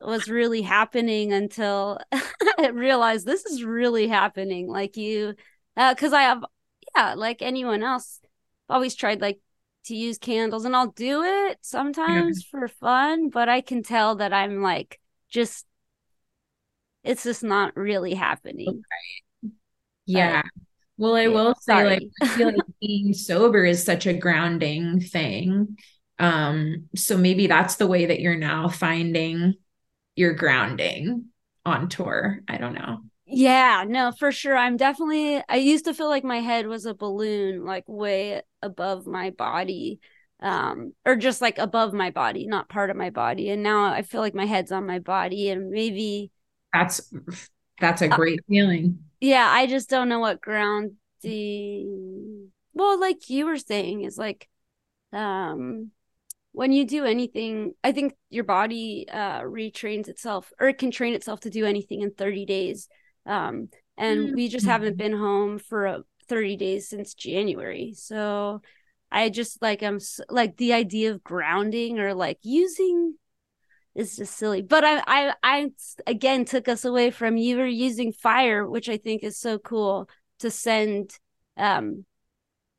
was 0.02 0.28
really 0.28 0.62
happening 0.62 1.32
until 1.32 2.00
I 2.60 2.68
realized 2.68 3.26
this 3.26 3.46
is 3.46 3.64
really 3.64 4.08
happening. 4.08 4.68
Like 4.68 4.98
you, 4.98 5.36
because 5.76 6.14
uh, 6.14 6.18
I 6.18 6.22
have 6.24 6.44
yeah, 6.96 7.14
like 7.14 7.42
anyone 7.42 7.84
else, 7.84 8.20
always 8.70 8.96
tried 8.96 9.22
like 9.22 9.40
to 9.86 9.96
use 9.96 10.18
candles 10.18 10.66
and 10.66 10.76
I'll 10.76 10.92
do 10.92 11.24
it 11.24 11.60
sometimes 11.62 12.44
yeah. 12.44 12.60
for 12.60 12.68
fun, 12.68 13.30
but 13.30 13.48
I 13.48 13.62
can 13.62 13.84
tell 13.84 14.16
that 14.16 14.34
I'm 14.34 14.62
like 14.62 15.00
just 15.30 15.66
it's 17.04 17.24
just 17.24 17.44
not 17.44 17.78
really 17.78 18.16
happening. 18.16 18.68
Okay. 18.68 19.54
Yeah. 20.08 20.42
But, 20.42 20.65
well, 20.98 21.16
I 21.16 21.28
will 21.28 21.56
say 21.56 21.74
sorry. 21.74 21.84
like 21.84 22.04
I 22.22 22.26
feel 22.36 22.48
like 22.48 22.64
being 22.82 23.14
sober 23.14 23.66
is 23.66 23.84
such 23.84 24.06
a 24.06 24.14
grounding 24.14 25.00
thing. 25.02 25.78
Um 26.20 26.88
so 26.96 27.18
maybe 27.18 27.48
that's 27.48 27.76
the 27.76 27.88
way 27.88 28.06
that 28.08 28.20
you're 28.22 28.38
now 28.38 28.70
finding 28.70 29.56
your 30.16 30.34
grounding 30.34 31.26
on 31.66 31.90
tour. 31.90 32.42
I 32.48 32.58
don't 32.58 32.74
know. 32.74 33.00
Yeah, 33.28 33.86
no, 33.88 34.12
for 34.12 34.32
sure. 34.32 34.56
I'm 34.56 34.78
definitely 34.78 35.42
I 35.50 35.58
used 35.58 35.86
to 35.86 35.94
feel 35.94 36.10
like 36.10 36.24
my 36.24 36.40
head 36.40 36.68
was 36.68 36.86
a 36.86 36.94
balloon 36.94 37.66
like 37.66 37.84
way 37.88 38.42
above 38.62 39.08
my 39.08 39.32
body 39.32 40.00
um 40.42 40.94
or 41.06 41.16
just 41.16 41.42
like 41.42 41.58
above 41.58 41.94
my 41.94 42.12
body, 42.12 42.46
not 42.48 42.70
part 42.70 42.90
of 42.90 42.98
my 42.98 43.10
body. 43.10 43.50
And 43.50 43.64
now 43.64 43.86
I 43.86 44.02
feel 44.04 44.22
like 44.22 44.36
my 44.36 44.46
head's 44.46 44.72
on 44.72 44.86
my 44.86 45.00
body 45.00 45.50
and 45.50 45.70
maybe 45.72 46.32
That's 46.74 47.12
that's 47.80 48.02
a 48.02 48.10
uh, 48.10 48.16
great 48.16 48.40
uh, 48.40 48.44
feeling. 48.48 49.00
Yeah, 49.26 49.50
I 49.50 49.66
just 49.68 49.90
don't 49.90 50.10
know 50.10 50.20
what 50.20 50.42
grounding 50.42 50.98
well, 52.74 53.00
like 53.00 53.30
you 53.30 53.46
were 53.46 53.58
saying 53.58 54.02
is 54.04 54.18
like 54.18 54.48
um 55.14 55.92
when 56.52 56.72
you 56.72 56.86
do 56.86 57.04
anything, 57.04 57.74
I 57.84 57.92
think 57.92 58.14
your 58.30 58.44
body 58.44 59.08
uh 59.12 59.42
retrains 59.42 60.08
itself 60.08 60.54
or 60.60 60.68
it 60.68 60.78
can 60.78 60.92
train 60.92 61.14
itself 61.14 61.40
to 61.42 61.50
do 61.50 61.66
anything 61.66 62.02
in 62.02 62.12
30 62.12 62.46
days 62.46 62.88
um, 63.26 63.70
and 63.98 64.28
mm-hmm. 64.28 64.36
we 64.36 64.48
just 64.48 64.66
haven't 64.66 64.98
been 64.98 65.14
home 65.14 65.58
for 65.58 65.88
uh, 65.88 66.00
30 66.28 66.58
days 66.58 66.90
since 66.90 67.14
January. 67.14 67.94
So 67.96 68.62
I 69.12 69.30
just 69.30 69.62
like 69.62 69.82
I'm 69.84 70.00
like 70.30 70.58
the 70.58 70.74
idea 70.74 71.12
of 71.12 71.24
grounding 71.24 72.00
or 72.00 72.14
like 72.14 72.40
using 72.42 73.16
is 73.96 74.18
just 74.18 74.38
silly. 74.38 74.62
But 74.62 74.84
I 74.84 75.04
I 75.08 75.34
I 75.44 75.72
again 76.06 76.46
took 76.46 76.68
us 76.68 76.86
away 76.86 77.12
from 77.12 77.38
you 77.38 77.58
were 77.58 77.66
using 77.66 78.12
fire, 78.12 78.68
which 78.68 78.90
I 78.90 78.98
think 78.98 79.24
is 79.24 79.38
so 79.38 79.58
cool 79.58 80.10
to 80.40 80.52
send 80.52 81.18
um 81.58 82.06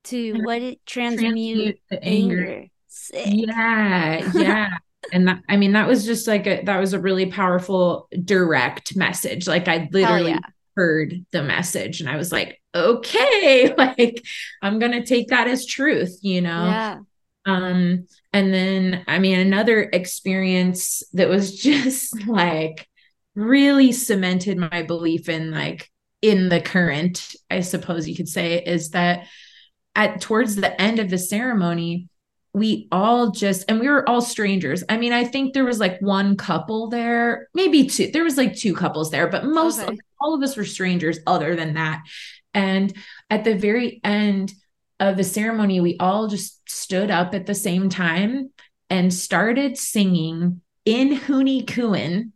to 0.05 0.43
what 0.43 0.63
it 0.63 0.87
transmute, 0.87 1.79
transmute 1.89 2.03
anger. 2.03 2.67
anger. 3.15 3.53
Yeah, 3.53 4.31
yeah 4.35 4.69
and 5.13 5.29
that, 5.29 5.43
I 5.49 5.57
mean 5.57 5.73
that 5.73 5.89
was 5.89 6.05
just 6.05 6.27
like 6.27 6.47
a 6.47 6.63
that 6.65 6.79
was 6.79 6.93
a 6.93 7.01
really 7.01 7.27
powerful 7.27 8.09
direct 8.25 8.97
message. 8.97 9.47
Like 9.47 9.69
I 9.69 9.89
literally 9.93 10.33
yeah. 10.33 10.41
heard 10.77 11.25
the 11.33 11.43
message 11.43 12.01
and 12.01 12.09
I 12.09 12.17
was 12.17 12.33
like, 12.33 12.61
okay, 12.75 13.75
like 13.79 14.25
I'm 14.63 14.79
gonna 14.79 15.05
take 15.05 15.29
that 15.29 15.49
as 15.49 15.67
truth, 15.67 16.19
you 16.23 16.41
know. 16.41 16.67
Yeah. 16.67 16.99
Um, 17.47 18.07
and 18.33 18.53
then 18.53 19.05
I 19.07 19.19
mean 19.19 19.39
another 19.39 19.83
experience 19.83 21.03
that 21.15 21.29
was 21.29 21.57
just 21.63 22.27
like 22.27 22.87
really 23.35 23.93
cemented 23.93 24.59
my 24.59 24.83
belief 24.83 25.29
in 25.29 25.51
like 25.51 25.91
in 26.23 26.49
the 26.49 26.61
current, 26.61 27.37
I 27.51 27.61
suppose 27.61 28.09
you 28.09 28.17
could 28.17 28.29
say, 28.29 28.63
is 28.63 28.91
that 28.91 29.27
at 29.95 30.21
towards 30.21 30.57
the 30.57 30.81
end 30.81 30.99
of 30.99 31.09
the 31.09 31.19
ceremony, 31.19 32.09
we 32.57 32.89
all 32.91 33.33
just 33.33 33.67
and 33.69 33.79
we 33.79 33.87
were 33.87 34.09
all 34.09 34.23
strangers 34.23 34.83
i 34.89 34.97
mean 34.97 35.13
i 35.13 35.23
think 35.23 35.53
there 35.53 35.67
was 35.67 35.79
like 35.79 36.01
one 36.01 36.39
couple 36.39 36.89
there 36.89 37.49
maybe 37.53 37.87
two 37.87 38.11
there 38.13 38.25
was 38.25 38.39
like 38.39 38.57
two 38.57 38.75
couples 38.75 39.11
there 39.11 39.29
but 39.29 39.45
most 39.45 39.79
okay. 39.83 39.99
all 40.23 40.35
of 40.35 40.43
us 40.43 40.57
were 40.57 40.65
strangers 40.65 41.19
other 41.27 41.55
than 41.55 41.75
that 41.75 42.03
and 42.55 42.95
at 43.29 43.45
the 43.45 43.55
very 43.55 44.01
end 44.03 44.55
of 45.01 45.17
the 45.17 45.25
ceremony 45.25 45.81
we 45.81 45.97
all 45.99 46.27
just 46.27 46.69
stood 46.69 47.11
up 47.11 47.35
at 47.35 47.47
the 47.47 47.55
same 47.55 47.89
time 47.89 48.51
and 48.89 49.13
started 49.13 49.77
singing 49.77 50.61
in 50.85 51.19
Huni 51.19 51.67
Kuin 51.67 52.33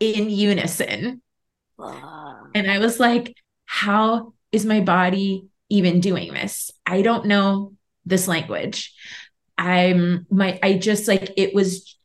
in 0.00 0.30
unison 0.30 1.22
wow. 1.78 2.46
and 2.56 2.68
i 2.68 2.78
was 2.78 2.98
like 2.98 3.36
how 3.66 4.34
is 4.50 4.64
my 4.64 4.80
body 4.80 5.46
even 5.68 6.00
doing 6.00 6.34
this 6.34 6.72
i 6.86 7.02
don't 7.02 7.26
know 7.26 7.72
this 8.04 8.26
language 8.26 8.92
I'm 9.62 10.26
my 10.28 10.58
I 10.62 10.74
just 10.74 11.06
like 11.06 11.32
it 11.36 11.54
was 11.54 11.96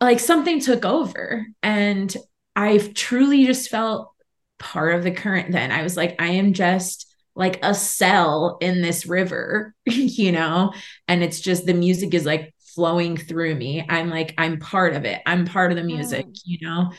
like 0.00 0.20
something 0.20 0.60
took 0.60 0.84
over 0.84 1.46
and 1.62 2.14
I've 2.54 2.94
truly 2.94 3.46
just 3.46 3.70
felt 3.70 4.12
part 4.58 4.94
of 4.94 5.02
the 5.02 5.10
current 5.10 5.50
then. 5.50 5.72
I 5.72 5.82
was 5.82 5.96
like 5.96 6.20
I 6.20 6.32
am 6.32 6.52
just 6.52 7.03
like 7.34 7.58
a 7.62 7.74
cell 7.74 8.58
in 8.60 8.82
this 8.82 9.06
river, 9.06 9.74
you 9.86 10.32
know, 10.32 10.72
and 11.08 11.22
it's 11.22 11.40
just 11.40 11.66
the 11.66 11.74
music 11.74 12.14
is 12.14 12.24
like 12.24 12.54
flowing 12.74 13.16
through 13.16 13.54
me. 13.54 13.84
I'm 13.88 14.10
like 14.10 14.34
I'm 14.38 14.58
part 14.58 14.94
of 14.94 15.04
it. 15.04 15.20
I'm 15.26 15.46
part 15.46 15.70
of 15.72 15.76
the 15.76 15.84
music, 15.84 16.26
mm. 16.26 16.40
you 16.44 16.58
know. 16.66 16.92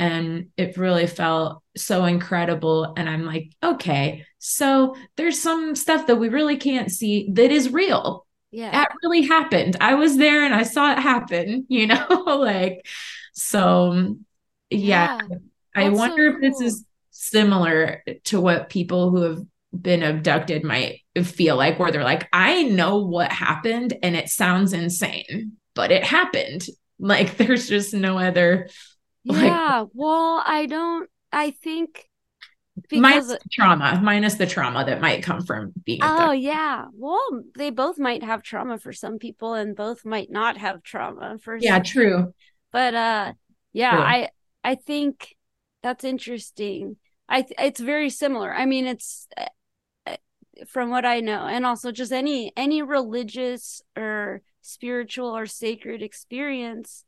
And 0.00 0.50
it 0.56 0.76
really 0.76 1.08
felt 1.08 1.62
so 1.76 2.04
incredible 2.04 2.94
and 2.96 3.08
I'm 3.08 3.24
like, 3.26 3.50
okay, 3.62 4.24
so 4.38 4.94
there's 5.16 5.40
some 5.40 5.74
stuff 5.74 6.06
that 6.06 6.16
we 6.16 6.28
really 6.28 6.56
can't 6.56 6.90
see 6.90 7.28
that 7.32 7.50
is 7.50 7.72
real 7.72 8.26
yeah 8.50 8.70
that 8.70 8.92
really 9.02 9.22
happened 9.22 9.76
i 9.80 9.94
was 9.94 10.16
there 10.16 10.44
and 10.44 10.54
i 10.54 10.62
saw 10.62 10.92
it 10.92 10.98
happen 10.98 11.66
you 11.68 11.86
know 11.86 12.06
like 12.26 12.86
so 13.32 14.16
yeah, 14.70 15.20
yeah 15.28 15.36
i 15.74 15.88
wonder 15.88 16.32
so 16.32 16.38
cool. 16.38 16.44
if 16.44 16.52
this 16.52 16.60
is 16.60 16.84
similar 17.10 18.02
to 18.24 18.40
what 18.40 18.68
people 18.68 19.10
who 19.10 19.22
have 19.22 19.42
been 19.78 20.02
abducted 20.02 20.64
might 20.64 21.00
feel 21.22 21.56
like 21.56 21.78
where 21.78 21.90
they're 21.90 22.04
like 22.04 22.26
i 22.32 22.62
know 22.64 23.04
what 23.04 23.30
happened 23.30 23.94
and 24.02 24.16
it 24.16 24.28
sounds 24.28 24.72
insane 24.72 25.52
but 25.74 25.90
it 25.90 26.04
happened. 26.04 26.66
Like 27.00 27.36
there's 27.36 27.68
just 27.68 27.94
no 27.94 28.18
other 28.18 28.68
yeah 29.22 29.82
like, 29.82 29.88
well 29.94 30.42
i 30.44 30.66
don't 30.66 31.08
i 31.30 31.52
think 31.52 32.08
because 32.88 33.28
minus 33.28 33.36
trauma 33.52 34.00
minus 34.02 34.34
the 34.34 34.46
trauma 34.46 34.84
that 34.84 35.00
might 35.00 35.22
come 35.22 35.42
from 35.42 35.72
being 35.84 36.00
oh 36.02 36.32
yeah. 36.32 36.86
Well 36.94 37.42
they 37.56 37.70
both 37.70 37.98
might 37.98 38.22
have 38.22 38.42
trauma 38.42 38.78
for 38.78 38.92
some 38.92 39.18
people 39.18 39.54
and 39.54 39.76
both 39.76 40.04
might 40.04 40.30
not 40.30 40.56
have 40.56 40.82
trauma 40.82 41.38
for 41.38 41.56
yeah 41.56 41.78
true. 41.80 42.32
But 42.72 42.94
uh 42.94 43.32
yeah 43.72 43.92
true. 43.92 44.00
i 44.00 44.28
i 44.64 44.74
think 44.74 45.34
that's 45.82 46.04
interesting. 46.04 46.96
I 47.28 47.46
it's 47.58 47.80
very 47.80 48.10
similar. 48.10 48.52
I 48.52 48.66
mean 48.66 48.86
it's 48.86 49.26
from 50.66 50.90
what 50.90 51.04
I 51.04 51.20
know, 51.20 51.46
and 51.46 51.64
also 51.64 51.92
just 51.92 52.12
any 52.12 52.52
any 52.56 52.82
religious 52.82 53.82
or 53.96 54.42
spiritual 54.60 55.36
or 55.36 55.46
sacred 55.46 56.02
experience, 56.02 57.04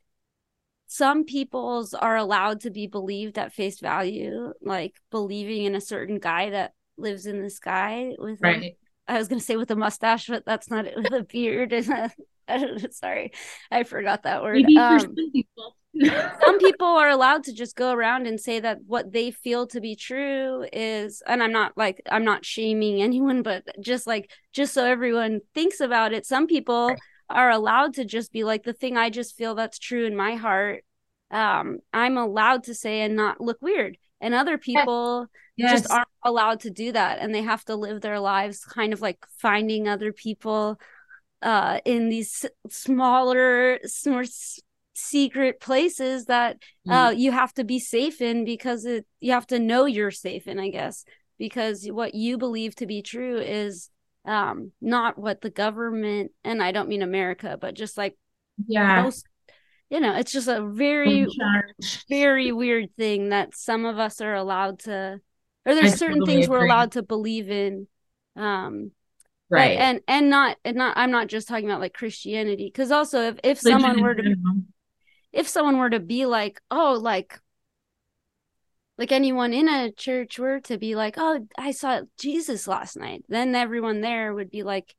some 0.87 1.23
peoples 1.23 1.93
are 1.93 2.17
allowed 2.17 2.61
to 2.61 2.71
be 2.71 2.87
believed 2.87 3.37
at 3.37 3.53
face 3.53 3.79
value, 3.79 4.53
like 4.61 4.95
believing 5.11 5.65
in 5.65 5.75
a 5.75 5.81
certain 5.81 6.19
guy 6.19 6.49
that 6.49 6.73
lives 6.97 7.25
in 7.25 7.41
the 7.41 7.49
sky 7.49 8.13
with 8.17 8.41
right. 8.41 8.63
A, 8.63 8.77
I 9.07 9.17
was 9.17 9.27
gonna 9.27 9.41
say 9.41 9.55
with 9.55 9.71
a 9.71 9.75
mustache, 9.75 10.27
but 10.27 10.45
that's 10.45 10.69
not 10.69 10.85
it 10.85 10.95
with 10.95 11.13
a 11.13 11.23
beard. 11.23 11.73
and 11.73 12.93
Sorry, 12.93 13.31
I 13.69 13.83
forgot 13.83 14.23
that 14.23 14.41
word. 14.41 14.61
Maybe 14.61 14.77
um, 14.77 14.99
for 14.99 15.05
some 15.05 15.31
people. 15.31 15.75
Some 15.99 16.57
people 16.59 16.87
are 16.87 17.09
allowed 17.09 17.43
to 17.43 17.53
just 17.53 17.75
go 17.75 17.91
around 17.91 18.25
and 18.25 18.39
say 18.39 18.59
that 18.59 18.79
what 18.87 19.11
they 19.11 19.29
feel 19.29 19.67
to 19.67 19.81
be 19.81 19.95
true 19.95 20.65
is 20.71 21.21
and 21.27 21.43
i'm 21.43 21.51
not 21.51 21.73
like 21.75 22.01
i'm 22.09 22.23
not 22.23 22.45
shaming 22.45 23.01
anyone 23.01 23.41
but 23.41 23.63
just 23.81 24.07
like 24.07 24.31
just 24.53 24.73
so 24.73 24.85
everyone 24.85 25.41
thinks 25.53 25.81
about 25.81 26.13
it 26.13 26.25
some 26.25 26.47
people 26.47 26.87
right. 26.87 26.99
are 27.29 27.49
allowed 27.49 27.93
to 27.93 28.05
just 28.05 28.31
be 28.31 28.43
like 28.45 28.63
the 28.63 28.73
thing 28.73 28.95
i 28.95 29.09
just 29.09 29.35
feel 29.35 29.53
that's 29.53 29.79
true 29.79 30.05
in 30.05 30.15
my 30.15 30.35
heart 30.35 30.85
um 31.29 31.79
i'm 31.93 32.17
allowed 32.17 32.63
to 32.63 32.73
say 32.73 33.01
and 33.01 33.15
not 33.17 33.41
look 33.41 33.61
weird 33.61 33.97
and 34.21 34.33
other 34.33 34.57
people 34.57 35.27
yes. 35.57 35.81
just 35.81 35.91
aren't 35.91 36.07
allowed 36.23 36.61
to 36.61 36.69
do 36.69 36.93
that 36.93 37.19
and 37.19 37.35
they 37.35 37.41
have 37.41 37.65
to 37.65 37.75
live 37.75 37.99
their 37.99 38.19
lives 38.19 38.63
kind 38.63 38.93
of 38.93 39.01
like 39.01 39.17
finding 39.39 39.89
other 39.89 40.13
people 40.13 40.79
uh 41.41 41.79
in 41.83 42.07
these 42.07 42.45
smaller 42.69 43.77
more 44.05 44.23
secret 45.01 45.59
places 45.59 46.25
that 46.25 46.57
uh 46.89 47.09
mm. 47.09 47.17
you 47.17 47.31
have 47.31 47.53
to 47.53 47.63
be 47.63 47.79
safe 47.79 48.21
in 48.21 48.45
because 48.45 48.85
it 48.85 49.05
you 49.19 49.31
have 49.31 49.47
to 49.47 49.59
know 49.59 49.85
you're 49.85 50.11
safe 50.11 50.47
in 50.47 50.59
i 50.59 50.69
guess 50.69 51.03
because 51.37 51.87
what 51.87 52.13
you 52.13 52.37
believe 52.37 52.75
to 52.75 52.85
be 52.85 53.01
true 53.01 53.37
is 53.39 53.89
um 54.25 54.71
not 54.81 55.17
what 55.17 55.41
the 55.41 55.49
government 55.49 56.31
and 56.43 56.61
i 56.61 56.71
don't 56.71 56.89
mean 56.89 57.01
america 57.01 57.57
but 57.59 57.73
just 57.73 57.97
like 57.97 58.15
yeah 58.67 59.01
most 59.01 59.25
you 59.89 59.99
know 59.99 60.15
it's 60.15 60.31
just 60.31 60.47
a 60.47 60.65
very 60.65 61.25
very 62.09 62.51
weird 62.51 62.89
thing 62.95 63.29
that 63.29 63.55
some 63.55 63.85
of 63.85 63.99
us 63.99 64.21
are 64.21 64.35
allowed 64.35 64.79
to 64.79 65.19
or 65.65 65.75
there's 65.75 65.93
I 65.93 65.95
certain 65.95 66.19
totally 66.19 66.35
things 66.35 66.45
agree. 66.45 66.59
we're 66.59 66.65
allowed 66.65 66.91
to 66.93 67.03
believe 67.03 67.49
in 67.49 67.87
um 68.35 68.91
right 69.49 69.77
and 69.77 69.99
and 70.07 70.29
not 70.29 70.57
and 70.63 70.77
not 70.77 70.97
i'm 70.97 71.11
not 71.11 71.27
just 71.27 71.47
talking 71.47 71.65
about 71.65 71.81
like 71.81 71.93
christianity 71.93 72.71
because 72.73 72.91
also 72.91 73.27
if 73.27 73.39
if 73.43 73.59
someone 73.59 74.01
were 74.01 74.15
to 74.15 74.35
if 75.31 75.47
someone 75.47 75.77
were 75.77 75.89
to 75.89 75.99
be 75.99 76.25
like 76.25 76.61
oh 76.69 76.97
like 77.01 77.39
like 78.97 79.11
anyone 79.11 79.53
in 79.53 79.67
a 79.67 79.91
church 79.91 80.37
were 80.37 80.59
to 80.59 80.77
be 80.77 80.95
like 80.95 81.15
oh 81.17 81.45
i 81.57 81.71
saw 81.71 82.01
jesus 82.19 82.67
last 82.67 82.97
night 82.97 83.23
then 83.29 83.55
everyone 83.55 84.01
there 84.01 84.33
would 84.33 84.51
be 84.51 84.63
like 84.63 84.95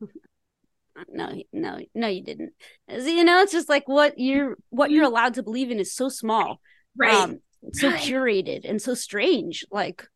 no 1.10 1.32
no 1.52 1.78
no 1.94 2.06
you 2.08 2.22
didn't. 2.22 2.52
You 2.88 3.24
know 3.24 3.42
it's 3.42 3.52
just 3.52 3.68
like 3.68 3.88
what 3.88 4.18
you're 4.18 4.56
what 4.70 4.90
you're 4.90 5.04
allowed 5.04 5.34
to 5.34 5.42
believe 5.42 5.70
in 5.70 5.78
is 5.78 5.94
so 5.94 6.08
small 6.08 6.60
right. 6.96 7.14
um, 7.14 7.40
so 7.72 7.90
curated 7.90 8.68
and 8.68 8.80
so 8.80 8.94
strange 8.94 9.64
like 9.70 10.08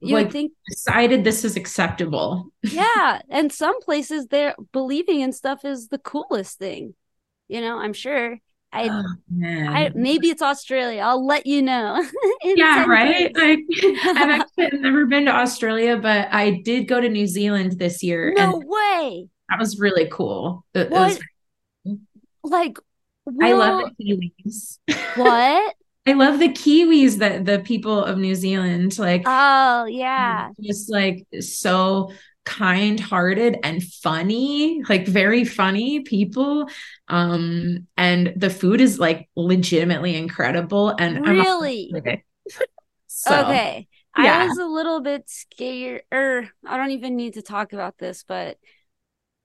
you 0.00 0.14
like, 0.14 0.32
think 0.32 0.50
decided 0.68 1.22
this 1.22 1.44
is 1.44 1.56
acceptable. 1.56 2.52
Yeah 2.62 3.20
and 3.30 3.52
some 3.52 3.80
places 3.80 4.26
they're 4.26 4.56
believing 4.72 5.20
in 5.20 5.32
stuff 5.32 5.64
is 5.64 5.88
the 5.88 5.98
coolest 5.98 6.58
thing 6.58 6.94
you 7.52 7.60
know 7.60 7.78
i'm 7.78 7.92
sure 7.92 8.38
I, 8.74 8.88
oh, 8.88 9.04
I 9.44 9.92
maybe 9.94 10.28
it's 10.28 10.40
Australia. 10.40 11.02
I'll 11.02 11.26
let 11.26 11.46
you 11.46 11.60
know. 11.60 12.02
yeah, 12.42 12.86
right. 12.86 13.30
Like, 13.36 13.58
I've 14.02 14.40
actually 14.40 14.78
never 14.78 15.04
been 15.04 15.26
to 15.26 15.30
Australia, 15.30 15.98
but 15.98 16.28
I 16.32 16.62
did 16.64 16.88
go 16.88 16.98
to 16.98 17.08
New 17.08 17.26
Zealand 17.26 17.72
this 17.72 18.02
year. 18.02 18.32
No 18.34 18.62
way. 18.64 19.28
That 19.50 19.58
was 19.58 19.78
really 19.78 20.08
cool. 20.10 20.64
It, 20.72 20.90
what? 20.90 21.12
It 21.12 21.22
was... 21.84 21.98
Like, 22.42 22.78
well... 23.26 23.46
I 23.46 23.52
love 23.52 23.90
the 23.98 24.32
Kiwis. 24.48 24.78
What? 25.16 25.74
I 26.06 26.14
love 26.14 26.38
the 26.38 26.48
Kiwis 26.48 27.18
that 27.18 27.44
the 27.44 27.60
people 27.60 28.02
of 28.02 28.18
New 28.18 28.34
Zealand 28.34 28.98
like. 28.98 29.22
Oh 29.26 29.84
yeah, 29.84 30.48
just 30.60 30.90
like 30.90 31.26
so 31.40 32.10
kind-hearted 32.44 33.58
and 33.62 33.82
funny, 33.82 34.82
like 34.88 35.06
very 35.06 35.44
funny 35.44 36.00
people. 36.00 36.68
Um, 37.08 37.86
and 37.96 38.32
the 38.36 38.50
food 38.50 38.80
is 38.80 38.98
like 38.98 39.28
legitimately 39.36 40.16
incredible. 40.16 40.94
And 40.98 41.26
really, 41.26 41.92
so, 43.06 43.44
okay. 43.44 43.86
Yeah. 44.16 44.40
I 44.40 44.46
was 44.46 44.58
a 44.58 44.66
little 44.66 45.00
bit 45.00 45.28
scared, 45.28 46.02
or 46.12 46.48
I 46.66 46.76
don't 46.76 46.90
even 46.90 47.16
need 47.16 47.34
to 47.34 47.42
talk 47.42 47.72
about 47.72 47.96
this, 47.98 48.24
but 48.26 48.58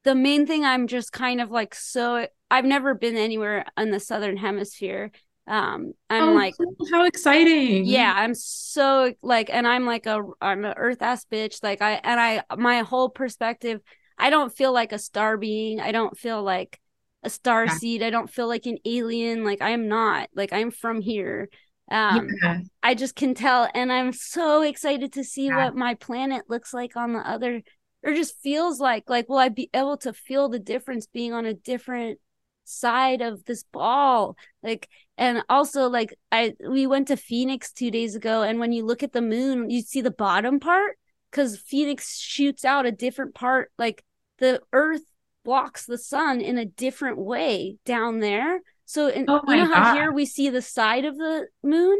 the 0.04 0.16
main 0.16 0.46
thing 0.46 0.66
I'm 0.66 0.88
just 0.88 1.12
kind 1.12 1.42
of 1.42 1.52
like 1.52 1.76
so 1.76 2.28
I've 2.50 2.66
never 2.66 2.94
been 2.94 3.18
anywhere 3.18 3.66
in 3.78 3.92
the 3.92 4.00
southern 4.00 4.38
hemisphere 4.38 5.12
um 5.48 5.94
i'm 6.10 6.30
oh, 6.30 6.34
like 6.34 6.54
how 6.92 7.06
exciting. 7.06 7.86
Yeah 7.86 8.14
i'm 8.16 8.36
so 8.36 9.14
like 9.22 9.50
and 9.50 9.66
i'm 9.66 9.86
like 9.86 10.06
a 10.06 10.22
i'm 10.42 10.66
an 10.66 10.74
earth 10.76 11.02
ass 11.02 11.26
bitch. 11.32 11.64
Like 11.64 11.82
i 11.82 11.94
and 12.04 12.20
i 12.20 12.44
my 12.58 12.80
whole 12.80 13.10
perspective 13.10 13.82
i 14.18 14.30
don't 14.30 14.56
feel 14.56 14.74
like 14.74 14.92
a 14.92 15.00
star 15.00 15.38
being. 15.38 15.80
I 15.80 15.92
don't 15.92 16.18
feel 16.18 16.44
like 16.44 16.80
a 17.24 17.30
star 17.30 17.66
yeah. 17.66 17.78
seed. 17.78 18.04
I 18.04 18.10
don't 18.10 18.30
feel 18.30 18.48
like 18.48 18.66
an 18.66 18.78
alien. 18.86 19.46
Like 19.46 19.62
i'm 19.62 19.88
not. 19.88 20.30
Like 20.36 20.52
i'm 20.52 20.72
from 20.72 21.02
here. 21.02 21.50
Um 21.90 22.28
yeah. 22.44 22.60
i 22.84 22.94
just 22.94 23.16
can 23.16 23.34
tell 23.34 23.70
and 23.74 23.94
i'm 23.94 24.12
so 24.12 24.62
excited 24.62 25.14
to 25.14 25.24
see 25.24 25.46
yeah. 25.46 25.66
what 25.66 25.76
my 25.76 25.94
planet 25.94 26.44
looks 26.50 26.74
like 26.74 26.98
on 26.98 27.14
the 27.14 27.20
other 27.20 27.62
or 28.04 28.14
just 28.14 28.38
feels 28.42 28.82
like 28.82 29.10
like 29.10 29.30
will 29.30 29.38
i 29.38 29.48
be 29.48 29.70
able 29.74 29.96
to 30.00 30.12
feel 30.12 30.50
the 30.50 30.60
difference 30.60 31.08
being 31.08 31.32
on 31.32 31.46
a 31.46 31.54
different 31.54 32.20
side 32.68 33.22
of 33.22 33.44
this 33.46 33.64
ball? 33.64 34.36
Like 34.62 34.88
and 35.18 35.44
also 35.50 35.88
like 35.90 36.18
i 36.32 36.54
we 36.70 36.88
went 36.88 37.08
to 37.08 37.18
phoenix 37.18 37.72
two 37.72 37.92
days 37.92 38.16
ago 38.16 38.42
and 38.44 38.60
when 38.60 38.72
you 38.72 38.86
look 38.86 39.04
at 39.04 39.14
the 39.14 39.22
moon 39.22 39.70
you 39.70 39.82
see 39.82 40.02
the 40.02 40.12
bottom 40.12 40.60
part 40.60 40.98
because 41.32 41.58
phoenix 41.58 42.18
shoots 42.20 42.64
out 42.64 42.86
a 42.86 42.92
different 42.92 43.34
part 43.36 43.72
like 43.78 44.04
the 44.40 44.62
earth 44.74 45.02
blocks 45.44 45.86
the 45.86 45.98
sun 45.98 46.42
in 46.42 46.58
a 46.58 46.66
different 46.66 47.18
way 47.18 47.78
down 47.86 48.20
there 48.20 48.62
so 48.86 49.08
in, 49.08 49.26
oh 49.28 49.42
you 49.48 49.56
know 49.56 49.66
how 49.66 49.84
God. 49.84 49.96
here 49.96 50.12
we 50.12 50.26
see 50.26 50.50
the 50.50 50.62
side 50.62 51.06
of 51.06 51.18
the 51.18 51.48
moon 51.64 51.98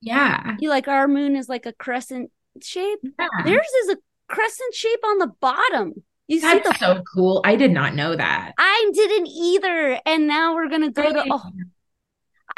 yeah 0.00 0.56
you 0.60 0.68
like 0.68 0.88
our 0.88 1.08
moon 1.08 1.36
is 1.36 1.48
like 1.48 1.66
a 1.66 1.72
crescent 1.72 2.30
shape 2.62 2.98
yeah. 3.18 3.26
theirs 3.44 3.66
is 3.84 3.90
a 3.90 3.96
crescent 4.28 4.74
shape 4.74 5.00
on 5.04 5.18
the 5.18 5.32
bottom 5.40 5.94
you 6.28 6.42
That's 6.42 6.62
see 6.62 6.72
the 6.72 6.78
so 6.78 7.02
cool. 7.14 7.40
I 7.42 7.56
did 7.56 7.70
not 7.70 7.94
know 7.94 8.14
that. 8.14 8.52
I 8.58 8.90
didn't 8.92 9.28
either. 9.28 9.98
And 10.04 10.26
now 10.26 10.54
we're 10.54 10.68
gonna 10.68 10.90
go 10.90 11.10
to 11.10 11.24
oh, 11.30 11.42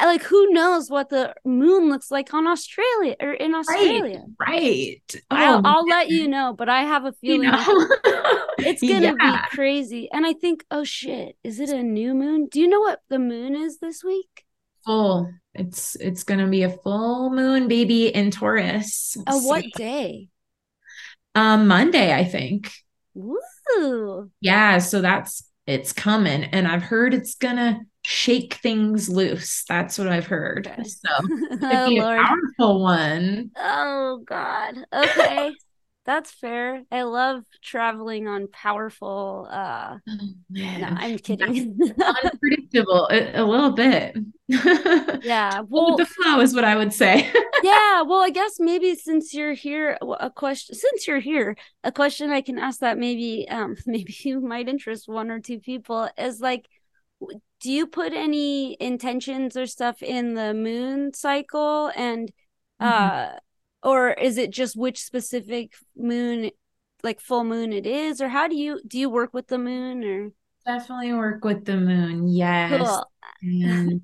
like 0.05 0.23
who 0.23 0.51
knows 0.51 0.89
what 0.89 1.09
the 1.09 1.33
moon 1.45 1.89
looks 1.89 2.09
like 2.09 2.33
on 2.33 2.47
Australia 2.47 3.15
or 3.19 3.33
in 3.33 3.53
Australia. 3.53 4.23
Right. 4.39 5.01
right. 5.11 5.21
Oh, 5.29 5.35
I'll, 5.35 5.61
I'll 5.65 5.85
let 5.85 6.09
you 6.09 6.27
know, 6.27 6.53
but 6.53 6.69
I 6.69 6.83
have 6.83 7.05
a 7.05 7.13
feeling 7.13 7.43
you 7.43 7.51
know? 7.51 7.87
it's 8.57 8.81
gonna 8.81 9.15
yeah. 9.19 9.45
be 9.49 9.55
crazy. 9.55 10.09
And 10.11 10.25
I 10.25 10.33
think, 10.33 10.65
oh 10.71 10.83
shit, 10.83 11.37
is 11.43 11.59
it 11.59 11.69
a 11.69 11.83
new 11.83 12.13
moon? 12.13 12.47
Do 12.47 12.59
you 12.59 12.67
know 12.67 12.79
what 12.79 13.01
the 13.09 13.19
moon 13.19 13.55
is 13.55 13.79
this 13.79 14.03
week? 14.03 14.45
Full. 14.85 15.31
It's 15.53 15.95
it's 15.95 16.23
gonna 16.23 16.47
be 16.47 16.63
a 16.63 16.69
full 16.69 17.29
moon 17.29 17.67
baby 17.67 18.07
in 18.07 18.31
Taurus. 18.31 19.17
A 19.27 19.33
so. 19.33 19.39
what 19.39 19.65
day? 19.75 20.29
Um 21.35 21.67
Monday, 21.67 22.13
I 22.13 22.23
think. 22.23 22.71
Ooh. 23.17 24.31
Yeah, 24.39 24.79
so 24.79 25.01
that's 25.01 25.43
it's 25.67 25.93
coming 25.93 26.43
and 26.45 26.67
I've 26.67 26.81
heard 26.81 27.13
it's 27.13 27.35
gonna 27.35 27.81
shake 28.03 28.55
things 28.55 29.09
loose. 29.09 29.63
That's 29.67 29.97
what 29.97 30.07
I've 30.07 30.27
heard. 30.27 30.71
So 30.85 31.09
oh, 31.61 31.89
be 31.89 31.99
a 31.99 32.01
powerful 32.01 32.81
one. 32.81 33.51
Oh 33.55 34.21
God. 34.25 34.75
Okay. 34.93 35.53
That's 36.03 36.31
fair. 36.31 36.81
I 36.91 37.03
love 37.03 37.43
traveling 37.61 38.27
on 38.27 38.47
powerful 38.47 39.47
uh 39.51 39.97
oh, 40.09 40.17
no, 40.49 40.87
I'm 40.97 41.19
kidding. 41.19 41.77
Unpredictable 42.23 43.07
a, 43.11 43.39
a, 43.39 43.45
little 43.45 43.71
bit. 43.71 44.17
yeah. 44.47 45.61
Well, 45.69 45.95
the 45.97 46.07
flow 46.07 46.39
is 46.39 46.55
what 46.55 46.63
I 46.63 46.75
would 46.75 46.91
say. 46.91 47.31
yeah, 47.63 48.01
well, 48.01 48.21
I 48.23 48.31
guess 48.31 48.55
maybe 48.59 48.95
since 48.95 49.31
you're 49.31 49.53
here 49.53 49.99
a 50.19 50.31
question 50.31 50.75
since 50.75 51.07
you're 51.07 51.19
here, 51.19 51.55
a 51.83 51.91
question 51.91 52.31
I 52.31 52.41
can 52.41 52.57
ask 52.57 52.79
that 52.79 52.97
maybe 52.97 53.47
um 53.47 53.75
maybe 53.85 54.13
you 54.23 54.41
might 54.41 54.67
interest 54.67 55.07
one 55.07 55.29
or 55.29 55.39
two 55.39 55.59
people 55.59 56.09
is 56.17 56.41
like 56.41 56.67
do 57.61 57.71
you 57.71 57.87
put 57.87 58.13
any 58.13 58.75
intentions 58.79 59.55
or 59.55 59.65
stuff 59.65 60.01
in 60.01 60.33
the 60.33 60.53
moon 60.53 61.13
cycle 61.13 61.91
and 61.95 62.31
mm-hmm. 62.81 62.87
uh 62.87 63.37
or 63.83 64.11
is 64.11 64.37
it 64.37 64.51
just 64.51 64.75
which 64.75 65.01
specific 65.01 65.73
moon 65.95 66.51
like 67.03 67.19
full 67.19 67.43
moon 67.43 67.71
it 67.71 67.85
is 67.85 68.21
or 68.21 68.27
how 68.27 68.47
do 68.47 68.55
you 68.55 68.81
do 68.87 68.99
you 68.99 69.09
work 69.09 69.33
with 69.33 69.47
the 69.47 69.57
moon 69.57 70.03
or 70.03 70.31
definitely 70.65 71.13
work 71.13 71.43
with 71.43 71.65
the 71.65 71.77
moon 71.77 72.27
yes 72.27 72.79
cool. 72.79 73.11
and 73.41 74.01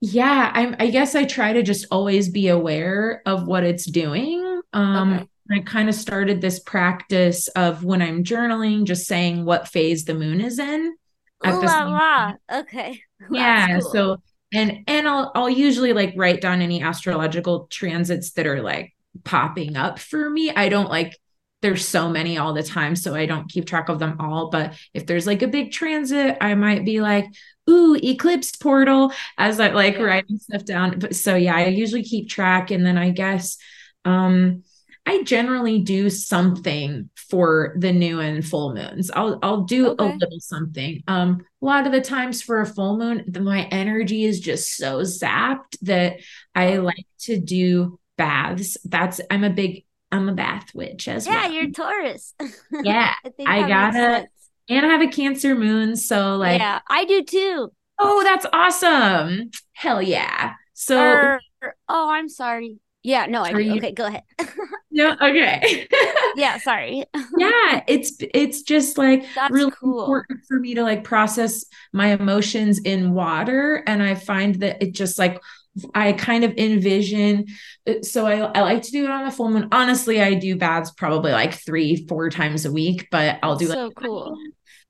yeah 0.00 0.50
I'm, 0.54 0.76
i 0.78 0.88
guess 0.88 1.14
i 1.14 1.24
try 1.24 1.52
to 1.52 1.62
just 1.62 1.86
always 1.90 2.28
be 2.28 2.48
aware 2.48 3.22
of 3.26 3.46
what 3.46 3.64
it's 3.64 3.84
doing 3.84 4.62
um 4.72 5.14
okay. 5.14 5.26
I 5.52 5.58
kind 5.58 5.88
of 5.88 5.96
started 5.96 6.40
this 6.40 6.60
practice 6.60 7.48
of 7.48 7.82
when 7.82 8.00
I'm 8.00 8.22
journaling, 8.22 8.84
just 8.84 9.06
saying 9.06 9.44
what 9.44 9.66
phase 9.66 10.04
the 10.04 10.14
moon 10.14 10.40
is 10.40 10.60
in. 10.60 10.94
At 11.42 11.54
Ooh, 11.54 11.60
la, 11.60 11.84
la. 11.84 12.60
Okay. 12.60 13.02
yeah. 13.30 13.80
Cool. 13.80 13.90
So 13.90 14.22
and 14.52 14.84
and 14.86 15.08
I'll 15.08 15.32
I'll 15.34 15.50
usually 15.50 15.92
like 15.92 16.14
write 16.16 16.40
down 16.40 16.60
any 16.60 16.82
astrological 16.82 17.66
transits 17.70 18.32
that 18.32 18.46
are 18.46 18.62
like 18.62 18.94
popping 19.24 19.76
up 19.76 19.98
for 19.98 20.28
me. 20.28 20.50
I 20.50 20.68
don't 20.68 20.90
like 20.90 21.16
there's 21.62 21.86
so 21.86 22.08
many 22.08 22.38
all 22.38 22.54
the 22.54 22.62
time 22.62 22.96
so 22.96 23.14
I 23.14 23.26
don't 23.26 23.50
keep 23.50 23.66
track 23.66 23.90
of 23.90 23.98
them 23.98 24.16
all, 24.18 24.48
but 24.48 24.74
if 24.94 25.06
there's 25.06 25.26
like 25.26 25.42
a 25.42 25.48
big 25.48 25.72
transit, 25.72 26.38
I 26.40 26.54
might 26.54 26.86
be 26.86 27.00
like, 27.00 27.26
"Ooh, 27.68 27.94
eclipse 28.02 28.56
portal" 28.56 29.12
as 29.36 29.60
I 29.60 29.70
like 29.70 29.96
yeah. 29.96 30.02
writing 30.02 30.38
stuff 30.38 30.64
down. 30.64 30.98
But 30.98 31.14
so 31.14 31.36
yeah, 31.36 31.56
I 31.56 31.66
usually 31.66 32.02
keep 32.02 32.28
track 32.28 32.70
and 32.70 32.84
then 32.84 32.96
I 32.98 33.10
guess 33.10 33.58
um 34.04 34.62
I 35.06 35.22
generally 35.22 35.80
do 35.80 36.10
something 36.10 37.10
for 37.16 37.74
the 37.78 37.92
new 37.92 38.20
and 38.20 38.46
full 38.46 38.74
moons. 38.74 39.10
I'll 39.10 39.38
I'll 39.42 39.62
do 39.62 39.88
okay. 39.88 40.04
a 40.04 40.08
little 40.08 40.40
something. 40.40 41.02
Um, 41.08 41.44
a 41.62 41.64
lot 41.64 41.86
of 41.86 41.92
the 41.92 42.00
times 42.00 42.42
for 42.42 42.60
a 42.60 42.66
full 42.66 42.98
moon, 42.98 43.24
the, 43.26 43.40
my 43.40 43.64
energy 43.70 44.24
is 44.24 44.40
just 44.40 44.76
so 44.76 45.00
zapped 45.00 45.78
that 45.82 46.20
I 46.54 46.78
like 46.78 47.06
to 47.20 47.38
do 47.38 47.98
baths. 48.16 48.76
That's 48.84 49.20
I'm 49.30 49.44
a 49.44 49.50
big 49.50 49.84
I'm 50.12 50.28
a 50.28 50.34
bath 50.34 50.74
witch 50.74 51.08
as 51.08 51.26
yeah, 51.26 51.32
well. 51.32 51.52
Yeah, 51.52 51.60
you're 51.60 51.70
Taurus. 51.70 52.34
yeah, 52.82 53.14
I, 53.46 53.64
I 53.64 53.68
gotta 53.68 54.28
and 54.68 54.86
I 54.86 54.88
have 54.88 55.02
a 55.02 55.08
Cancer 55.08 55.54
moon, 55.54 55.96
so 55.96 56.36
like 56.36 56.60
yeah, 56.60 56.80
I 56.88 57.04
do 57.04 57.24
too. 57.24 57.72
Oh, 57.98 58.22
that's 58.22 58.46
awesome! 58.52 59.50
Hell 59.72 60.00
yeah! 60.00 60.54
So, 60.72 60.98
er, 60.98 61.40
oh, 61.88 62.10
I'm 62.10 62.28
sorry. 62.28 62.78
Yeah, 63.02 63.26
no, 63.26 63.42
I. 63.42 63.50
You... 63.50 63.76
Okay, 63.76 63.92
go 63.92 64.06
ahead. 64.06 64.24
no, 64.90 65.12
okay. 65.20 65.88
yeah, 66.36 66.58
sorry. 66.58 67.04
yeah, 67.38 67.82
it's 67.86 68.16
it's 68.34 68.62
just 68.62 68.98
like 68.98 69.24
That's 69.34 69.50
really 69.50 69.70
cool. 69.70 70.00
important 70.00 70.40
for 70.46 70.58
me 70.58 70.74
to 70.74 70.82
like 70.82 71.02
process 71.04 71.64
my 71.92 72.08
emotions 72.08 72.80
in 72.80 73.14
water, 73.14 73.82
and 73.86 74.02
I 74.02 74.14
find 74.14 74.56
that 74.56 74.82
it 74.82 74.92
just 74.92 75.18
like 75.18 75.40
I 75.94 76.12
kind 76.12 76.44
of 76.44 76.52
envision. 76.58 77.46
Uh, 77.86 78.02
so 78.02 78.26
I, 78.26 78.40
I 78.40 78.60
like 78.60 78.82
to 78.82 78.90
do 78.90 79.04
it 79.04 79.10
on 79.10 79.24
the 79.24 79.30
full 79.30 79.48
moon. 79.48 79.68
Honestly, 79.72 80.20
I 80.20 80.34
do 80.34 80.56
baths 80.56 80.90
probably 80.90 81.32
like 81.32 81.54
three, 81.54 82.06
four 82.06 82.28
times 82.28 82.66
a 82.66 82.72
week, 82.72 83.08
but 83.10 83.38
I'll 83.42 83.56
do 83.56 83.68
so 83.68 83.86
like 83.86 83.94
cool 83.94 84.36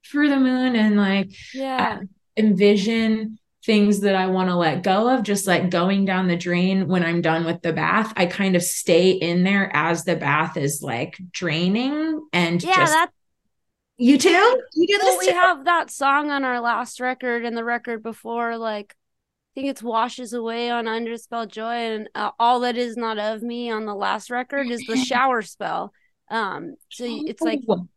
for 0.02 0.28
the 0.28 0.36
moon 0.36 0.74
and 0.74 0.96
like 0.96 1.30
yeah 1.54 2.00
envision 2.36 3.38
things 3.64 4.00
that 4.00 4.14
I 4.14 4.26
want 4.26 4.48
to 4.48 4.56
let 4.56 4.82
go 4.82 5.14
of, 5.14 5.22
just 5.22 5.46
like 5.46 5.70
going 5.70 6.04
down 6.04 6.28
the 6.28 6.36
drain 6.36 6.88
when 6.88 7.04
I'm 7.04 7.20
done 7.20 7.44
with 7.44 7.61
the 7.62 7.72
bath. 7.72 8.12
I 8.16 8.26
kind 8.26 8.56
of 8.56 8.62
stay 8.62 9.11
in 9.11 9.44
there 9.44 9.70
as 9.74 10.04
the 10.04 10.16
bath 10.16 10.56
is 10.56 10.82
like 10.82 11.18
draining 11.30 12.26
and 12.32 12.62
yeah, 12.62 12.74
just 12.74 12.92
that 12.92 13.11
you 14.00 14.16
too? 14.16 14.30
You 14.74 14.86
do 14.86 14.98
well, 15.02 15.18
we 15.18 15.26
have 15.28 15.64
that 15.66 15.90
song 15.90 16.30
on 16.30 16.42
our 16.42 16.58
last 16.58 17.00
record 17.00 17.44
and 17.44 17.54
the 17.54 17.64
record 17.64 18.02
before, 18.02 18.56
like 18.56 18.96
I 19.52 19.61
think 19.61 19.70
it's 19.70 19.82
washes 19.82 20.32
away 20.32 20.70
on 20.70 20.86
Underspell 20.86 21.46
Joy 21.46 21.74
and 21.74 22.08
uh, 22.14 22.30
all 22.38 22.61
that 22.61 22.78
is 22.78 22.96
not 22.96 23.18
of 23.18 23.42
me 23.42 23.70
on 23.70 23.84
the 23.84 23.94
last 23.94 24.30
record 24.30 24.68
is 24.68 24.80
the 24.86 24.96
shower 25.04 25.42
spell. 25.42 25.92
Um, 26.30 26.76
so 26.88 27.04
it's 27.06 27.42
like 27.42 27.61
oh. 27.68 27.88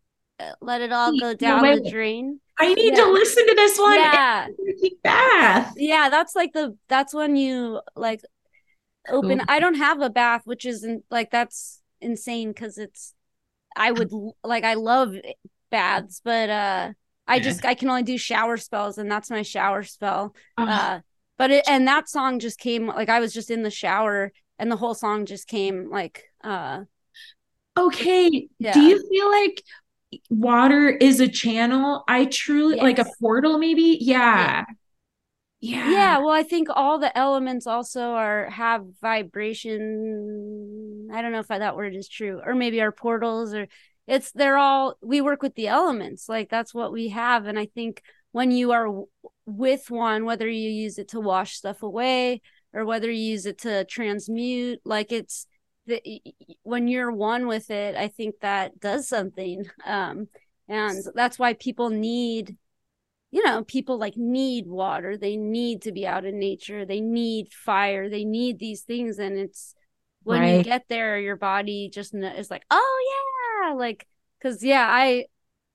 Let 0.62 0.82
it 0.82 0.92
all 0.92 1.18
go 1.20 1.34
down 1.34 1.64
no, 1.64 1.76
the 1.76 1.90
drain. 1.90 2.40
I 2.60 2.74
need 2.74 2.96
yeah. 2.96 3.04
to 3.04 3.12
listen 3.12 3.48
to 3.48 3.56
this 3.56 3.80
one. 3.80 4.00
Yeah. 4.00 4.48
Bath. 5.04 5.74
Yeah, 5.78 6.10
that's 6.10 6.36
like 6.36 6.54
the 6.54 6.78
that's 6.88 7.14
when 7.14 7.36
you 7.36 7.82
like 7.96 8.22
open. 9.10 9.40
Cool. 9.40 9.46
I 9.48 9.60
don't 9.60 9.76
have 9.76 10.02
a 10.02 10.10
bath, 10.10 10.42
which 10.46 10.66
isn't 10.66 11.04
like 11.10 11.32
that's 11.32 11.82
insane 12.02 12.50
because 12.50 12.78
it's 12.78 13.14
I 13.76 13.92
would 13.92 14.12
like 14.44 14.64
I 14.64 14.76
love 14.76 15.16
baths, 15.72 16.22
but 16.24 16.50
uh 16.50 16.92
I 17.28 17.40
just 17.40 17.66
I 17.66 17.74
can 17.74 17.90
only 17.90 18.04
do 18.04 18.18
shower 18.18 18.58
spells 18.58 18.98
and 18.98 19.10
that's 19.10 19.30
my 19.30 19.42
shower 19.42 19.84
spell. 19.84 20.36
Oh. 20.58 20.66
Uh 20.66 21.00
but 21.38 21.52
it 21.52 21.64
and 21.68 21.88
that 21.88 22.08
song 22.10 22.40
just 22.40 22.60
came 22.60 22.88
like 22.88 23.10
I 23.10 23.20
was 23.20 23.34
just 23.34 23.50
in 23.50 23.64
the 23.64 23.72
shower 23.72 24.32
and 24.60 24.72
the 24.72 24.78
whole 24.78 24.94
song 24.94 25.26
just 25.26 25.48
came 25.48 25.90
like 25.90 26.26
uh 26.44 26.82
okay. 27.76 28.48
Yeah. 28.60 28.74
Do 28.74 28.82
you 28.82 29.04
feel 29.10 29.32
like 29.32 29.64
water 30.30 30.90
is 30.90 31.20
a 31.20 31.28
channel. 31.28 32.04
I 32.08 32.26
truly 32.26 32.76
yes. 32.76 32.84
like 32.84 33.00
a 33.00 33.06
portal, 33.20 33.58
maybe. 33.58 33.98
Yeah. 34.02 34.66
yeah. 35.60 35.90
Yeah. 35.92 36.18
Well, 36.20 36.30
I 36.32 36.44
think 36.44 36.68
all 36.70 37.00
the 37.00 37.18
elements 37.18 37.68
also 37.68 38.02
are 38.02 38.50
have 38.50 38.86
vibration. 39.02 39.80
I 41.14 41.22
don't 41.22 41.32
know 41.32 41.40
if 41.40 41.48
that 41.48 41.76
word 41.76 41.96
is 41.96 42.10
true, 42.10 42.42
or 42.46 42.54
maybe 42.56 42.82
our 42.82 42.92
portals, 42.92 43.54
or 43.54 43.68
it's 44.08 44.32
they're 44.32 44.58
all 44.58 44.98
we 45.02 45.22
work 45.22 45.42
with 45.42 45.56
the 45.56 45.68
elements. 45.68 46.28
Like 46.28 46.50
that's 46.50 46.74
what 46.74 46.92
we 46.92 47.10
have, 47.10 47.46
and 47.46 47.58
I 47.58 47.66
think 47.68 48.02
when 48.34 48.52
you 48.52 48.72
are 48.72 48.88
w- 48.88 49.08
with 49.46 49.90
one, 49.90 50.26
whether 50.26 50.50
you 50.50 50.70
use 50.70 50.98
it 50.98 51.10
to 51.10 51.20
wash 51.20 51.56
stuff 51.56 51.84
away 51.84 52.42
or 52.74 52.84
whether 52.84 53.10
you 53.10 53.32
use 53.32 53.46
it 53.46 53.60
to 53.60 53.86
transmute, 53.86 54.82
like 54.84 55.12
it's 55.12 55.48
the, 55.86 56.22
when 56.64 56.88
you're 56.88 57.12
one 57.12 57.48
with 57.48 57.70
it, 57.70 57.96
I 57.96 58.08
think 58.08 58.36
that 58.42 58.80
does 58.80 59.08
something. 59.08 59.66
Um, 59.86 60.28
and 60.70 61.04
that's 61.14 61.38
why 61.38 61.54
people 61.54 61.90
need, 61.90 62.56
you 63.32 63.44
know, 63.44 63.66
people 63.66 63.98
like 63.98 64.16
need 64.16 64.66
water. 64.66 65.18
They 65.18 65.36
need 65.36 65.82
to 65.84 65.92
be 65.92 66.08
out 66.08 66.24
in 66.24 66.40
nature. 66.40 66.86
They 66.86 67.02
need 67.02 67.52
fire. 67.52 68.10
They 68.10 68.24
need 68.24 68.60
these 68.60 68.82
things. 68.82 69.20
And 69.20 69.38
it's 69.38 69.76
when 70.24 70.40
right. 70.40 70.58
you 70.58 70.64
get 70.64 70.86
there, 70.88 71.20
your 71.20 71.36
body 71.36 71.90
just 71.94 72.16
is 72.16 72.50
like, 72.50 72.64
oh 72.72 73.66
yeah, 73.66 73.74
like, 73.74 74.08
cause 74.42 74.64
yeah, 74.64 74.88
I, 74.90 75.26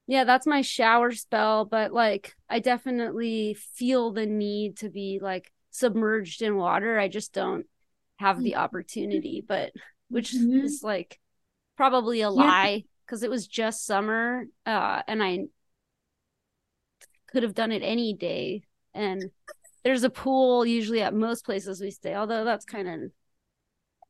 yeah, 0.07 0.25
that's 0.25 0.47
my 0.47 0.63
shower 0.63 1.13
spell. 1.13 1.67
But 1.67 1.93
like, 1.93 2.35
I 2.49 2.61
definitely 2.61 3.59
feel 3.75 4.11
the 4.11 4.27
need 4.27 4.79
to 4.79 4.89
be 4.89 5.21
like 5.21 5.53
submerged 5.71 6.41
in 6.41 6.57
water. 6.57 6.99
I 6.99 7.09
just 7.09 7.35
don't 7.35 7.67
have 8.17 8.43
the 8.43 8.57
opportunity. 8.57 9.45
But 9.47 9.73
which 10.09 10.33
mm-hmm. 10.33 10.65
is 10.65 10.83
like 10.83 11.21
probably 11.77 12.21
a 12.21 12.25
yeah. 12.25 12.29
lie 12.29 12.85
because 13.07 13.23
it 13.23 13.31
was 13.31 13.47
just 13.47 13.87
summer 13.87 14.45
uh, 14.67 15.03
and 15.09 15.23
I 15.23 15.47
could 17.29 17.43
have 17.43 17.55
done 17.55 17.73
it 17.73 17.83
any 17.83 18.15
day. 18.15 18.63
And 18.95 19.31
there's 19.85 20.05
a 20.05 20.11
pool 20.11 20.67
usually 20.67 21.03
at 21.03 21.15
most 21.15 21.45
places 21.45 21.81
we 21.81 21.91
stay, 21.91 22.15
although 22.15 22.45
that's 22.45 22.65
kind 22.65 22.89
of 22.89 23.11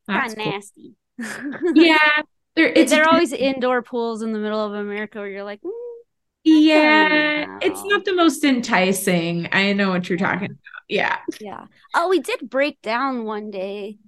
kind 0.08 0.32
of 0.32 0.38
nasty. 0.38 0.94
yeah, 1.74 2.22
there 2.56 3.02
are 3.02 3.08
always 3.08 3.32
indoor 3.32 3.82
pools 3.82 4.22
in 4.22 4.32
the 4.32 4.38
middle 4.38 4.64
of 4.64 4.72
America 4.72 5.18
where 5.18 5.28
you're 5.28 5.44
like, 5.44 5.60
mm, 5.60 5.70
yeah, 6.44 7.58
it's 7.60 7.82
not 7.84 8.04
the 8.04 8.14
most 8.14 8.44
enticing. 8.44 9.48
I 9.52 9.72
know 9.72 9.90
what 9.90 10.08
you're 10.08 10.18
talking 10.18 10.46
about. 10.46 10.58
Yeah, 10.88 11.18
yeah. 11.40 11.66
Oh, 11.94 12.08
we 12.08 12.20
did 12.20 12.48
break 12.48 12.80
down 12.80 13.24
one 13.24 13.50
day, 13.50 13.98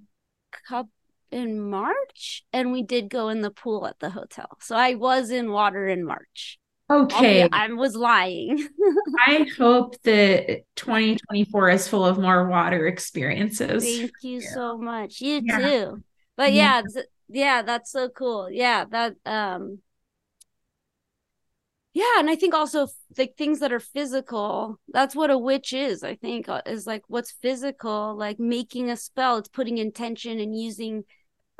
couple 0.67 0.91
in 1.31 1.69
March 1.69 2.43
and 2.53 2.71
we 2.71 2.83
did 2.83 3.09
go 3.09 3.29
in 3.29 3.41
the 3.41 3.51
pool 3.51 3.87
at 3.87 3.99
the 3.99 4.09
hotel. 4.09 4.57
So 4.59 4.75
I 4.75 4.95
was 4.95 5.31
in 5.31 5.51
water 5.51 5.87
in 5.87 6.03
March. 6.03 6.59
Okay. 6.89 7.47
I 7.49 7.67
was 7.69 7.95
lying. 7.95 8.67
I 9.27 9.47
hope 9.57 9.95
that 10.03 10.63
2024 10.75 11.69
is 11.69 11.87
full 11.87 12.05
of 12.05 12.19
more 12.19 12.47
water 12.49 12.85
experiences. 12.87 13.83
Thank 13.83 14.11
you 14.23 14.39
yeah. 14.39 14.53
so 14.53 14.77
much. 14.77 15.21
You 15.21 15.41
yeah. 15.43 15.57
too. 15.57 16.03
But 16.35 16.53
yeah, 16.53 16.81
yeah, 16.93 17.01
yeah, 17.29 17.61
that's 17.61 17.91
so 17.91 18.09
cool. 18.09 18.49
Yeah, 18.51 18.85
that 18.91 19.15
um 19.25 19.79
yeah 21.93 22.19
and 22.19 22.29
i 22.29 22.35
think 22.35 22.53
also 22.53 22.87
like 23.17 23.35
things 23.35 23.59
that 23.59 23.73
are 23.73 23.79
physical 23.79 24.79
that's 24.89 25.15
what 25.15 25.29
a 25.29 25.37
witch 25.37 25.73
is 25.73 26.03
i 26.03 26.15
think 26.15 26.47
uh, 26.47 26.61
is 26.65 26.87
like 26.87 27.03
what's 27.07 27.31
physical 27.31 28.15
like 28.17 28.39
making 28.39 28.89
a 28.89 28.95
spell 28.95 29.37
it's 29.37 29.49
putting 29.49 29.77
intention 29.77 30.39
and 30.39 30.57
using 30.57 31.03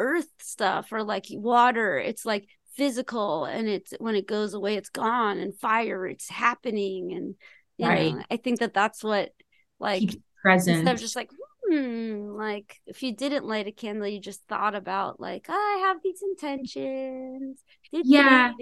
earth 0.02 0.28
stuff 0.40 0.92
or 0.92 1.04
like 1.04 1.26
water 1.30 1.98
it's 2.00 2.26
like 2.26 2.48
physical 2.76 3.46
and 3.46 3.68
it's 3.68 3.94
when 4.00 4.16
it 4.16 4.28
goes 4.28 4.54
away 4.54 4.76
it's 4.76 4.90
gone 4.90 5.38
and 5.38 5.60
fire 5.60 6.08
it's 6.08 6.30
happening 6.30 7.14
and 7.14 7.36
you 7.78 7.88
right. 7.88 8.16
know 8.16 8.24
i 8.32 8.38
think 8.38 8.60
that 8.60 8.74
that's 8.74 9.04
what 9.04 9.32
like 9.80 10.02
Keep 10.02 10.22
present. 10.42 10.78
instead 10.78 10.96
of 10.96 11.02
just 11.02 11.16
like 11.16 11.30
hmm 11.70 12.32
like 12.32 12.82
if 12.88 13.04
you 13.04 13.16
didn't 13.16 13.46
light 13.46 13.68
a 13.68 13.72
candle 13.72 14.08
you 14.08 14.20
just 14.20 14.42
thought 14.50 14.74
about 14.74 15.20
like 15.20 15.46
oh, 15.50 15.54
i 15.54 15.88
have 15.88 15.98
these 16.04 16.22
intentions. 16.22 17.60
Yeah. 17.92 18.54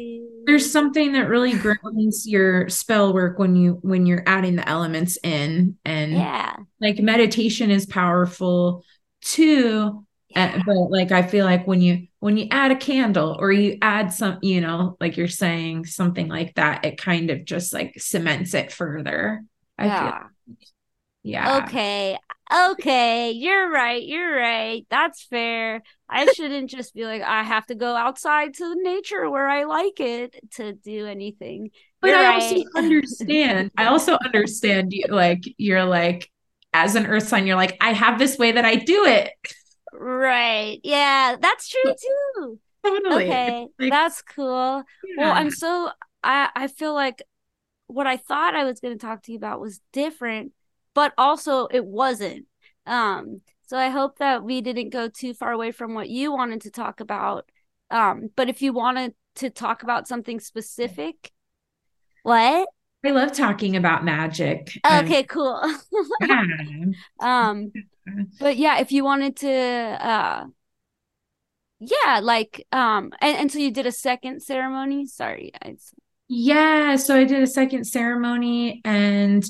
There's 0.46 0.72
something 0.72 1.14
that 1.14 1.30
really 1.30 1.54
grounds 1.54 2.28
your 2.28 2.68
spell 2.68 3.14
work 3.14 3.38
when 3.38 3.56
you 3.56 3.80
when 3.82 4.06
you're 4.06 4.24
adding 4.26 4.56
the 4.56 4.68
elements 4.68 5.18
in 5.24 5.78
and 5.86 6.14
yeah. 6.14 6.56
like 6.82 7.00
meditation 7.00 7.70
is 7.70 7.86
powerful 7.86 8.84
too 9.22 10.06
uh, 10.36 10.60
but 10.66 10.76
like 10.76 11.12
I 11.12 11.24
feel 11.24 11.46
like 11.46 11.66
when 11.66 11.82
you 11.82 12.08
when 12.20 12.38
you 12.38 12.48
add 12.52 12.72
a 12.72 12.76
candle 12.76 13.36
or 13.40 13.52
you 13.52 13.78
add 13.82 14.14
some, 14.14 14.38
you 14.42 14.62
know, 14.62 14.96
like 15.00 15.18
you're 15.18 15.28
saying 15.28 15.86
something 15.86 16.28
like 16.28 16.56
that, 16.56 16.86
it 16.86 16.98
kind 16.98 17.32
of 17.32 17.46
just 17.46 17.74
like 17.74 18.00
cements 18.00 18.54
it 18.54 18.72
further. 18.72 19.44
I 19.78 19.86
yeah. 19.86 20.20
feel. 20.20 20.58
Yeah. 21.24 21.64
Okay. 21.64 22.18
okay, 22.72 23.32
you're 23.32 23.70
right. 23.70 24.04
You're 24.04 24.38
right. 24.38 24.86
That's 24.90 25.24
fair. 25.24 25.82
I 26.08 26.26
shouldn't 26.34 26.70
just 26.70 26.94
be 26.94 27.06
like, 27.06 27.22
I 27.22 27.44
have 27.44 27.66
to 27.68 27.76
go 27.76 27.96
outside 27.96 28.54
to 28.56 28.76
nature 28.82 29.30
where 29.30 29.48
I 29.48 29.64
like 29.66 30.00
it 30.00 30.36
to 30.56 30.74
do 30.74 31.06
anything. 31.06 31.72
But 32.02 32.12
you're 32.12 32.20
I 32.20 32.24
right. 32.24 32.42
also 32.42 32.64
understand. 32.76 33.72
I 33.78 33.86
also 33.88 34.18
understand 34.24 34.94
you 34.94 35.06
like 35.10 35.44
you're 35.58 35.86
like 35.86 36.30
as 36.74 36.96
an 36.96 37.08
earth 37.08 37.28
sign, 37.28 37.48
you're 37.48 37.56
like, 37.56 37.78
I 37.82 37.94
have 37.94 38.20
this 38.20 38.38
way 38.38 38.52
that 38.52 38.66
I 38.66 38.76
do 38.76 39.06
it. 39.06 39.32
Right. 39.94 40.80
Yeah, 40.84 41.36
that's 41.40 41.68
true 41.68 41.94
too. 42.02 42.60
Totally. 42.86 43.30
Okay. 43.32 43.68
Like, 43.80 43.90
that's 43.90 44.22
cool. 44.22 44.84
Yeah. 45.04 45.16
Well, 45.18 45.34
I'm 45.36 45.52
so 45.52 45.90
I 46.24 46.50
I 46.56 46.68
feel 46.68 46.94
like 46.94 47.22
what 47.88 48.08
I 48.08 48.18
thought 48.18 48.56
I 48.56 48.66
was 48.66 48.80
going 48.80 48.98
to 48.98 49.06
talk 49.06 49.24
to 49.24 49.32
you 49.32 49.38
about 49.38 49.62
was 49.62 49.82
different, 49.94 50.54
but 50.94 51.14
also 51.18 51.68
it 51.68 51.86
wasn't. 51.86 52.46
Um 52.86 53.42
so 53.68 53.78
I 53.78 53.90
hope 53.90 54.18
that 54.20 54.44
we 54.44 54.62
didn't 54.62 54.90
go 54.92 55.10
too 55.10 55.34
far 55.34 55.52
away 55.52 55.72
from 55.72 55.94
what 55.94 56.10
you 56.10 56.32
wanted 56.32 56.62
to 56.62 56.72
talk 56.72 57.00
about. 57.00 57.50
Um 57.92 58.30
but 58.36 58.50
if 58.50 58.62
you 58.62 58.74
wanted 58.74 59.16
to 59.36 59.50
talk 59.50 59.84
about 59.84 60.08
something 60.08 60.40
specific, 60.40 61.32
what? 62.24 62.70
I 63.04 63.12
love 63.12 63.32
talking 63.32 63.76
about 63.76 64.04
magic. 64.04 64.78
Okay, 64.86 65.24
cool. 65.24 65.62
yeah. 66.22 66.44
Um 67.20 67.72
but 68.40 68.58
yeah, 68.58 68.80
if 68.80 68.92
you 68.92 69.04
wanted 69.04 69.36
to 69.38 69.50
uh 69.50 70.46
yeah, 71.80 72.20
like 72.22 72.66
um 72.72 73.14
and, 73.22 73.38
and 73.38 73.52
so 73.52 73.60
you 73.60 73.72
did 73.72 73.86
a 73.86 73.92
second 73.92 74.42
ceremony. 74.42 75.06
Sorry, 75.06 75.52
I 75.62 75.78
yeah, 76.28 76.96
so 76.98 77.16
I 77.16 77.24
did 77.24 77.42
a 77.42 77.48
second 77.48 77.86
ceremony 77.86 78.82
and 78.84 79.46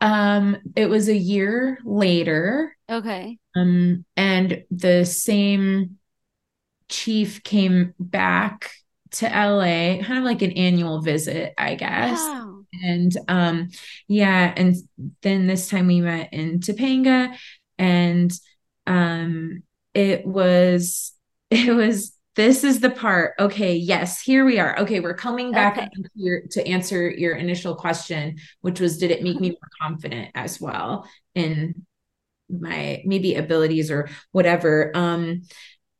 um 0.00 0.56
it 0.76 0.86
was 0.86 1.08
a 1.08 1.16
year 1.16 1.78
later. 1.84 2.76
Okay. 2.90 3.38
Um 3.54 4.04
and 4.16 4.64
the 4.70 5.04
same 5.04 5.98
chief 6.88 7.42
came 7.42 7.94
back 7.98 8.70
to 9.12 9.32
LA, 9.32 10.02
kind 10.02 10.18
of 10.18 10.24
like 10.24 10.42
an 10.42 10.52
annual 10.52 11.00
visit, 11.00 11.54
I 11.56 11.74
guess. 11.76 12.18
Wow. 12.18 12.53
And 12.82 13.16
um 13.28 13.70
yeah, 14.08 14.52
and 14.56 14.74
then 15.22 15.46
this 15.46 15.68
time 15.68 15.86
we 15.86 16.00
met 16.00 16.32
in 16.32 16.60
Topanga 16.60 17.36
and 17.78 18.32
um 18.86 19.62
it 19.92 20.26
was 20.26 21.12
it 21.50 21.74
was 21.74 22.12
this 22.36 22.64
is 22.64 22.80
the 22.80 22.90
part 22.90 23.34
okay 23.38 23.76
yes 23.76 24.20
here 24.20 24.44
we 24.44 24.58
are. 24.58 24.78
Okay 24.80 25.00
we're 25.00 25.14
coming 25.14 25.52
back 25.52 25.78
okay. 25.78 25.88
here 26.16 26.44
to 26.50 26.66
answer 26.66 27.08
your 27.08 27.36
initial 27.36 27.74
question 27.76 28.38
which 28.60 28.80
was 28.80 28.98
did 28.98 29.10
it 29.10 29.22
make 29.22 29.40
me 29.40 29.50
more 29.50 29.70
confident 29.80 30.30
as 30.34 30.60
well 30.60 31.08
in 31.34 31.86
my 32.50 33.02
maybe 33.04 33.36
abilities 33.36 33.90
or 33.90 34.08
whatever? 34.32 34.90
Um 34.94 35.42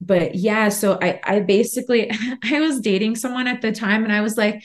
but 0.00 0.34
yeah 0.34 0.68
so 0.68 0.98
i 1.00 1.20
i 1.24 1.40
basically 1.40 2.10
i 2.44 2.60
was 2.60 2.80
dating 2.80 3.16
someone 3.16 3.46
at 3.46 3.62
the 3.62 3.72
time 3.72 4.04
and 4.04 4.12
i 4.12 4.20
was 4.20 4.36
like 4.36 4.62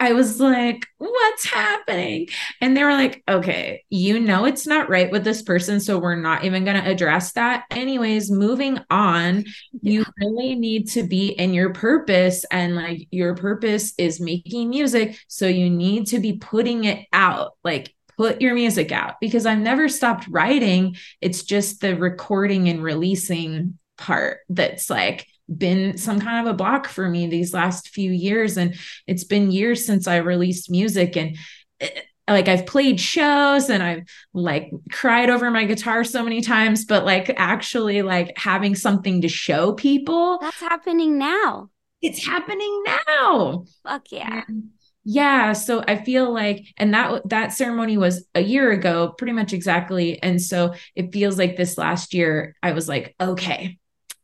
I 0.00 0.12
was 0.12 0.40
like, 0.40 0.86
what's 0.98 1.46
happening? 1.46 2.28
And 2.60 2.76
they 2.76 2.84
were 2.84 2.92
like, 2.92 3.22
okay, 3.28 3.84
you 3.90 4.20
know, 4.20 4.44
it's 4.44 4.66
not 4.66 4.88
right 4.88 5.10
with 5.10 5.24
this 5.24 5.42
person. 5.42 5.80
So 5.80 5.98
we're 5.98 6.14
not 6.14 6.44
even 6.44 6.64
going 6.64 6.82
to 6.82 6.88
address 6.88 7.32
that. 7.32 7.64
Anyways, 7.70 8.30
moving 8.30 8.78
on, 8.90 9.44
yeah. 9.82 9.92
you 9.92 10.04
really 10.20 10.54
need 10.54 10.88
to 10.90 11.02
be 11.02 11.28
in 11.28 11.52
your 11.52 11.72
purpose. 11.72 12.44
And 12.50 12.76
like 12.76 13.08
your 13.10 13.34
purpose 13.34 13.92
is 13.98 14.20
making 14.20 14.70
music. 14.70 15.18
So 15.28 15.46
you 15.46 15.68
need 15.68 16.06
to 16.08 16.20
be 16.20 16.34
putting 16.34 16.84
it 16.84 17.06
out. 17.12 17.52
Like, 17.64 17.94
put 18.16 18.40
your 18.40 18.52
music 18.52 18.90
out 18.90 19.14
because 19.20 19.46
I've 19.46 19.60
never 19.60 19.88
stopped 19.88 20.26
writing. 20.28 20.96
It's 21.20 21.44
just 21.44 21.80
the 21.80 21.96
recording 21.96 22.68
and 22.68 22.82
releasing 22.82 23.78
part 23.96 24.38
that's 24.48 24.90
like, 24.90 25.26
been 25.54 25.96
some 25.96 26.20
kind 26.20 26.46
of 26.46 26.52
a 26.52 26.56
block 26.56 26.88
for 26.88 27.08
me 27.08 27.26
these 27.26 27.54
last 27.54 27.88
few 27.88 28.12
years 28.12 28.56
and 28.56 28.76
it's 29.06 29.24
been 29.24 29.50
years 29.50 29.86
since 29.86 30.06
I 30.06 30.16
released 30.16 30.70
music 30.70 31.16
and 31.16 31.36
it, 31.80 31.96
eh, 31.96 32.02
like 32.30 32.48
I've 32.48 32.66
played 32.66 33.00
shows 33.00 33.70
and 33.70 33.82
I've 33.82 34.02
like 34.34 34.70
cried 34.92 35.30
over 35.30 35.50
my 35.50 35.64
guitar 35.64 36.04
so 36.04 36.22
many 36.22 36.42
times 36.42 36.84
but 36.84 37.06
like 37.06 37.32
actually 37.38 38.02
like 38.02 38.36
having 38.36 38.74
something 38.74 39.22
to 39.22 39.28
show 39.28 39.72
people 39.72 40.38
That's 40.40 40.60
happening 40.60 41.16
now. 41.16 41.70
It's 42.02 42.24
happening 42.24 42.84
now. 43.08 43.64
Fuck 43.82 44.12
yeah. 44.12 44.44
And 44.46 44.70
yeah, 45.10 45.54
so 45.54 45.82
I 45.88 45.96
feel 45.96 46.30
like 46.30 46.66
and 46.76 46.92
that 46.92 47.26
that 47.30 47.54
ceremony 47.54 47.96
was 47.96 48.26
a 48.34 48.42
year 48.42 48.70
ago 48.72 49.14
pretty 49.16 49.32
much 49.32 49.54
exactly 49.54 50.22
and 50.22 50.40
so 50.40 50.74
it 50.94 51.14
feels 51.14 51.38
like 51.38 51.56
this 51.56 51.78
last 51.78 52.12
year 52.12 52.54
I 52.62 52.72
was 52.72 52.90
like 52.90 53.14
okay 53.18 53.78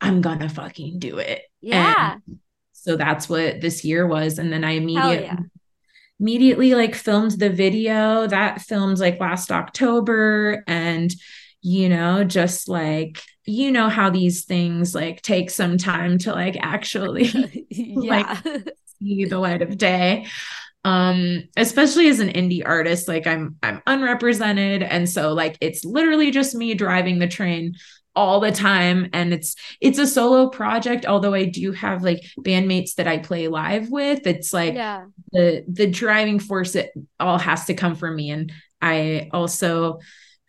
I'm 0.05 0.21
gonna 0.21 0.49
fucking 0.49 0.99
do 0.99 1.19
it. 1.19 1.43
Yeah. 1.61 2.15
And 2.27 2.39
so 2.73 2.97
that's 2.97 3.29
what 3.29 3.61
this 3.61 3.85
year 3.85 4.07
was. 4.07 4.39
And 4.39 4.53
then 4.53 4.65
I 4.65 4.73
immediately 4.73 5.25
yeah. 5.25 5.37
immediately 6.21 6.75
like 6.75 6.95
filmed 6.95 7.33
the 7.33 7.51
video 7.51 8.27
that 8.27 8.61
filmed 8.61 8.99
like 8.99 9.21
last 9.21 9.51
October 9.51 10.63
and 10.67 11.13
you 11.63 11.89
know, 11.89 12.25
just 12.25 12.69
like 12.69 13.23
you 13.47 13.71
know 13.71 13.89
how 13.89 14.11
these 14.11 14.45
things 14.45 14.95
like 14.95 15.21
take 15.23 15.51
some 15.51 15.77
time 15.77 16.19
to 16.19 16.33
like 16.33 16.57
actually 16.61 17.29
like 17.95 18.27
see 19.01 19.25
the 19.25 19.39
light 19.39 19.63
of 19.63 19.77
day 19.77 20.27
um 20.85 21.43
especially 21.57 22.09
as 22.09 22.21
an 22.21 22.29
indie 22.29 22.63
artist 22.65 23.09
like 23.09 23.27
i'm 23.27 23.57
i'm 23.63 23.83
unrepresented 23.87 24.83
and 24.83 25.09
so 25.09 25.33
like 25.33 25.57
it's 25.61 25.85
literally 25.85 26.31
just 26.31 26.55
me 26.55 26.75
driving 26.75 27.19
the 27.19 27.29
train 27.29 27.75
all 28.17 28.41
the 28.41 28.53
time 28.53 29.09
and 29.13 29.33
it's 29.33 29.57
it's 29.81 29.99
a 29.99 30.07
solo 30.07 30.49
project 30.49 31.05
although 31.07 31.35
i 31.35 31.45
do 31.45 31.73
have 31.73 32.03
like 32.03 32.23
bandmates 32.41 32.95
that 32.95 33.09
i 33.09 33.19
play 33.19 33.49
live 33.49 33.91
with 33.91 34.27
it's 34.27 34.53
like 34.53 34.75
yeah. 34.75 35.05
the 35.33 35.65
the 35.69 35.87
driving 35.87 36.39
force 36.39 36.75
it 36.75 36.93
all 37.19 37.39
has 37.39 37.65
to 37.65 37.75
come 37.75 37.95
from 37.95 38.15
me 38.15 38.31
and 38.31 38.53
i 38.81 39.29
also 39.33 39.99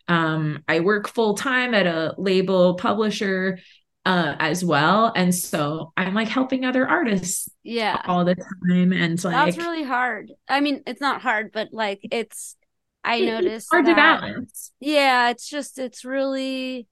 um 0.08 0.62
i 0.68 0.80
work 0.80 1.08
full 1.08 1.34
time 1.34 1.74
at 1.74 1.86
a 1.86 2.14
label 2.18 2.74
publisher 2.74 3.58
uh, 4.06 4.36
as 4.38 4.64
well. 4.64 5.12
And 5.16 5.34
so 5.34 5.92
I'm 5.96 6.14
like 6.14 6.28
helping 6.28 6.64
other 6.64 6.86
artists 6.86 7.50
yeah 7.64 8.00
all 8.06 8.24
the 8.24 8.36
time. 8.36 8.92
And 8.92 9.22
like 9.24 9.34
that's 9.34 9.58
really 9.58 9.82
hard. 9.82 10.30
I 10.48 10.60
mean, 10.60 10.82
it's 10.86 11.00
not 11.00 11.20
hard, 11.22 11.50
but 11.52 11.70
like 11.72 11.98
it's 12.12 12.56
I 13.02 13.20
noticed 13.20 13.68
hard 13.70 13.86
that, 13.86 13.90
to 13.90 13.96
balance. 13.96 14.72
Yeah, 14.78 15.30
it's 15.30 15.48
just 15.48 15.80
it's 15.80 16.04
really 16.04 16.86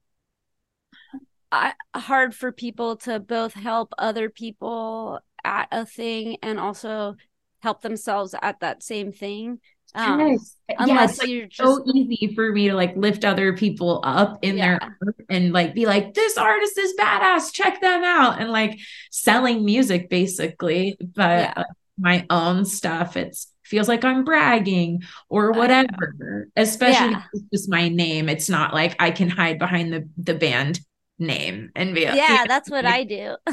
hard 1.95 2.35
for 2.35 2.51
people 2.51 2.97
to 2.97 3.19
both 3.19 3.53
help 3.53 3.93
other 3.97 4.29
people 4.29 5.19
at 5.43 5.67
a 5.71 5.85
thing 5.85 6.37
and 6.41 6.59
also 6.59 7.15
help 7.59 7.81
themselves 7.81 8.35
at 8.41 8.59
that 8.59 8.83
same 8.83 9.11
thing. 9.11 9.59
Um, 9.93 10.19
yes. 10.19 10.57
Unless 10.77 11.19
yes, 11.19 11.27
you're 11.27 11.47
just... 11.47 11.57
so 11.57 11.83
easy 11.93 12.35
for 12.35 12.51
me 12.51 12.67
to 12.67 12.75
like 12.75 12.97
lift 12.97 13.23
other 13.23 13.55
people 13.55 14.01
up 14.03 14.39
in 14.41 14.57
yeah. 14.57 14.65
their 14.65 14.79
art 14.83 15.15
and 15.29 15.53
like 15.53 15.73
be 15.73 15.85
like, 15.85 16.13
this 16.13 16.37
artist 16.37 16.77
is 16.77 16.93
badass, 16.99 17.53
check 17.53 17.79
them 17.79 18.03
out, 18.03 18.41
and 18.41 18.51
like 18.51 18.77
selling 19.09 19.63
music 19.63 20.09
basically. 20.09 20.97
But 20.99 21.39
yeah. 21.39 21.53
uh, 21.55 21.63
my 21.97 22.25
own 22.29 22.65
stuff, 22.65 23.15
it's 23.15 23.51
feels 23.63 23.87
like 23.87 24.03
I'm 24.03 24.25
bragging 24.25 25.03
or 25.29 25.51
whatever. 25.51 26.49
Especially 26.57 27.11
yeah. 27.11 27.23
it's 27.33 27.43
just 27.53 27.69
my 27.69 27.87
name. 27.87 28.27
It's 28.27 28.49
not 28.49 28.73
like 28.73 28.95
I 28.99 29.11
can 29.11 29.29
hide 29.29 29.59
behind 29.59 29.93
the 29.93 30.09
the 30.17 30.35
band 30.35 30.81
name 31.19 31.71
and 31.75 31.95
be 31.95 32.05
like, 32.05 32.15
yeah, 32.15 32.45
that's 32.47 32.69
what 32.69 32.85
I 32.85 33.03
do. 33.03 33.35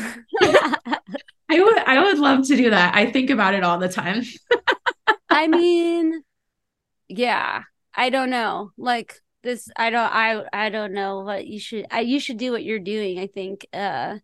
I 1.48 1.60
would 1.60 1.78
I 1.78 2.02
would 2.02 2.18
love 2.18 2.46
to 2.48 2.56
do 2.56 2.70
that. 2.70 2.94
I 2.94 3.10
think 3.10 3.30
about 3.30 3.54
it 3.54 3.62
all 3.62 3.78
the 3.78 3.88
time. 3.88 4.22
I 5.28 5.46
mean, 5.48 6.22
yeah, 7.08 7.62
I 7.94 8.10
don't 8.10 8.30
know. 8.30 8.72
Like 8.76 9.20
this 9.42 9.68
I 9.76 9.90
don't 9.90 10.12
I 10.12 10.44
I 10.52 10.70
don't 10.70 10.92
know 10.92 11.20
what 11.20 11.46
you 11.46 11.58
should 11.58 11.86
I 11.90 12.00
you 12.00 12.20
should 12.20 12.38
do 12.38 12.52
what 12.52 12.64
you're 12.64 12.78
doing, 12.78 13.18
I 13.18 13.26
think. 13.26 13.66
Uh 13.72 14.18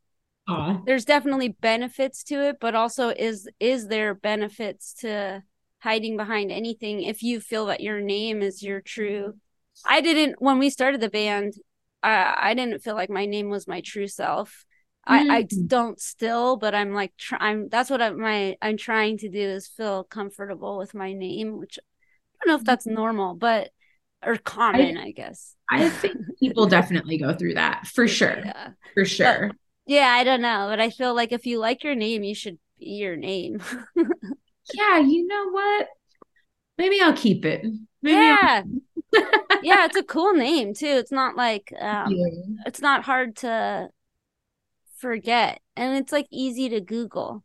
Aww. 0.49 0.85
there's 0.87 1.05
definitely 1.05 1.49
benefits 1.49 2.25
to 2.25 2.49
it, 2.49 2.57
but 2.61 2.75
also 2.75 3.11
is 3.11 3.49
is 3.61 3.89
there 3.89 4.15
benefits 4.15 4.95
to 5.01 5.43
hiding 5.81 6.17
behind 6.17 6.51
anything 6.51 7.03
if 7.03 7.23
you 7.23 7.41
feel 7.41 7.67
that 7.67 7.81
your 7.81 8.01
name 8.01 8.43
is 8.43 8.63
your 8.63 8.81
true 8.81 9.35
I 9.85 10.01
didn't 10.01 10.41
when 10.41 10.59
we 10.59 10.71
started 10.71 11.01
the 11.01 11.11
band 11.11 11.55
I 12.03 12.51
I 12.51 12.55
didn't 12.55 12.81
feel 12.81 12.95
like 12.95 13.11
my 13.11 13.27
name 13.27 13.49
was 13.49 13.69
my 13.69 13.81
true 13.81 14.09
self. 14.09 14.65
Mm. 15.09 15.31
I, 15.31 15.37
I 15.39 15.43
mm. 15.45 15.69
don't 15.69 16.01
still, 16.01 16.57
but 16.57 16.75
I'm 16.75 16.93
like 16.93 17.17
try, 17.17 17.39
I'm 17.41 17.69
that's 17.69 17.91
what 17.91 18.03
I, 18.03 18.11
my 18.11 18.57
I'm 18.61 18.77
trying 18.77 19.19
to 19.19 19.29
do 19.29 19.41
is 19.41 19.67
feel 19.67 20.05
comfortable 20.05 20.79
with 20.79 20.95
my 20.95 21.13
name, 21.13 21.59
which 21.59 21.79
I 21.79 22.45
don't 22.45 22.53
know 22.53 22.59
if 22.61 22.65
that's 22.65 22.87
mm-hmm. 22.87 22.97
normal, 22.97 23.35
but 23.35 23.71
or 24.25 24.37
common, 24.37 24.99
I, 24.99 25.07
I 25.07 25.11
guess. 25.13 25.55
I 25.71 25.89
think 25.89 26.17
people 26.41 26.67
definitely 26.69 27.19
go 27.19 27.35
through 27.35 27.55
that 27.55 27.87
for 27.87 28.09
sure. 28.09 28.39
Yeah. 28.45 28.71
For 28.95 29.05
sure. 29.05 29.49
But, 29.49 29.57
yeah, 29.87 30.09
I 30.09 30.25
don't 30.25 30.43
know, 30.43 30.67
but 30.69 30.81
I 30.81 30.91
feel 30.91 31.15
like 31.15 31.33
if 31.33 31.47
you 31.47 31.59
like 31.59 31.85
your 31.85 31.95
name, 31.95 32.23
you 32.23 32.35
should 32.35 32.59
be 32.79 32.91
your 32.91 33.17
name. 33.17 33.63
yeah, 34.75 34.99
you 34.99 35.27
know 35.27 35.51
what? 35.51 35.89
Maybe 36.77 37.01
I'll 37.01 37.17
keep 37.17 37.45
it. 37.45 37.65
Maybe 38.03 38.17
yeah. 38.17 38.63
I'll 38.65 38.81
yeah, 39.63 39.85
it's 39.85 39.97
a 39.97 40.03
cool 40.03 40.33
name 40.35 40.75
too. 40.75 40.87
It's 40.87 41.13
not 41.13 41.37
like 41.37 41.73
um, 41.79 42.15
it's 42.67 42.81
not 42.81 43.05
hard 43.05 43.37
to 43.37 43.89
forget, 44.99 45.61
and 45.77 45.97
it's 45.97 46.13
like 46.13 46.27
easy 46.31 46.69
to 46.71 46.81
Google. 46.81 47.45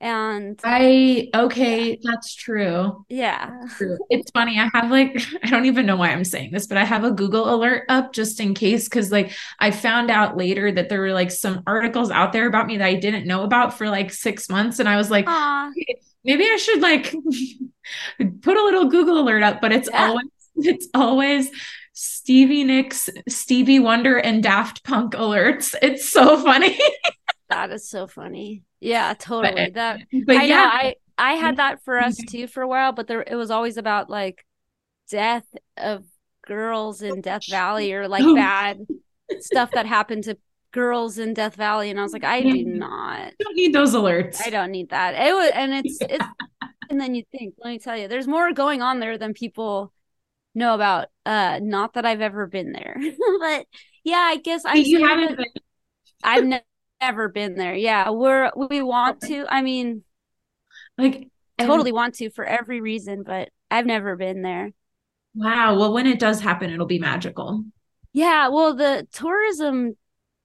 And 0.00 0.60
I 0.62 1.28
okay, 1.34 1.90
yeah. 1.90 1.96
that's 2.04 2.32
true. 2.34 3.04
Yeah. 3.08 3.50
That's 3.50 3.76
true. 3.78 3.98
It's 4.10 4.30
funny. 4.30 4.58
I 4.58 4.70
have 4.72 4.92
like 4.92 5.20
I 5.42 5.50
don't 5.50 5.66
even 5.66 5.86
know 5.86 5.96
why 5.96 6.10
I'm 6.10 6.24
saying 6.24 6.52
this, 6.52 6.68
but 6.68 6.78
I 6.78 6.84
have 6.84 7.02
a 7.02 7.10
Google 7.10 7.52
alert 7.52 7.82
up 7.88 8.12
just 8.12 8.38
in 8.38 8.54
case 8.54 8.86
cuz 8.86 9.10
like 9.10 9.32
I 9.58 9.72
found 9.72 10.08
out 10.08 10.36
later 10.36 10.70
that 10.70 10.88
there 10.88 11.00
were 11.00 11.12
like 11.12 11.32
some 11.32 11.64
articles 11.66 12.12
out 12.12 12.32
there 12.32 12.46
about 12.46 12.68
me 12.68 12.76
that 12.76 12.86
I 12.86 12.94
didn't 12.94 13.26
know 13.26 13.42
about 13.42 13.76
for 13.76 13.88
like 13.88 14.12
6 14.12 14.48
months 14.48 14.78
and 14.78 14.88
I 14.88 14.96
was 14.96 15.10
like 15.10 15.26
maybe 16.24 16.44
I 16.44 16.56
should 16.58 16.80
like 16.80 17.12
put 18.42 18.56
a 18.56 18.62
little 18.62 18.88
Google 18.88 19.20
alert 19.20 19.42
up, 19.42 19.60
but 19.60 19.72
it's 19.72 19.88
yeah. 19.92 20.06
always 20.06 20.26
it's 20.58 20.88
always 20.94 21.50
Stevie 21.92 22.64
Nicks, 22.64 23.10
Stevie 23.28 23.80
Wonder 23.80 24.18
and 24.18 24.42
Daft 24.42 24.84
Punk 24.84 25.14
alerts. 25.14 25.74
It's 25.82 26.08
so 26.08 26.36
funny. 26.38 26.78
that 27.48 27.70
is 27.70 27.88
so 27.88 28.06
funny. 28.06 28.62
Yeah, 28.80 29.14
totally. 29.14 29.66
But, 29.66 29.74
that 29.74 30.00
but 30.26 30.36
I 30.36 30.44
yeah, 30.44 30.56
know, 30.56 30.64
I 30.64 30.94
I 31.18 31.32
had 31.32 31.56
that 31.56 31.82
for 31.84 31.98
us 31.98 32.16
mm-hmm. 32.16 32.36
too 32.36 32.46
for 32.46 32.62
a 32.62 32.68
while, 32.68 32.92
but 32.92 33.08
there 33.08 33.22
it 33.22 33.34
was 33.34 33.50
always 33.50 33.76
about 33.76 34.08
like 34.08 34.44
death 35.10 35.46
of 35.76 36.04
girls 36.46 37.02
in 37.02 37.20
Death 37.20 37.48
Valley 37.48 37.92
or 37.92 38.06
like 38.08 38.22
oh. 38.24 38.34
bad 38.34 38.86
stuff 39.40 39.72
that 39.72 39.86
happened 39.86 40.24
to 40.24 40.38
girls 40.72 41.18
in 41.18 41.34
Death 41.34 41.56
Valley, 41.56 41.90
and 41.90 41.98
I 41.98 42.02
was 42.02 42.12
like, 42.12 42.24
I 42.24 42.42
do 42.42 42.64
not. 42.64 43.32
don't 43.38 43.56
need 43.56 43.74
those 43.74 43.94
alerts. 43.94 44.40
I 44.44 44.50
don't 44.50 44.70
need 44.70 44.90
that. 44.90 45.14
It 45.14 45.34
was, 45.34 45.50
and 45.54 45.74
it's 45.74 45.98
it's, 46.02 46.24
and 46.90 47.00
then 47.00 47.14
you 47.14 47.24
think, 47.32 47.54
let 47.58 47.70
me 47.70 47.78
tell 47.78 47.96
you, 47.96 48.08
there's 48.08 48.28
more 48.28 48.52
going 48.52 48.82
on 48.82 49.00
there 49.00 49.18
than 49.18 49.34
people 49.34 49.92
know 50.54 50.74
about. 50.74 51.08
Uh, 51.26 51.60
not 51.62 51.94
that 51.94 52.06
I've 52.06 52.20
ever 52.20 52.46
been 52.46 52.72
there, 52.72 52.96
but 53.40 53.66
yeah, 54.04 54.16
I 54.16 54.36
guess 54.36 54.64
I. 54.64 54.74
You 54.74 55.06
haven't. 55.06 55.36
Been- 55.36 55.46
I've 56.24 56.44
never 56.44 56.64
never 57.00 57.28
been 57.28 57.54
there. 57.54 57.74
Yeah, 57.74 58.10
we're 58.10 58.50
we 58.56 58.82
want 58.82 59.20
to. 59.22 59.46
I 59.48 59.62
mean, 59.62 60.02
like 60.96 61.28
totally 61.58 61.92
want 61.92 62.14
to 62.16 62.30
for 62.30 62.44
every 62.44 62.80
reason, 62.80 63.22
but 63.24 63.50
I've 63.70 63.86
never 63.86 64.16
been 64.16 64.42
there. 64.42 64.72
Wow. 65.34 65.78
Well, 65.78 65.92
when 65.92 66.06
it 66.06 66.18
does 66.18 66.40
happen, 66.40 66.70
it'll 66.70 66.86
be 66.86 66.98
magical. 66.98 67.64
Yeah. 68.12 68.48
Well, 68.48 68.74
the 68.74 69.06
tourism, 69.12 69.96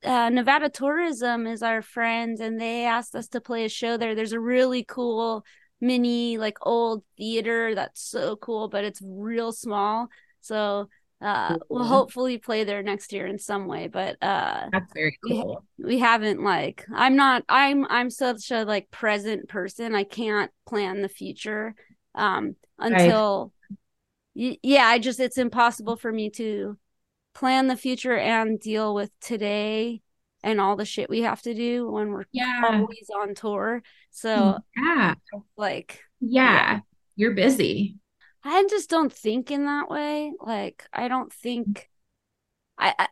uh, 0.04 0.30
Nevada 0.30 0.70
Tourism 0.70 1.48
is 1.48 1.64
our 1.64 1.82
friend, 1.82 2.40
and 2.40 2.60
they 2.60 2.86
asked 2.86 3.16
us 3.16 3.28
to 3.30 3.42
play 3.42 3.66
a 3.66 3.70
show 3.70 3.98
there. 3.98 4.14
There's 4.14 4.34
a 4.34 4.40
really 4.40 4.84
cool 4.84 5.44
mini, 5.84 6.38
like 6.38 6.58
old 6.62 7.04
theater 7.18 7.76
that's 7.76 8.02
so 8.02 8.36
cool, 8.38 8.70
but 8.70 8.84
it's 8.84 9.02
real 9.04 9.52
small. 9.52 10.08
So 10.42 10.88
uh, 11.24 11.58
we'll 11.70 11.86
hopefully 11.86 12.38
play 12.38 12.64
there 12.64 12.84
next 12.84 13.14
year 13.14 13.26
in 13.26 13.40
some 13.40 13.66
way 13.66 13.88
but 13.88 14.18
uh 14.22 14.68
that's 14.74 14.92
very 14.94 15.18
cool 15.26 15.66
we, 15.78 15.86
we, 15.86 16.00
haven't 16.00 16.44
like 16.44 16.86
i'm 16.94 17.16
not 17.16 17.44
i'm 17.48 17.86
i'm 17.90 18.10
such 18.10 18.52
a 18.52 18.66
like 18.66 18.92
present 18.92 19.48
person 19.48 19.96
i 19.96 20.04
can't 20.04 20.52
plan 20.68 21.02
the 21.02 21.08
future 21.08 21.76
um 22.14 22.56
until 22.78 23.54
right. 24.36 24.60
yeah 24.62 24.86
i 24.86 25.00
just 25.00 25.22
it's 25.22 25.38
impossible 25.38 25.96
for 25.96 26.12
me 26.12 26.30
to 26.30 26.78
plan 27.34 27.68
the 27.68 27.78
future 27.78 28.18
and 28.18 28.60
deal 28.60 28.94
with 28.94 29.10
today 29.22 30.02
and 30.44 30.60
all 30.60 30.76
the 30.76 30.86
shit 30.86 31.10
we 31.10 31.22
have 31.22 31.42
to 31.42 31.54
do 31.54 31.90
when 31.90 32.12
we're 32.12 32.26
yeah. 32.32 32.62
always 32.66 33.10
on 33.22 33.34
tour 33.34 33.82
so 34.12 34.60
yeah 34.78 35.14
like 35.58 36.02
yeah, 36.20 36.74
yeah. 36.74 36.80
you're 37.16 37.34
busy 37.34 37.98
I 38.44 38.66
just 38.70 38.90
don't 38.90 39.12
think 39.12 39.52
in 39.52 39.66
that 39.66 39.90
way. 39.90 40.34
Like 40.40 40.86
I 40.92 41.08
don't 41.08 41.32
think 41.32 41.90
I 42.78 42.94
I 42.98 43.08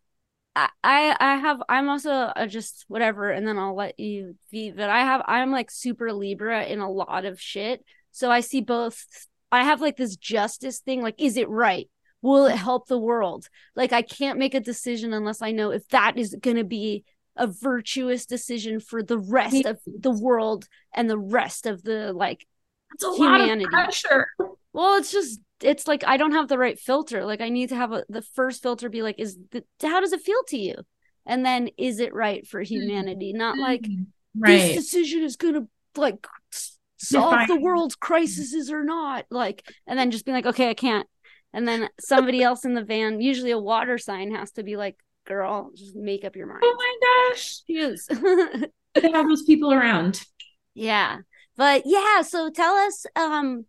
I, 0.84 1.16
I 1.18 1.36
have 1.38 1.64
I'm 1.70 1.88
also 1.88 2.32
a 2.36 2.46
just 2.48 2.84
whatever 2.90 3.30
and 3.30 3.48
then 3.48 3.58
I'll 3.58 3.76
let 3.76 4.00
you 4.00 4.36
be 4.52 4.72
but 4.72 4.90
I 4.90 5.00
have 5.00 5.22
I'm 5.26 5.52
like 5.52 5.72
super 5.72 6.12
Libra 6.12 6.66
in 6.66 6.80
a 6.80 6.92
lot 6.92 7.24
of 7.24 7.40
shit. 7.40 7.86
So 8.12 8.30
I 8.30 8.42
see 8.42 8.60
both 8.60 9.06
I 9.52 9.64
have 9.64 9.80
like 9.80 9.96
this 9.96 10.18
justice 10.18 10.80
thing 10.80 11.02
like 11.02 11.16
is 11.18 11.38
it 11.38 11.50
right? 11.50 11.90
Will 12.22 12.48
it 12.48 12.58
help 12.58 12.88
the 12.88 13.00
world? 13.00 13.48
Like 13.76 13.94
I 13.94 14.02
can't 14.02 14.38
make 14.38 14.54
a 14.54 14.60
decision 14.60 15.14
unless 15.14 15.42
I 15.42 15.52
know 15.52 15.72
if 15.72 15.88
that 15.90 16.18
is 16.18 16.36
going 16.40 16.58
to 16.58 16.66
be 16.66 17.06
a 17.36 17.48
virtuous 17.48 18.26
decision 18.26 18.80
for 18.80 19.02
the 19.02 19.18
rest 19.18 19.66
of 19.66 19.80
the 19.86 20.12
world 20.12 20.68
and 20.94 21.10
the 21.10 21.18
rest 21.18 21.66
of 21.66 21.84
the 21.84 22.14
like 22.14 22.46
It's 22.94 23.04
a 23.04 23.16
humanity. 23.16 23.66
lot 23.66 23.74
of 23.74 23.86
pressure. 23.86 24.28
Well, 24.74 24.98
it's 24.98 25.12
just 25.12 25.40
it's 25.62 25.88
like 25.88 26.04
I 26.06 26.18
don't 26.18 26.34
have 26.34 26.48
the 26.48 26.58
right 26.58 26.80
filter. 26.80 27.26
Like 27.26 27.42
I 27.42 27.50
need 27.50 27.70
to 27.70 27.76
have 27.76 27.92
a 27.92 28.04
the 28.10 28.22
first 28.22 28.62
filter 28.62 28.90
be 28.90 29.02
like, 29.02 29.20
is 29.20 29.38
the, 29.52 29.64
how 29.82 30.00
does 30.00 30.14
it 30.14 30.22
feel 30.22 30.44
to 30.50 30.58
you? 30.58 30.76
And 31.26 31.46
then 31.46 31.70
is 31.78 32.00
it 32.00 32.14
right 32.14 32.46
for 32.48 32.62
mm-hmm. 32.62 32.74
humanity? 32.74 33.34
Not 33.34 33.56
mm-hmm. 33.56 33.64
like 33.64 33.88
right. 34.38 34.58
this 34.58 34.76
decision 34.76 35.24
is 35.24 35.36
gonna 35.36 35.68
like 35.96 36.26
solve 36.98 37.48
the 37.48 37.60
world's 37.60 37.96
crises 37.96 38.72
or 38.72 38.84
not. 38.84 39.26
Like, 39.30 39.68
and 39.88 39.98
then 39.98 40.12
just 40.12 40.26
being 40.26 40.36
like, 40.36 40.46
okay, 40.46 40.70
I 40.70 40.74
can't. 40.74 41.08
And 41.54 41.68
then 41.68 41.90
somebody 42.00 42.42
else 42.42 42.64
in 42.64 42.76
the 42.76 42.84
van, 42.84 43.20
usually 43.20 43.52
a 43.52 43.60
water 43.60 43.98
sign, 43.98 44.34
has 44.34 44.52
to 44.52 44.64
be 44.64 44.78
like, 44.78 44.98
girl, 45.26 45.72
just 45.76 45.96
make 45.96 46.26
up 46.26 46.36
your 46.36 46.48
mind. 46.48 46.62
Oh 46.64 46.76
my 46.78 47.30
gosh. 47.30 47.62
Yes. 47.68 48.06
they 48.96 49.12
have 49.12 49.28
those 49.28 49.44
people 49.44 49.74
around. 49.74 50.24
Yeah. 50.74 51.20
But 51.58 51.84
yeah, 51.86 52.22
so 52.22 52.50
tell 52.50 52.76
us 52.76 53.06
um 53.16 53.66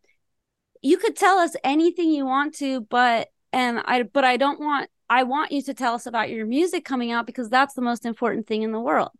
you 0.82 0.98
could 0.98 1.16
tell 1.16 1.38
us 1.38 1.54
anything 1.62 2.10
you 2.10 2.26
want 2.26 2.54
to, 2.56 2.80
but 2.82 3.28
and 3.52 3.80
I 3.84 4.02
but 4.02 4.24
I 4.24 4.36
don't 4.36 4.60
want 4.60 4.90
I 5.08 5.24
want 5.24 5.52
you 5.52 5.62
to 5.62 5.74
tell 5.74 5.94
us 5.94 6.06
about 6.06 6.30
your 6.30 6.46
music 6.46 6.84
coming 6.84 7.12
out 7.12 7.26
because 7.26 7.48
that's 7.48 7.74
the 7.74 7.82
most 7.82 8.06
important 8.06 8.46
thing 8.46 8.62
in 8.62 8.72
the 8.72 8.80
world. 8.80 9.10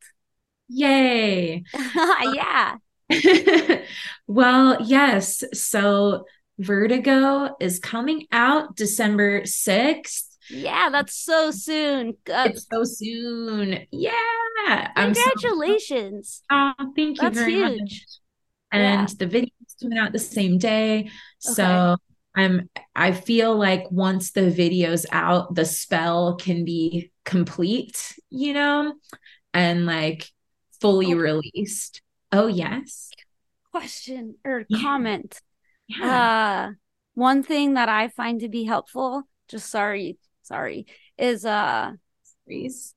Yay. 0.68 1.64
yeah. 1.74 2.76
well, 4.26 4.78
yes. 4.83 5.45
So 5.53 6.24
Vertigo 6.59 7.57
is 7.61 7.78
coming 7.78 8.26
out 8.33 8.76
December 8.76 9.43
6th. 9.43 10.32
Yeah, 10.53 10.90
that's 10.90 11.14
so 11.14 11.50
soon. 11.50 12.16
Uh, 12.30 12.48
it's 12.50 12.66
so 12.70 12.84
soon. 12.84 13.86
Yeah. 13.90 14.92
Congratulations. 14.94 16.42
So, 16.50 16.57
oh, 16.57 16.92
thank 16.94 17.16
you 17.16 17.22
that's 17.22 17.38
very 17.38 17.55
huge. 17.55 17.80
much. 17.80 18.07
And 18.70 19.09
yeah. 19.09 19.14
the 19.18 19.26
video 19.26 19.50
coming 19.80 19.98
out 19.98 20.12
the 20.12 20.18
same 20.18 20.59
day. 20.59 21.00
Okay. 21.00 21.11
So 21.40 21.96
I'm 22.36 22.68
I 22.94 23.12
feel 23.12 23.57
like 23.57 23.90
once 23.90 24.32
the 24.32 24.50
video's 24.50 25.07
out, 25.11 25.55
the 25.55 25.64
spell 25.64 26.36
can 26.36 26.64
be 26.64 27.11
complete, 27.24 28.14
you 28.30 28.53
know, 28.53 28.94
and 29.53 29.86
like 29.86 30.30
fully 30.80 31.14
released. 31.14 32.03
Oh 32.30 32.46
yes. 32.46 33.11
Question 33.70 34.36
or 34.44 34.64
yeah. 34.68 34.78
comment. 34.80 35.40
Yeah. 35.88 36.68
Uh 36.68 36.72
one 37.14 37.42
thing 37.42 37.74
that 37.74 37.88
I 37.88 38.09
find 38.09 38.40
to 38.40 38.48
be 38.48 38.64
helpful, 38.64 39.24
just 39.48 39.70
sorry, 39.70 40.16
sorry, 40.43 40.86
is 41.18 41.45
uh 41.45 41.93
Please. 42.47 42.95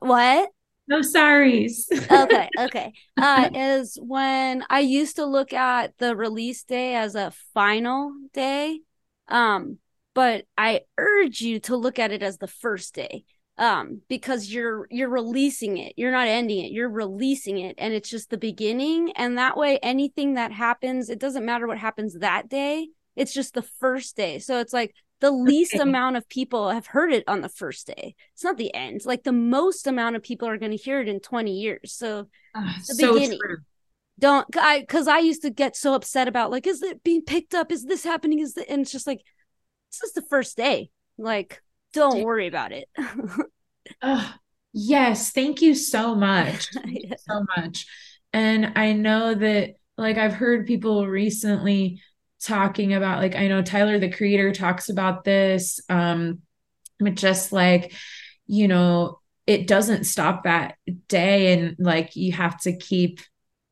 what? 0.00 0.50
No 0.86 1.00
sorries. 1.00 1.84
okay, 2.10 2.48
okay. 2.58 2.92
Uh, 3.16 3.50
is 3.54 3.98
when 4.00 4.64
I 4.68 4.80
used 4.80 5.16
to 5.16 5.24
look 5.24 5.52
at 5.52 5.96
the 5.98 6.14
release 6.16 6.64
day 6.64 6.94
as 6.94 7.14
a 7.14 7.32
final 7.52 8.12
day. 8.32 8.80
Um, 9.28 9.78
but 10.14 10.44
I 10.56 10.82
urge 10.98 11.40
you 11.40 11.60
to 11.60 11.76
look 11.76 11.98
at 11.98 12.12
it 12.12 12.22
as 12.22 12.38
the 12.38 12.46
first 12.46 12.94
day. 12.94 13.24
Um, 13.56 14.00
because 14.08 14.52
you're 14.52 14.88
you're 14.90 15.08
releasing 15.08 15.76
it. 15.78 15.92
You're 15.96 16.10
not 16.10 16.26
ending 16.26 16.64
it. 16.64 16.72
You're 16.72 16.90
releasing 16.90 17.58
it 17.58 17.76
and 17.78 17.94
it's 17.94 18.10
just 18.10 18.28
the 18.30 18.36
beginning. 18.36 19.12
And 19.12 19.38
that 19.38 19.56
way 19.56 19.78
anything 19.80 20.34
that 20.34 20.50
happens, 20.50 21.08
it 21.08 21.20
doesn't 21.20 21.44
matter 21.44 21.68
what 21.68 21.78
happens 21.78 22.18
that 22.18 22.48
day. 22.48 22.88
It's 23.14 23.32
just 23.32 23.54
the 23.54 23.62
first 23.62 24.16
day. 24.16 24.40
So 24.40 24.58
it's 24.58 24.72
like 24.72 24.92
the 25.24 25.30
least 25.30 25.74
amount 25.80 26.16
of 26.16 26.28
people 26.28 26.68
have 26.68 26.86
heard 26.86 27.10
it 27.10 27.24
on 27.26 27.40
the 27.40 27.48
first 27.48 27.86
day. 27.86 28.14
It's 28.34 28.44
not 28.44 28.58
the 28.58 28.74
end. 28.74 29.06
Like 29.06 29.24
the 29.24 29.32
most 29.32 29.86
amount 29.86 30.16
of 30.16 30.22
people 30.22 30.46
are 30.46 30.58
going 30.58 30.72
to 30.72 30.76
hear 30.76 31.00
it 31.00 31.08
in 31.08 31.18
20 31.18 31.50
years. 31.50 31.94
So 31.94 32.28
uh, 32.54 32.72
the 32.88 32.94
so 32.94 33.14
beginning. 33.14 33.38
True. 33.42 33.56
Don't 34.20 34.46
I 34.56 34.80
because 34.80 35.08
I 35.08 35.18
used 35.18 35.42
to 35.42 35.50
get 35.50 35.76
so 35.76 35.94
upset 35.94 36.28
about 36.28 36.50
like, 36.50 36.66
is 36.66 36.82
it 36.82 37.02
being 37.02 37.22
picked 37.22 37.54
up? 37.54 37.72
Is 37.72 37.84
this 37.84 38.04
happening? 38.04 38.38
Is 38.38 38.52
the 38.52 38.70
and 38.70 38.82
it's 38.82 38.92
just 38.92 39.06
like 39.06 39.22
this 39.90 40.02
is 40.08 40.12
the 40.12 40.22
first 40.22 40.56
day. 40.56 40.90
Like, 41.16 41.62
don't 41.94 42.22
worry 42.22 42.46
about 42.46 42.72
it. 42.72 42.88
uh, 44.02 44.32
yes, 44.72 45.32
thank 45.32 45.62
you 45.62 45.74
so 45.74 46.14
much. 46.14 46.68
yeah. 46.84 47.14
so 47.18 47.44
much. 47.56 47.86
And 48.32 48.74
I 48.76 48.92
know 48.92 49.34
that 49.34 49.70
like 49.96 50.16
I've 50.16 50.34
heard 50.34 50.66
people 50.66 51.08
recently 51.08 52.00
talking 52.44 52.94
about 52.94 53.20
like 53.20 53.36
I 53.36 53.48
know 53.48 53.62
Tyler 53.62 53.98
the 53.98 54.10
creator 54.10 54.52
talks 54.52 54.88
about 54.88 55.24
this 55.24 55.80
um 55.88 56.40
but 57.00 57.14
just 57.14 57.52
like 57.52 57.92
you 58.46 58.68
know 58.68 59.18
it 59.46 59.66
doesn't 59.66 60.04
stop 60.04 60.44
that 60.44 60.76
day 61.08 61.52
and 61.52 61.76
like 61.78 62.16
you 62.16 62.32
have 62.32 62.60
to 62.62 62.76
keep 62.76 63.20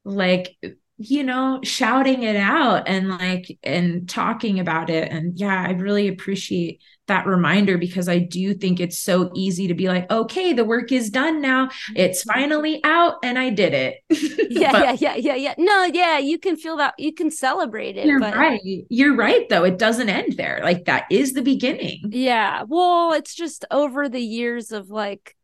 like 0.04 0.56
you 0.98 1.24
know 1.24 1.60
shouting 1.62 2.22
it 2.22 2.36
out 2.36 2.88
and 2.88 3.08
like 3.08 3.58
and 3.62 4.08
talking 4.08 4.60
about 4.60 4.90
it. 4.90 5.10
And 5.10 5.38
yeah 5.38 5.64
I 5.66 5.72
really 5.72 6.08
appreciate 6.08 6.80
that 7.12 7.26
reminder 7.26 7.76
because 7.76 8.08
I 8.08 8.18
do 8.18 8.54
think 8.54 8.80
it's 8.80 8.98
so 8.98 9.30
easy 9.34 9.68
to 9.68 9.74
be 9.74 9.86
like, 9.86 10.10
okay, 10.10 10.54
the 10.54 10.64
work 10.64 10.90
is 10.92 11.10
done 11.10 11.42
now. 11.42 11.68
It's 11.94 12.24
mm-hmm. 12.24 12.40
finally 12.40 12.80
out 12.84 13.16
and 13.22 13.38
I 13.38 13.50
did 13.50 13.74
it. 13.74 13.98
yeah, 14.50 14.72
yeah, 14.72 14.96
yeah, 14.98 15.14
yeah, 15.16 15.34
yeah. 15.34 15.54
No, 15.58 15.84
yeah, 15.84 16.16
you 16.16 16.38
can 16.38 16.56
feel 16.56 16.78
that 16.78 16.94
you 16.98 17.12
can 17.12 17.30
celebrate 17.30 17.98
it. 17.98 18.06
You're 18.06 18.18
but... 18.18 18.34
right. 18.34 18.60
You're 18.64 19.14
right 19.14 19.46
though. 19.50 19.64
It 19.64 19.78
doesn't 19.78 20.08
end 20.08 20.38
there. 20.38 20.60
Like 20.62 20.86
that 20.86 21.04
is 21.10 21.34
the 21.34 21.42
beginning. 21.42 22.00
Yeah. 22.08 22.64
Well, 22.66 23.12
it's 23.12 23.34
just 23.34 23.66
over 23.70 24.08
the 24.08 24.22
years 24.22 24.72
of 24.72 24.88
like 24.88 25.36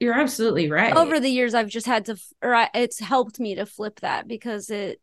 you're 0.00 0.18
absolutely 0.18 0.70
right. 0.70 0.94
Over 0.94 1.18
the 1.18 1.28
years, 1.28 1.54
I've 1.54 1.68
just 1.68 1.86
had 1.86 2.06
to, 2.06 2.16
or 2.42 2.68
it's 2.74 3.00
helped 3.00 3.38
me 3.40 3.54
to 3.54 3.66
flip 3.66 4.00
that 4.00 4.26
because 4.26 4.70
it, 4.70 4.98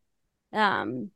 um, 0.51 1.11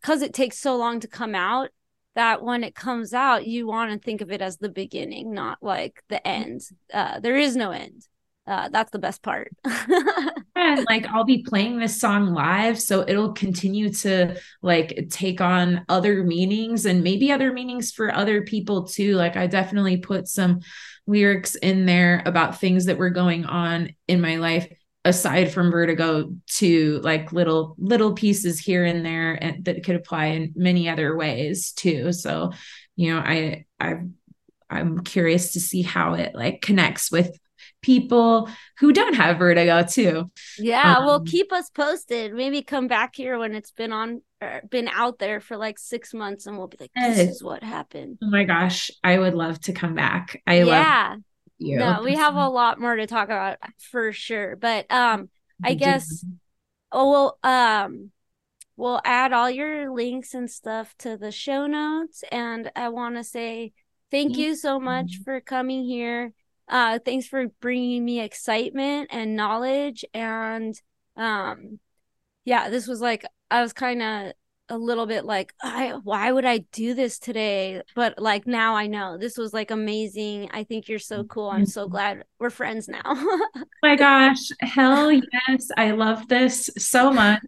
because 0.00 0.22
it 0.22 0.32
takes 0.32 0.58
so 0.58 0.76
long 0.76 1.00
to 1.00 1.08
come 1.08 1.34
out 1.34 1.68
that 2.16 2.42
when 2.42 2.64
it 2.64 2.74
comes 2.74 3.14
out, 3.14 3.46
you 3.46 3.66
want 3.66 3.92
to 3.92 4.04
think 4.04 4.20
of 4.20 4.32
it 4.32 4.42
as 4.42 4.56
the 4.56 4.70
beginning, 4.70 5.32
not 5.32 5.58
like 5.62 6.02
the 6.08 6.26
end. 6.26 6.62
Uh, 6.92 7.20
there 7.20 7.36
is 7.36 7.54
no 7.54 7.70
end. 7.70 8.06
Uh, 8.46 8.68
that's 8.68 8.90
the 8.90 8.98
best 8.98 9.22
part. 9.22 9.52
and 10.56 10.86
like 10.88 11.06
I'll 11.06 11.24
be 11.24 11.42
playing 11.42 11.78
this 11.78 12.00
song 12.00 12.32
live, 12.32 12.80
so 12.80 13.04
it'll 13.06 13.32
continue 13.32 13.92
to 13.94 14.40
like 14.62 15.08
take 15.10 15.40
on 15.40 15.84
other 15.88 16.22
meanings 16.24 16.86
and 16.86 17.02
maybe 17.02 17.32
other 17.32 17.52
meanings 17.52 17.92
for 17.92 18.14
other 18.14 18.42
people 18.42 18.84
too. 18.84 19.16
Like 19.16 19.36
I 19.36 19.46
definitely 19.46 19.98
put 19.98 20.28
some 20.28 20.60
lyrics 21.06 21.54
in 21.56 21.86
there 21.86 22.22
about 22.24 22.60
things 22.60 22.86
that 22.86 22.98
were 22.98 23.10
going 23.10 23.44
on 23.44 23.90
in 24.08 24.20
my 24.20 24.36
life 24.36 24.68
aside 25.06 25.52
from 25.52 25.70
vertigo 25.70 26.32
to 26.46 27.00
like 27.02 27.32
little 27.32 27.76
little 27.78 28.12
pieces 28.12 28.58
here 28.58 28.84
and 28.84 29.06
there 29.06 29.34
and 29.34 29.64
that 29.64 29.84
could 29.84 29.96
apply 29.96 30.26
in 30.26 30.52
many 30.56 30.88
other 30.88 31.16
ways 31.16 31.72
too 31.72 32.12
so 32.12 32.52
you 32.96 33.14
know 33.14 33.20
i 33.20 33.64
i 33.78 33.94
i'm 34.68 35.02
curious 35.04 35.52
to 35.52 35.60
see 35.60 35.82
how 35.82 36.14
it 36.14 36.34
like 36.34 36.60
connects 36.60 37.10
with 37.10 37.38
people 37.82 38.50
who 38.78 38.92
don't 38.92 39.14
have 39.14 39.38
vertigo 39.38 39.84
too. 39.84 40.28
Yeah, 40.58 40.96
um, 40.96 41.06
well, 41.06 41.20
keep 41.22 41.52
us 41.52 41.70
posted. 41.70 42.34
Maybe 42.34 42.62
come 42.62 42.88
back 42.88 43.14
here 43.14 43.38
when 43.38 43.54
it's 43.54 43.70
been 43.70 43.92
on 43.92 44.22
or 44.42 44.62
been 44.68 44.88
out 44.88 45.18
there 45.18 45.40
for 45.40 45.56
like 45.56 45.78
six 45.78 46.12
months, 46.12 46.46
and 46.46 46.58
we'll 46.58 46.66
be 46.66 46.78
like, 46.80 46.90
"This 46.96 47.36
is 47.36 47.42
what 47.44 47.62
happened." 47.62 48.18
Oh 48.22 48.28
my 48.28 48.42
gosh, 48.42 48.90
I 49.04 49.18
would 49.18 49.34
love 49.34 49.60
to 49.62 49.72
come 49.72 49.94
back. 49.94 50.42
I 50.46 50.62
yeah. 50.62 51.08
love 51.10 51.20
you. 51.58 51.78
No, 51.78 52.02
we 52.02 52.14
have 52.14 52.34
a 52.34 52.48
lot 52.48 52.80
more 52.80 52.96
to 52.96 53.06
talk 53.06 53.28
about 53.28 53.58
for 53.78 54.12
sure. 54.12 54.56
But 54.56 54.90
um, 54.90 55.28
I 55.62 55.74
guess 55.74 56.24
oh 56.92 57.10
well 57.10 57.38
um 57.42 58.10
we'll 58.76 59.00
add 59.04 59.32
all 59.32 59.50
your 59.50 59.92
links 59.92 60.34
and 60.34 60.48
stuff 60.48 60.94
to 60.98 61.16
the 61.16 61.32
show 61.32 61.66
notes 61.66 62.22
and 62.30 62.70
i 62.76 62.88
want 62.88 63.16
to 63.16 63.24
say 63.24 63.72
thank 64.12 64.36
you 64.36 64.54
so 64.54 64.78
much 64.78 65.18
for 65.24 65.40
coming 65.40 65.82
here 65.84 66.32
uh, 66.68 66.98
thanks 67.04 67.26
for 67.26 67.46
bringing 67.60 68.04
me 68.04 68.20
excitement 68.20 69.08
and 69.12 69.36
knowledge. 69.36 70.04
And 70.12 70.80
um, 71.16 71.78
yeah, 72.44 72.68
this 72.70 72.86
was 72.86 73.00
like, 73.00 73.24
I 73.50 73.62
was 73.62 73.72
kind 73.72 74.02
of 74.02 74.32
a 74.68 74.76
little 74.76 75.06
bit 75.06 75.24
like, 75.24 75.54
I, 75.62 75.92
why 76.02 76.30
would 76.32 76.44
I 76.44 76.58
do 76.72 76.94
this 76.94 77.18
today? 77.18 77.82
But 77.94 78.18
like 78.18 78.46
now 78.46 78.74
I 78.74 78.86
know 78.86 79.16
this 79.18 79.36
was 79.36 79.52
like 79.52 79.70
amazing. 79.70 80.50
I 80.52 80.64
think 80.64 80.88
you're 80.88 80.98
so 80.98 81.24
cool. 81.24 81.48
I'm 81.48 81.66
so 81.66 81.88
glad 81.88 82.24
we're 82.38 82.50
friends 82.50 82.88
now. 82.88 83.02
oh 83.04 83.48
my 83.82 83.96
gosh. 83.96 84.50
Hell 84.60 85.12
yes. 85.48 85.68
I 85.76 85.92
love 85.92 86.28
this 86.28 86.70
so 86.78 87.12
much. 87.12 87.42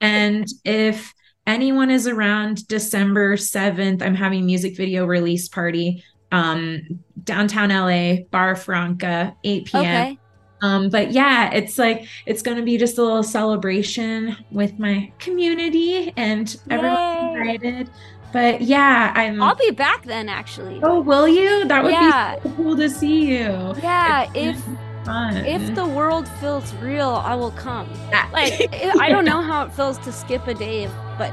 And 0.00 0.46
if 0.64 1.12
anyone 1.46 1.90
is 1.90 2.06
around 2.06 2.66
December 2.68 3.36
7th, 3.36 4.02
I'm 4.02 4.14
having 4.14 4.46
music 4.46 4.76
video 4.76 5.06
release 5.06 5.48
party 5.48 6.04
um, 6.32 6.80
downtown 7.22 7.68
LA, 7.68 8.24
Bar 8.30 8.56
Franca, 8.56 9.36
8 9.44 9.64
p.m. 9.66 9.80
Okay. 9.82 10.18
Um, 10.62 10.88
but 10.88 11.10
yeah, 11.10 11.52
it's 11.52 11.76
like 11.76 12.06
it's 12.24 12.40
gonna 12.40 12.62
be 12.62 12.78
just 12.78 12.96
a 12.96 13.02
little 13.02 13.22
celebration 13.22 14.36
with 14.50 14.78
my 14.78 15.12
community 15.18 16.12
and 16.16 16.56
everyone 16.70 17.36
invited. 17.36 17.90
But 18.32 18.62
yeah, 18.62 19.12
I'm 19.14 19.42
I'll 19.42 19.56
be 19.56 19.72
back 19.72 20.04
then 20.04 20.28
actually. 20.28 20.80
Oh, 20.82 21.00
will 21.00 21.28
you? 21.28 21.66
That 21.66 21.82
would 21.82 21.92
yeah. 21.92 22.36
be 22.36 22.48
so 22.48 22.54
cool 22.56 22.76
to 22.76 22.88
see 22.88 23.26
you. 23.26 23.74
Yeah, 23.82 24.30
it's 24.34 24.58
if 24.58 24.64
fun. 25.04 25.36
if 25.44 25.74
the 25.74 25.86
world 25.86 26.28
feels 26.40 26.72
real, 26.76 27.10
I 27.10 27.34
will 27.34 27.50
come. 27.50 27.90
Yeah. 28.10 28.28
Like 28.32 28.72
I 29.00 29.08
don't 29.08 29.24
know 29.24 29.42
how 29.42 29.66
it 29.66 29.72
feels 29.72 29.98
to 29.98 30.12
skip 30.12 30.46
a 30.46 30.54
day, 30.54 30.88
but 31.18 31.32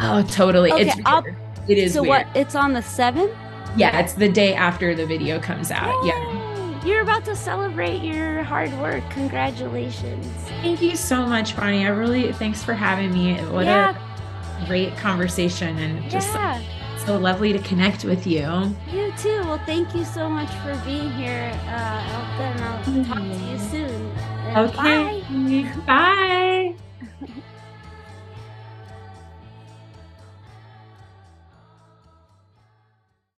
Oh 0.00 0.24
totally. 0.28 0.72
Okay, 0.72 0.88
it's 0.88 1.00
I'll, 1.04 1.24
it 1.68 1.78
is 1.78 1.92
so 1.92 2.02
weird. 2.02 2.26
what 2.26 2.36
it's 2.36 2.54
on 2.54 2.72
the 2.72 2.82
seventh? 2.82 3.32
Yeah, 3.76 4.00
it's 4.00 4.14
the 4.14 4.28
day 4.28 4.54
after 4.54 4.94
the 4.94 5.06
video 5.06 5.38
comes 5.38 5.70
out. 5.70 6.04
Yay! 6.04 6.08
Yeah. 6.08 6.31
You're 6.84 7.02
about 7.02 7.24
to 7.26 7.36
celebrate 7.36 8.02
your 8.02 8.42
hard 8.42 8.72
work. 8.80 9.08
Congratulations. 9.10 10.26
Thank 10.62 10.82
you 10.82 10.96
so 10.96 11.24
much, 11.24 11.56
Bonnie. 11.56 11.86
I 11.86 11.90
really 11.90 12.32
thanks 12.32 12.62
for 12.64 12.74
having 12.74 13.12
me. 13.12 13.36
What 13.52 13.66
yeah. 13.66 13.96
a 14.60 14.66
great 14.66 14.96
conversation 14.96 15.78
and 15.78 16.10
just 16.10 16.32
yeah. 16.34 16.60
so 17.06 17.16
lovely 17.16 17.52
to 17.52 17.60
connect 17.60 18.04
with 18.04 18.26
you. 18.26 18.74
You 18.90 19.12
too. 19.16 19.42
Well, 19.44 19.60
thank 19.64 19.94
you 19.94 20.04
so 20.04 20.28
much 20.28 20.50
for 20.56 20.74
being 20.84 21.12
here. 21.12 21.52
Uh, 21.66 22.04
I'll, 22.08 22.38
then 22.38 22.62
I'll 22.62 23.04
talk 23.04 23.18
to 23.18 23.50
you 23.50 23.58
soon. 23.58 24.12
okay. 24.56 25.72
Bye. 25.86 25.86
Bye. 25.86 26.74